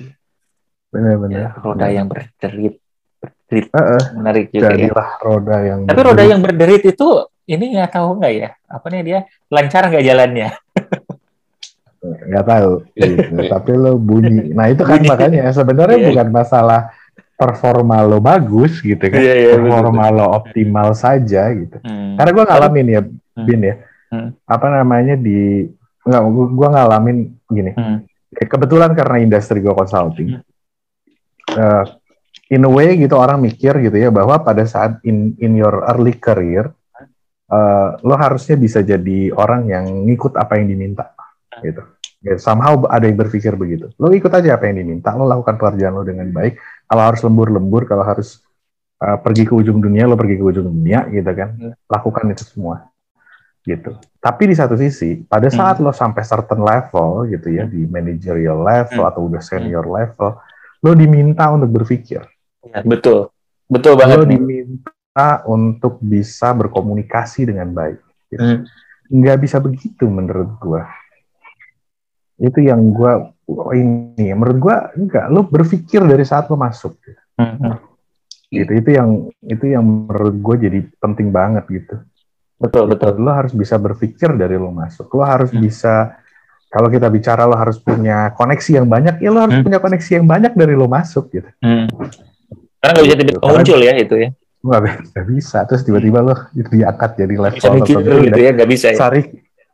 Benar-benar. 0.93 1.39
Ya, 1.39 1.49
roda 1.57 1.87
yang 1.89 2.07
berderit, 2.11 2.76
berderit. 3.22 3.66
Uh, 3.72 3.78
uh, 3.78 4.03
menarik 4.18 4.47
juga 4.51 4.74
ya. 4.74 4.91
Jadilah 4.91 5.09
ya. 5.09 5.22
roda 5.24 5.57
yang. 5.62 5.80
Tapi 5.87 5.95
berderit. 5.95 6.09
roda 6.11 6.22
yang 6.26 6.41
berderit 6.43 6.83
itu 6.85 7.09
ini 7.47 7.64
nggak 7.78 7.91
tahu 7.95 8.09
nggak 8.18 8.33
ya? 8.35 8.51
Apa 8.68 8.87
nih 8.91 9.03
dia 9.07 9.18
lancar 9.49 9.83
nggak 9.89 10.05
jalannya? 10.05 10.49
nggak 12.28 12.45
tahu. 12.45 12.72
Gitu. 12.93 13.37
Tapi 13.49 13.70
lo 13.78 13.93
bunyi. 13.97 14.51
Nah 14.53 14.66
itu 14.68 14.83
kan 14.83 14.99
bunyi. 14.99 15.09
makanya 15.09 15.43
sebenarnya 15.55 15.99
yeah. 16.03 16.09
bukan 16.11 16.28
masalah 16.35 16.80
performa 17.43 18.07
lo 18.07 18.22
bagus 18.22 18.78
gitu 18.78 19.03
kan, 19.03 19.18
yeah, 19.18 19.35
yeah, 19.35 19.59
performa 19.59 20.07
betul, 20.07 20.18
lo 20.22 20.24
optimal 20.30 20.89
saja 20.95 21.51
gitu. 21.51 21.74
Hmm. 21.83 22.14
Karena 22.14 22.30
gue 22.30 22.45
ngalamin 22.47 22.87
ya, 22.87 23.01
hmm. 23.03 23.43
Bin 23.43 23.61
ya, 23.66 23.74
hmm. 24.12 24.44
apa 24.44 24.66
namanya 24.68 25.16
di 25.16 25.64
nggak, 26.04 26.22
gue 26.28 26.68
ngalamin 26.68 27.16
gini. 27.48 27.72
Hmm. 27.72 28.04
Kebetulan 28.32 28.92
karena 28.92 29.16
industri 29.24 29.64
gue 29.64 29.72
consulting, 29.72 30.36
hmm. 30.36 30.44
uh, 31.56 31.84
in 32.52 32.68
a 32.68 32.70
way 32.70 33.00
gitu 33.00 33.16
orang 33.16 33.40
mikir 33.40 33.80
gitu 33.80 33.96
ya 33.96 34.12
bahwa 34.12 34.36
pada 34.44 34.68
saat 34.68 35.00
in 35.08 35.32
in 35.40 35.56
your 35.56 35.88
early 35.88 36.16
career, 36.16 36.68
uh, 37.48 37.96
lo 38.04 38.14
harusnya 38.20 38.60
bisa 38.60 38.84
jadi 38.84 39.32
orang 39.32 39.68
yang 39.72 39.84
ngikut 40.08 40.36
apa 40.36 40.60
yang 40.60 40.68
diminta 40.68 41.12
gitu. 41.64 41.80
Ya, 42.22 42.38
somehow 42.38 42.86
ada 42.86 43.10
yang 43.10 43.18
berpikir 43.18 43.58
begitu. 43.58 43.90
Lo 43.98 44.14
ikut 44.14 44.30
aja 44.30 44.54
apa 44.54 44.70
yang 44.70 44.86
diminta, 44.86 45.10
lo 45.10 45.26
lakukan 45.26 45.58
pekerjaan 45.58 45.90
lo 45.90 46.06
dengan 46.06 46.30
baik. 46.30 46.54
Kalau 46.86 47.02
harus 47.02 47.20
lembur-lembur, 47.26 47.82
kalau 47.82 48.06
harus 48.06 48.38
uh, 49.02 49.18
pergi 49.18 49.42
ke 49.42 49.52
ujung 49.58 49.82
dunia, 49.82 50.06
lo 50.06 50.14
pergi 50.14 50.38
ke 50.38 50.44
ujung 50.46 50.70
dunia, 50.70 51.02
gitu 51.10 51.26
kan. 51.34 51.50
Hmm. 51.58 51.74
Lakukan 51.90 52.30
itu 52.30 52.46
semua, 52.46 52.86
gitu. 53.62 53.98
Tapi 54.18 54.42
di 54.50 54.54
satu 54.58 54.74
sisi, 54.74 55.22
pada 55.22 55.48
hmm. 55.50 55.56
saat 55.56 55.76
hmm. 55.78 55.84
lo 55.86 55.92
sampai 55.94 56.22
certain 56.22 56.60
level, 56.62 57.26
gitu 57.30 57.48
ya, 57.50 57.64
hmm. 57.66 57.72
di 57.72 57.80
managerial 57.86 58.58
level 58.62 59.02
hmm. 59.02 59.10
atau 59.10 59.20
udah 59.26 59.42
senior 59.42 59.86
hmm. 59.86 59.94
level, 59.96 60.30
lo 60.82 60.90
diminta 60.94 61.50
untuk 61.50 61.70
berpikir. 61.70 62.22
Ya, 62.62 62.82
betul, 62.82 63.30
betul 63.66 63.94
banget. 63.98 64.22
Lo 64.22 64.26
diminta 64.26 65.46
untuk 65.46 65.98
bisa 66.02 66.50
berkomunikasi 66.54 67.50
dengan 67.50 67.70
baik. 67.70 67.98
Gitu. 68.30 68.42
Hmm. 68.42 68.62
Nggak 69.12 69.38
bisa 69.44 69.60
begitu 69.62 70.08
menurut 70.08 70.56
gua 70.58 70.88
itu 72.42 72.58
yang 72.58 72.90
gue 72.90 73.12
oh, 73.54 73.70
ini 73.70 74.34
menurut 74.34 74.58
gue 74.58 74.76
enggak 74.98 75.26
lo 75.30 75.46
berpikir 75.46 76.02
dari 76.02 76.26
saat 76.26 76.50
lo 76.50 76.58
masuk 76.58 76.98
mm-hmm. 77.38 77.72
gitu 78.50 78.72
itu 78.74 78.90
yang 78.90 79.10
itu 79.46 79.64
yang 79.70 79.84
menurut 79.86 80.36
gue 80.42 80.56
jadi 80.66 80.78
penting 80.98 81.30
banget 81.30 81.64
gitu 81.70 82.02
betul 82.62 82.86
gitu. 82.86 82.92
betul 82.94 83.12
lo 83.18 83.32
harus 83.34 83.52
bisa 83.52 83.74
berpikir 83.76 84.30
dari 84.38 84.54
lo 84.54 84.70
masuk 84.70 85.10
lo 85.10 85.26
harus 85.26 85.50
mm. 85.50 85.58
bisa 85.58 86.14
kalau 86.70 86.88
kita 86.88 87.10
bicara 87.10 87.42
lo 87.44 87.58
harus 87.58 87.82
punya 87.82 88.30
koneksi 88.38 88.78
yang 88.78 88.86
banyak 88.86 89.18
ya 89.18 89.30
lo 89.34 89.42
harus 89.42 89.58
mm. 89.58 89.64
punya 89.66 89.78
koneksi 89.82 90.10
yang 90.22 90.26
banyak 90.30 90.52
dari 90.54 90.74
lo 90.78 90.86
masuk 90.86 91.26
gitu 91.34 91.50
mm. 91.58 91.86
karena 92.78 92.92
nggak 92.94 93.04
bisa 93.04 93.16
tiba-tiba 93.18 93.40
gitu. 93.42 93.50
muncul 93.50 93.80
ya 93.82 93.92
itu 93.98 94.14
ya 94.14 94.28
nggak 94.62 95.26
bisa 95.26 95.58
terus 95.66 95.82
tiba-tiba 95.82 96.18
lo 96.22 96.34
diangkat 96.54 97.10
jadi 97.18 97.34
level 97.34 97.58
bisa 97.58 97.74
mikir 97.74 97.98
gitu 98.30 98.38
ya 98.38 98.50
nggak 98.54 98.70
bisa 98.70 98.86
ya 98.94 98.98
cari 99.02 99.22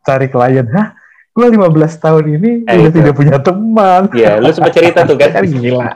cari 0.01 0.27
klien 0.33 0.65
hah 0.73 0.97
gue 1.29 1.47
15 1.55 2.03
tahun 2.03 2.25
ini 2.35 2.51
eh, 2.67 2.75
udah 2.75 2.91
itu. 2.91 2.97
tidak 2.99 3.13
punya 3.15 3.37
teman. 3.39 4.11
Iya, 4.11 4.43
lu 4.43 4.51
sempat 4.51 4.75
cerita 4.75 5.07
tuh 5.07 5.15
kan? 5.15 5.31
kan 5.39 5.45
gila. 5.47 5.87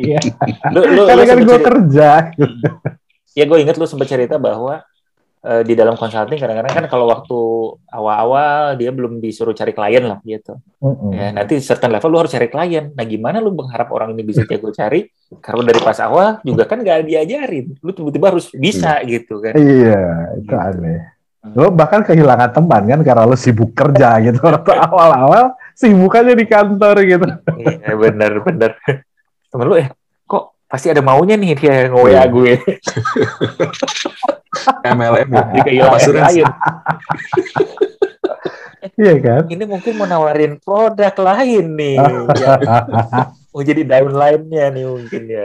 Iya. 0.00 0.18
lu, 0.72 0.80
lu, 0.96 1.02
Karena 1.04 1.20
lu 1.20 1.28
kan 1.28 1.38
gue 1.44 1.58
kerja. 1.60 2.10
Ya 3.36 3.44
gue 3.44 3.58
inget 3.60 3.76
lu 3.76 3.84
sempat 3.84 4.08
cerita 4.08 4.40
bahwa 4.40 4.80
uh, 5.42 5.62
di 5.62 5.74
dalam 5.74 5.98
consulting 5.98 6.38
kadang-kadang 6.38 6.72
kan 6.72 6.84
kalau 6.86 7.06
waktu 7.10 7.38
awal-awal 7.90 8.78
dia 8.78 8.90
belum 8.94 9.18
disuruh 9.18 9.52
cari 9.52 9.74
klien 9.74 10.04
lah 10.06 10.18
gitu. 10.22 10.58
Mm-hmm. 10.82 11.10
Ya, 11.12 11.28
nanti 11.34 11.54
certain 11.60 11.90
level 11.90 12.10
lu 12.10 12.18
harus 12.22 12.32
cari 12.32 12.48
klien. 12.48 12.94
Nah, 12.94 13.04
gimana 13.04 13.42
lu 13.42 13.52
berharap 13.52 13.90
orang 13.90 14.14
ini 14.14 14.22
bisa 14.22 14.46
jago 14.46 14.70
cari? 14.70 15.06
Karena 15.42 15.62
dari 15.68 15.80
pas 15.82 15.98
awal 16.00 16.38
juga 16.46 16.64
kan 16.66 16.80
gak 16.80 17.06
diajarin. 17.06 17.76
Lu 17.82 17.90
tiba-tiba 17.90 18.26
harus 18.32 18.48
bisa 18.54 19.02
iya. 19.02 19.10
gitu 19.18 19.42
kan. 19.42 19.54
Iya, 19.58 20.02
itu 20.38 20.46
gitu. 20.48 20.54
aneh. 20.56 21.00
Hmm. 21.42 21.54
Lo 21.58 21.74
bahkan 21.74 22.06
kehilangan 22.06 22.54
teman 22.54 22.82
kan 22.86 23.00
karena 23.02 23.26
lo 23.26 23.34
sibuk 23.34 23.74
kerja 23.74 24.18
gitu. 24.26 24.38
Waktu 24.38 24.72
awal-awal 24.78 25.58
sibukannya 25.74 26.38
di 26.38 26.46
kantor 26.46 26.96
gitu. 27.02 27.26
Iya, 27.58 27.94
bener. 27.98 28.30
Temen 29.52 29.66
lu 29.68 29.76
ya, 29.76 29.92
pasti 30.72 30.88
ada 30.88 31.04
maunya 31.04 31.36
nih 31.36 31.52
dia 31.52 31.92
nge 31.92 32.00
iya. 32.08 32.24
gue. 32.24 32.52
MLM 34.96 35.28
ya. 35.28 35.44
Kehilangan. 35.68 36.48
Iya 38.96 39.14
kan? 39.20 39.42
Ini 39.52 39.64
mungkin 39.68 39.92
mau 40.00 40.08
nawarin 40.08 40.56
produk 40.64 41.12
lain 41.12 41.66
nih. 41.76 41.96
ya. 42.40 42.56
Mau 43.52 43.60
jadi 43.60 43.84
downline-nya 43.84 44.72
nih 44.72 44.84
mungkin 44.88 45.22
ya. 45.28 45.44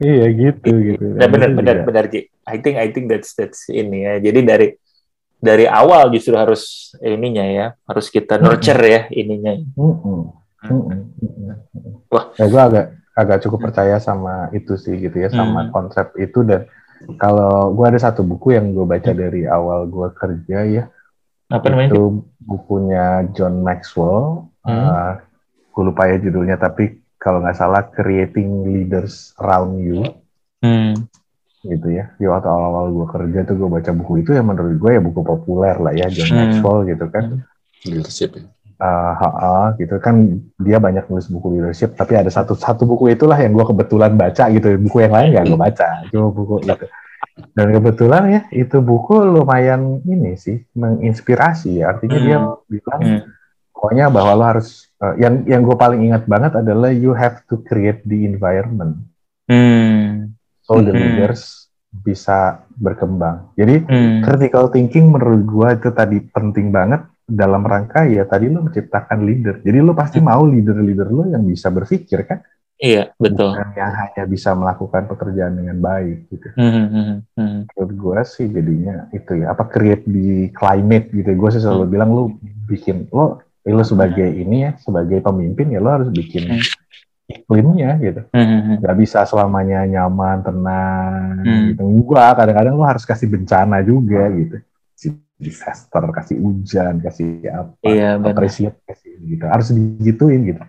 iya 0.00 0.26
gitu 0.32 0.70
gitu. 0.80 1.20
Nah, 1.20 1.28
benar 1.28 1.52
benar 1.52 1.84
benar 1.84 2.08
Ji. 2.08 2.32
I 2.48 2.56
think 2.64 2.80
I 2.80 2.88
think 2.88 3.12
that's 3.12 3.36
that's 3.36 3.68
ini 3.68 4.08
ya. 4.08 4.16
Jadi 4.16 4.40
dari 4.48 4.68
dari 5.44 5.68
awal 5.68 6.08
justru 6.08 6.32
harus 6.40 6.96
ininya 7.04 7.44
ya, 7.44 7.66
harus 7.84 8.08
kita 8.08 8.40
nurture 8.40 8.80
ya 8.80 9.04
ininya. 9.12 9.60
Mm 9.76 9.92
-hmm. 9.92 10.43
Mm 10.64 10.80
-hmm. 10.80 12.08
Wah, 12.08 12.24
ya, 12.40 12.46
gue 12.48 12.62
agak 12.62 12.86
agak 13.14 13.38
cukup 13.46 13.70
percaya 13.70 13.96
sama 14.00 14.48
itu 14.56 14.74
sih 14.80 14.96
gitu 14.98 15.16
ya, 15.20 15.28
sama 15.30 15.68
mm. 15.68 15.70
konsep 15.70 16.10
itu 16.18 16.42
dan 16.42 16.66
kalau 17.20 17.74
gue 17.76 17.84
ada 17.84 18.00
satu 18.00 18.24
buku 18.24 18.56
yang 18.56 18.72
gue 18.72 18.86
baca 18.88 19.12
dari 19.12 19.44
awal 19.44 19.86
gue 19.86 20.08
kerja 20.16 20.58
ya, 20.64 20.84
apa 21.52 21.66
namanya? 21.68 21.90
Itu 21.92 22.02
bukunya 22.40 23.06
John 23.36 23.60
Maxwell. 23.60 24.48
Hmm. 24.64 24.72
Uh, 24.72 25.12
gue 25.74 25.82
lupa 25.84 26.08
ya 26.08 26.16
judulnya, 26.16 26.56
tapi 26.56 27.04
kalau 27.20 27.44
nggak 27.44 27.56
salah 27.56 27.82
Creating 27.92 28.64
Leaders 28.64 29.36
Around 29.36 29.72
You. 29.84 30.00
Hmm. 30.64 30.96
Gitu 31.64 31.88
ya. 31.92 32.12
Di 32.16 32.24
waktu 32.28 32.48
awal-awal 32.48 32.92
gue 32.92 33.06
kerja 33.08 33.38
tuh 33.44 33.56
gue 33.60 33.68
baca 33.68 33.90
buku 33.92 34.24
itu 34.24 34.30
ya 34.36 34.42
menurut 34.44 34.76
gue 34.76 34.90
ya 34.96 35.00
buku 35.00 35.20
populer 35.24 35.76
lah 35.80 35.92
ya 35.92 36.08
John 36.08 36.32
hmm. 36.32 36.38
Maxwell 36.40 36.78
gitu 36.88 37.04
kan. 37.12 37.24
Leadership 37.84 38.30
ya. 38.40 38.44
Uh, 38.74 39.14
ha 39.14 39.30
-ha, 39.30 39.54
gitu 39.78 40.02
kan 40.02 40.42
dia 40.58 40.82
banyak 40.82 41.06
nulis 41.06 41.30
buku 41.30 41.54
leadership 41.54 41.94
tapi 41.94 42.18
ada 42.18 42.26
satu 42.26 42.58
satu 42.58 42.82
buku 42.82 43.14
itulah 43.14 43.38
yang 43.38 43.54
gue 43.54 43.62
kebetulan 43.70 44.18
baca 44.18 44.50
gitu 44.50 44.74
buku 44.82 45.06
yang 45.06 45.14
lain 45.14 45.30
nggak 45.30 45.46
gue 45.46 45.60
baca 45.62 45.88
cuma 46.10 46.34
buku 46.34 46.58
itu 46.66 46.86
dan 47.54 47.66
kebetulan 47.70 48.22
ya 48.30 48.40
itu 48.50 48.82
buku 48.82 49.14
lumayan 49.22 50.02
ini 50.06 50.34
sih 50.34 50.62
menginspirasi 50.74 51.86
artinya 51.86 52.18
hmm. 52.18 52.26
dia 52.26 52.38
bilang 52.66 53.02
hmm. 53.02 53.20
pokoknya 53.70 54.06
bahwa 54.10 54.32
lo 54.34 54.44
harus 54.58 54.90
uh, 54.98 55.14
yang 55.22 55.46
yang 55.46 55.62
gue 55.62 55.76
paling 55.78 56.10
ingat 56.10 56.26
banget 56.26 56.58
adalah 56.58 56.90
you 56.90 57.14
have 57.14 57.42
to 57.46 57.62
create 57.62 58.02
the 58.06 58.26
environment 58.26 59.02
hmm. 59.46 60.34
so 60.66 60.82
the 60.82 60.90
hmm. 60.90 60.98
leaders 60.98 61.70
bisa 61.94 62.66
berkembang 62.74 63.54
jadi 63.54 63.86
hmm. 63.86 64.26
critical 64.26 64.66
thinking 64.70 65.14
menurut 65.14 65.42
gue 65.46 65.68
itu 65.78 65.88
tadi 65.94 66.18
penting 66.30 66.74
banget 66.74 67.06
dalam 67.24 67.64
rangka 67.64 68.04
ya 68.04 68.28
tadi 68.28 68.52
lo 68.52 68.60
menciptakan 68.68 69.18
leader 69.24 69.54
jadi 69.64 69.80
lo 69.80 69.96
pasti 69.96 70.20
hmm. 70.20 70.28
mau 70.28 70.44
leader-leader 70.44 71.08
lo 71.08 71.24
yang 71.32 71.44
bisa 71.44 71.72
berpikir 71.72 72.28
kan 72.28 72.44
Iya, 72.74 73.14
betul. 73.22 73.54
Bukan 73.54 73.70
yang 73.78 73.92
hanya 73.94 74.22
bisa 74.26 74.50
melakukan 74.52 75.06
pekerjaan 75.06 75.54
dengan 75.54 75.78
baik 75.78 76.26
gitu. 76.26 76.48
Mm 76.58 76.70
-hmm. 76.74 77.56
Menurut 77.70 77.92
gue 77.94 78.18
sih 78.26 78.46
jadinya 78.50 79.06
itu 79.14 79.40
ya, 79.40 79.54
apa 79.54 79.70
create 79.70 80.02
di 80.04 80.50
climate 80.50 81.14
gitu. 81.14 81.30
Gue 81.38 81.50
sih 81.54 81.62
selalu 81.62 81.86
mm. 81.86 81.92
bilang 81.94 82.10
lu 82.10 82.24
bikin 82.66 83.06
lo, 83.14 83.38
lo 83.62 83.84
sebagai 83.86 84.26
mm. 84.26 84.42
ini 84.42 84.56
ya, 84.66 84.70
sebagai 84.82 85.22
pemimpin 85.22 85.70
ya 85.70 85.78
lo 85.78 85.90
harus 85.96 86.10
bikin 86.10 86.50
mm. 86.50 86.62
iklimnya 87.30 87.90
gitu. 88.02 88.22
Mm 88.34 88.42
-hmm. 88.44 88.74
Gak 88.82 88.96
bisa 88.98 89.22
selamanya 89.22 89.86
nyaman, 89.86 90.42
tenang 90.42 91.46
mm. 91.46 91.64
gitu. 91.78 91.82
Gua 92.02 92.34
kadang-kadang 92.34 92.74
lo 92.74 92.84
harus 92.84 93.06
kasih 93.06 93.30
bencana 93.30 93.86
juga 93.86 94.26
gitu. 94.34 94.58
Disaster, 95.34 96.02
kasih 96.14 96.38
hujan, 96.38 97.02
kasih 97.02 97.42
apa, 97.50 97.74
iya, 97.84 98.16
apresiat, 98.16 98.78
kasih 98.86 99.18
gitu. 99.22 99.44
Harus 99.50 99.74
digituin 99.74 100.46
gitu 100.46 100.62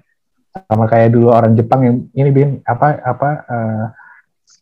sama 0.63 0.87
kayak 0.87 1.11
dulu 1.11 1.35
orang 1.35 1.53
Jepang 1.59 1.81
yang 1.83 1.97
ini 2.15 2.29
bin 2.31 2.49
apa 2.63 3.03
apa 3.03 3.29
uh, 3.43 3.85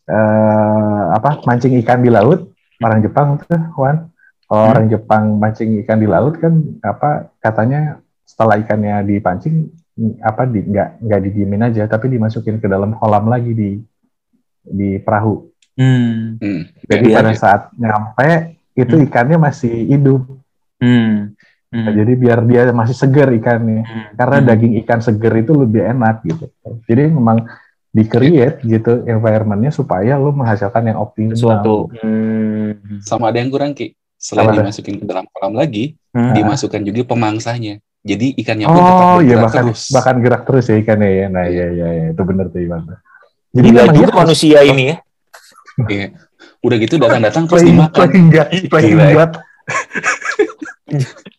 uh, 0.10 1.04
apa 1.14 1.46
mancing 1.46 1.78
ikan 1.86 2.02
di 2.02 2.10
laut 2.10 2.50
orang 2.82 3.00
Jepang 3.06 3.38
tuh 3.38 3.62
Wan 3.78 4.10
kalau 4.50 4.64
hmm. 4.66 4.72
orang 4.74 4.86
Jepang 4.90 5.24
mancing 5.38 5.78
ikan 5.86 6.02
di 6.02 6.10
laut 6.10 6.42
kan 6.42 6.54
apa 6.82 7.30
katanya 7.38 8.02
setelah 8.26 8.58
ikannya 8.58 9.06
dipancing 9.06 9.70
apa 10.26 10.50
di 10.50 10.66
nggak 10.66 11.06
nggak 11.06 11.22
didiemin 11.30 11.70
aja 11.70 11.86
tapi 11.86 12.10
dimasukin 12.10 12.58
ke 12.58 12.66
dalam 12.66 12.98
kolam 12.98 13.30
lagi 13.30 13.54
di 13.54 13.72
di 14.66 14.98
perahu 14.98 15.46
hmm. 15.78 16.42
hmm. 16.42 16.62
jadi 16.90 17.06
pada 17.14 17.32
saat 17.38 17.62
nyampe 17.78 18.58
itu 18.74 18.96
hmm. 18.98 19.06
ikannya 19.10 19.38
masih 19.38 19.74
hidup 19.90 20.22
hmm. 20.82 21.34
Hmm. 21.74 21.90
Jadi 21.90 22.14
biar 22.14 22.46
dia 22.46 22.70
masih 22.70 22.94
segar 22.94 23.34
ikannya. 23.34 23.82
Hmm. 23.82 24.06
Karena 24.14 24.38
hmm. 24.38 24.46
daging 24.46 24.74
ikan 24.86 25.02
segar 25.02 25.34
itu 25.34 25.58
lebih 25.58 25.82
enak 25.82 26.22
gitu. 26.22 26.46
Jadi 26.86 27.10
memang 27.10 27.50
di 27.90 28.06
create 28.06 28.62
gitu 28.62 29.02
environmentnya 29.10 29.74
supaya 29.74 30.22
lo 30.22 30.30
menghasilkan 30.38 30.86
yang 30.86 31.02
optimal. 31.02 31.34
Suatu. 31.34 31.90
Hmm. 31.98 33.02
Sama 33.02 33.34
ada 33.34 33.42
yang 33.42 33.50
kurang 33.50 33.74
ki. 33.74 33.98
Selain 34.22 34.54
Sama 34.54 34.62
dimasukin 34.62 35.02
ke 35.02 35.06
dalam 35.10 35.26
kolam 35.34 35.58
lagi, 35.58 35.98
hmm. 36.14 36.32
dimasukkan 36.38 36.82
juga 36.86 37.02
pemangsanya. 37.10 37.82
Jadi 38.06 38.38
ikannya 38.40 38.70
pun 38.70 38.78
oh, 38.78 38.80
tetap 38.80 38.96
bergerak 38.96 39.26
iya, 39.26 39.36
bahkan, 39.42 39.64
terus. 39.66 39.82
Bahkan 39.92 40.16
gerak 40.22 40.42
terus 40.46 40.66
ya 40.70 40.76
ikannya 40.78 41.10
ya. 41.10 41.26
Nah 41.28 41.46
iya 41.50 41.66
iya, 41.74 41.88
iya. 41.90 42.06
itu 42.14 42.22
benar 42.22 42.46
tuh 42.54 42.62
Iwan. 42.62 42.82
Jadi 43.54 43.68
juga 43.74 44.12
manusia 44.14 44.60
ini 44.62 44.84
ya. 44.94 44.96
Iya. 45.90 46.08
Udah 46.64 46.78
gitu 46.80 46.96
datang-datang 46.96 47.44
terus 47.46 47.68
dimakan. 47.68 48.08
Playing 48.72 48.98
God. 48.98 49.34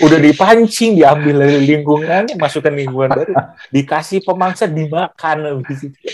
udah 0.00 0.16
dipancing 0.16 0.96
diambil 0.96 1.44
dari 1.44 1.60
lingkungan 1.60 2.24
masukkan 2.40 2.72
lingkungan 2.72 3.12
baru 3.12 3.32
dikasih 3.68 4.24
pemangsa 4.24 4.64
dimakan 4.64 5.60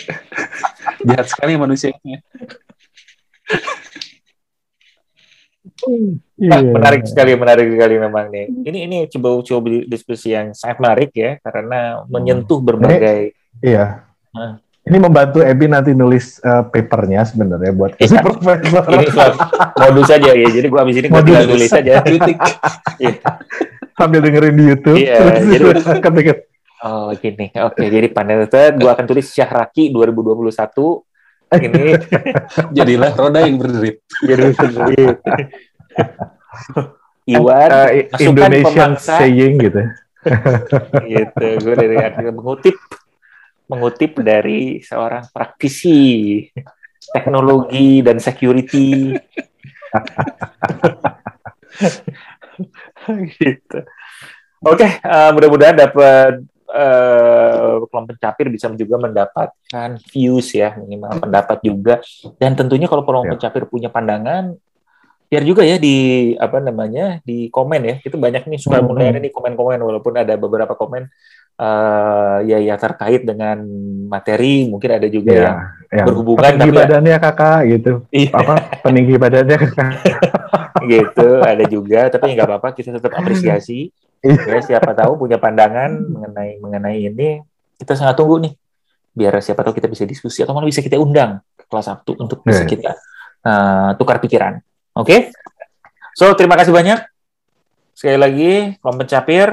jahat 1.06 1.26
sekali 1.30 1.54
manusianya 1.54 2.18
Nah, 6.36 6.58
yeah. 6.60 6.72
menarik 6.72 7.04
sekali, 7.04 7.36
menarik 7.36 7.68
sekali 7.68 8.00
memang 8.00 8.32
nih. 8.32 8.48
Ini 8.48 8.78
ini 8.88 8.96
coba 9.12 9.44
coba 9.44 9.68
diskusi 9.84 10.32
yang 10.32 10.56
sangat 10.56 10.80
menarik 10.80 11.10
ya, 11.12 11.36
karena 11.44 12.00
menyentuh 12.08 12.64
berbagai. 12.64 13.36
Ini, 13.60 13.60
iya. 13.60 14.08
Nah. 14.32 14.56
Ini 14.86 15.02
membantu 15.02 15.42
Ebi 15.42 15.66
nanti 15.66 15.90
nulis 15.98 16.38
uh, 16.46 16.62
papernya 16.70 17.26
sebenarnya 17.26 17.74
buat 17.74 17.98
iya. 17.98 18.22
profesor. 18.26 18.86
Ini 18.94 19.08
modus 19.82 20.06
saja 20.06 20.30
ya. 20.30 20.46
Jadi 20.46 20.66
gua 20.70 20.86
habis 20.86 20.96
ini 21.02 21.10
gua 21.10 21.26
tinggal 21.26 21.46
tulis 21.50 21.70
saja. 21.70 22.06
Iya 23.02 23.18
sambil 23.96 24.20
dengerin 24.20 24.54
di 24.54 24.64
YouTube. 24.70 24.98
Iya, 25.00 25.40
jadi 25.42 25.64
ketika 26.04 26.34
Oh, 26.86 27.08
gini. 27.16 27.50
Oke, 27.56 27.88
jadi 27.88 28.06
panel 28.12 28.46
itu 28.46 28.62
gua 28.78 28.94
akan 28.94 29.08
tulis 29.08 29.26
Syahraki 29.32 29.90
2021 29.90 30.54
ini 31.56 31.94
jadilah 32.76 33.10
roda 33.16 33.40
yang 33.42 33.56
berderit. 33.56 34.04
Jadi 34.22 34.52
berderit. 34.54 35.18
Iwan 37.26 37.70
uh, 37.72 37.90
Indonesian 38.22 38.94
pemangsa. 38.94 39.18
saying 39.18 39.54
gitu. 39.58 39.82
gitu. 41.10 41.46
Gue 41.64 41.74
dari 41.74 41.96
mengutip 42.30 42.76
mengutip 43.66 44.18
dari 44.22 44.78
seorang 44.82 45.26
praktisi 45.30 46.42
teknologi 47.10 48.02
dan 48.02 48.18
security. 48.22 49.14
gitu. 53.38 53.78
Oke, 54.64 54.82
okay, 54.82 54.90
uh, 55.04 55.30
mudah-mudahan 55.36 55.76
dapat 55.76 56.42
uh, 56.70 57.84
kelompok 57.86 58.16
pencapir 58.16 58.46
bisa 58.50 58.66
juga 58.74 58.96
mendapatkan 58.98 59.90
views 60.10 60.50
ya 60.52 60.74
minimal 60.80 61.22
pendapat 61.22 61.58
juga 61.62 61.94
dan 62.40 62.58
tentunya 62.58 62.90
kalau 62.90 63.06
kelompok 63.06 63.26
ya. 63.26 63.32
pencapir 63.38 63.62
punya 63.70 63.88
pandangan 63.92 64.56
biar 65.26 65.42
juga 65.42 65.66
ya 65.66 65.74
di 65.74 66.32
apa 66.38 66.62
namanya 66.62 67.18
di 67.26 67.50
komen 67.50 67.82
ya 67.82 67.94
itu 67.98 68.14
banyak 68.14 68.46
nih 68.46 68.60
suka 68.62 68.78
mulai 68.78 69.10
nih 69.18 69.34
komen-komen 69.34 69.82
walaupun 69.82 70.14
ada 70.14 70.38
beberapa 70.38 70.78
komen 70.78 71.10
uh, 71.60 72.38
ya 72.44 72.58
ya 72.60 72.74
terkait 72.76 73.24
dengan 73.24 73.60
materi 74.06 74.68
mungkin 74.70 74.90
ada 74.96 75.08
juga 75.10 75.32
ya, 75.32 75.42
yang 75.42 75.56
ya. 75.90 76.04
berhubungan 76.06 76.42
peninggi 76.42 76.60
tapi 76.60 76.70
ya 76.70 76.80
badannya 76.84 77.16
kakak 77.18 77.60
gitu 77.66 77.92
iya. 78.14 78.30
apa 78.32 78.54
peninggi 78.84 79.14
badannya 79.18 79.56
kakak 79.58 79.92
gitu 80.92 81.28
ada 81.42 81.64
juga 81.66 82.00
tapi 82.12 82.26
nggak 82.36 82.46
apa-apa 82.46 82.68
kita 82.76 82.96
tetap 82.96 83.12
apresiasi 83.16 83.90
iya. 84.22 84.56
ya 84.56 84.60
siapa 84.62 84.94
tahu 84.94 85.26
punya 85.26 85.36
pandangan 85.36 85.90
mengenai 85.96 86.62
mengenai 86.62 86.98
ini 87.10 87.28
kita 87.76 87.98
sangat 87.98 88.16
tunggu 88.16 88.40
nih 88.46 88.52
biar 89.16 89.32
siapa 89.40 89.64
tahu 89.64 89.72
kita 89.72 89.88
bisa 89.88 90.04
diskusi 90.04 90.44
atau 90.44 90.52
malah 90.52 90.68
bisa 90.68 90.84
kita 90.84 91.00
undang 91.00 91.40
ke 91.56 91.64
kelas 91.64 91.88
Sabtu 91.88 92.20
untuk 92.20 92.44
bisa 92.44 92.62
iya. 92.62 92.68
kita 92.68 92.92
uh, 93.46 93.90
tukar 93.96 94.20
pikiran. 94.20 94.60
Oke? 94.92 95.08
Okay? 95.08 95.20
So, 96.16 96.32
terima 96.36 96.56
kasih 96.60 96.72
banyak. 96.72 97.00
Sekali 97.96 98.18
lagi, 98.20 98.52
Om 98.80 98.96
Pencapir, 99.00 99.48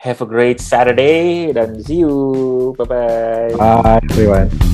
have 0.00 0.22
a 0.22 0.26
great 0.26 0.60
Saturday 0.60 1.52
dan 1.52 1.76
see 1.84 2.00
you. 2.00 2.74
Bye-bye. 2.78 3.52
Bye, 3.56 4.00
everyone. 4.08 4.69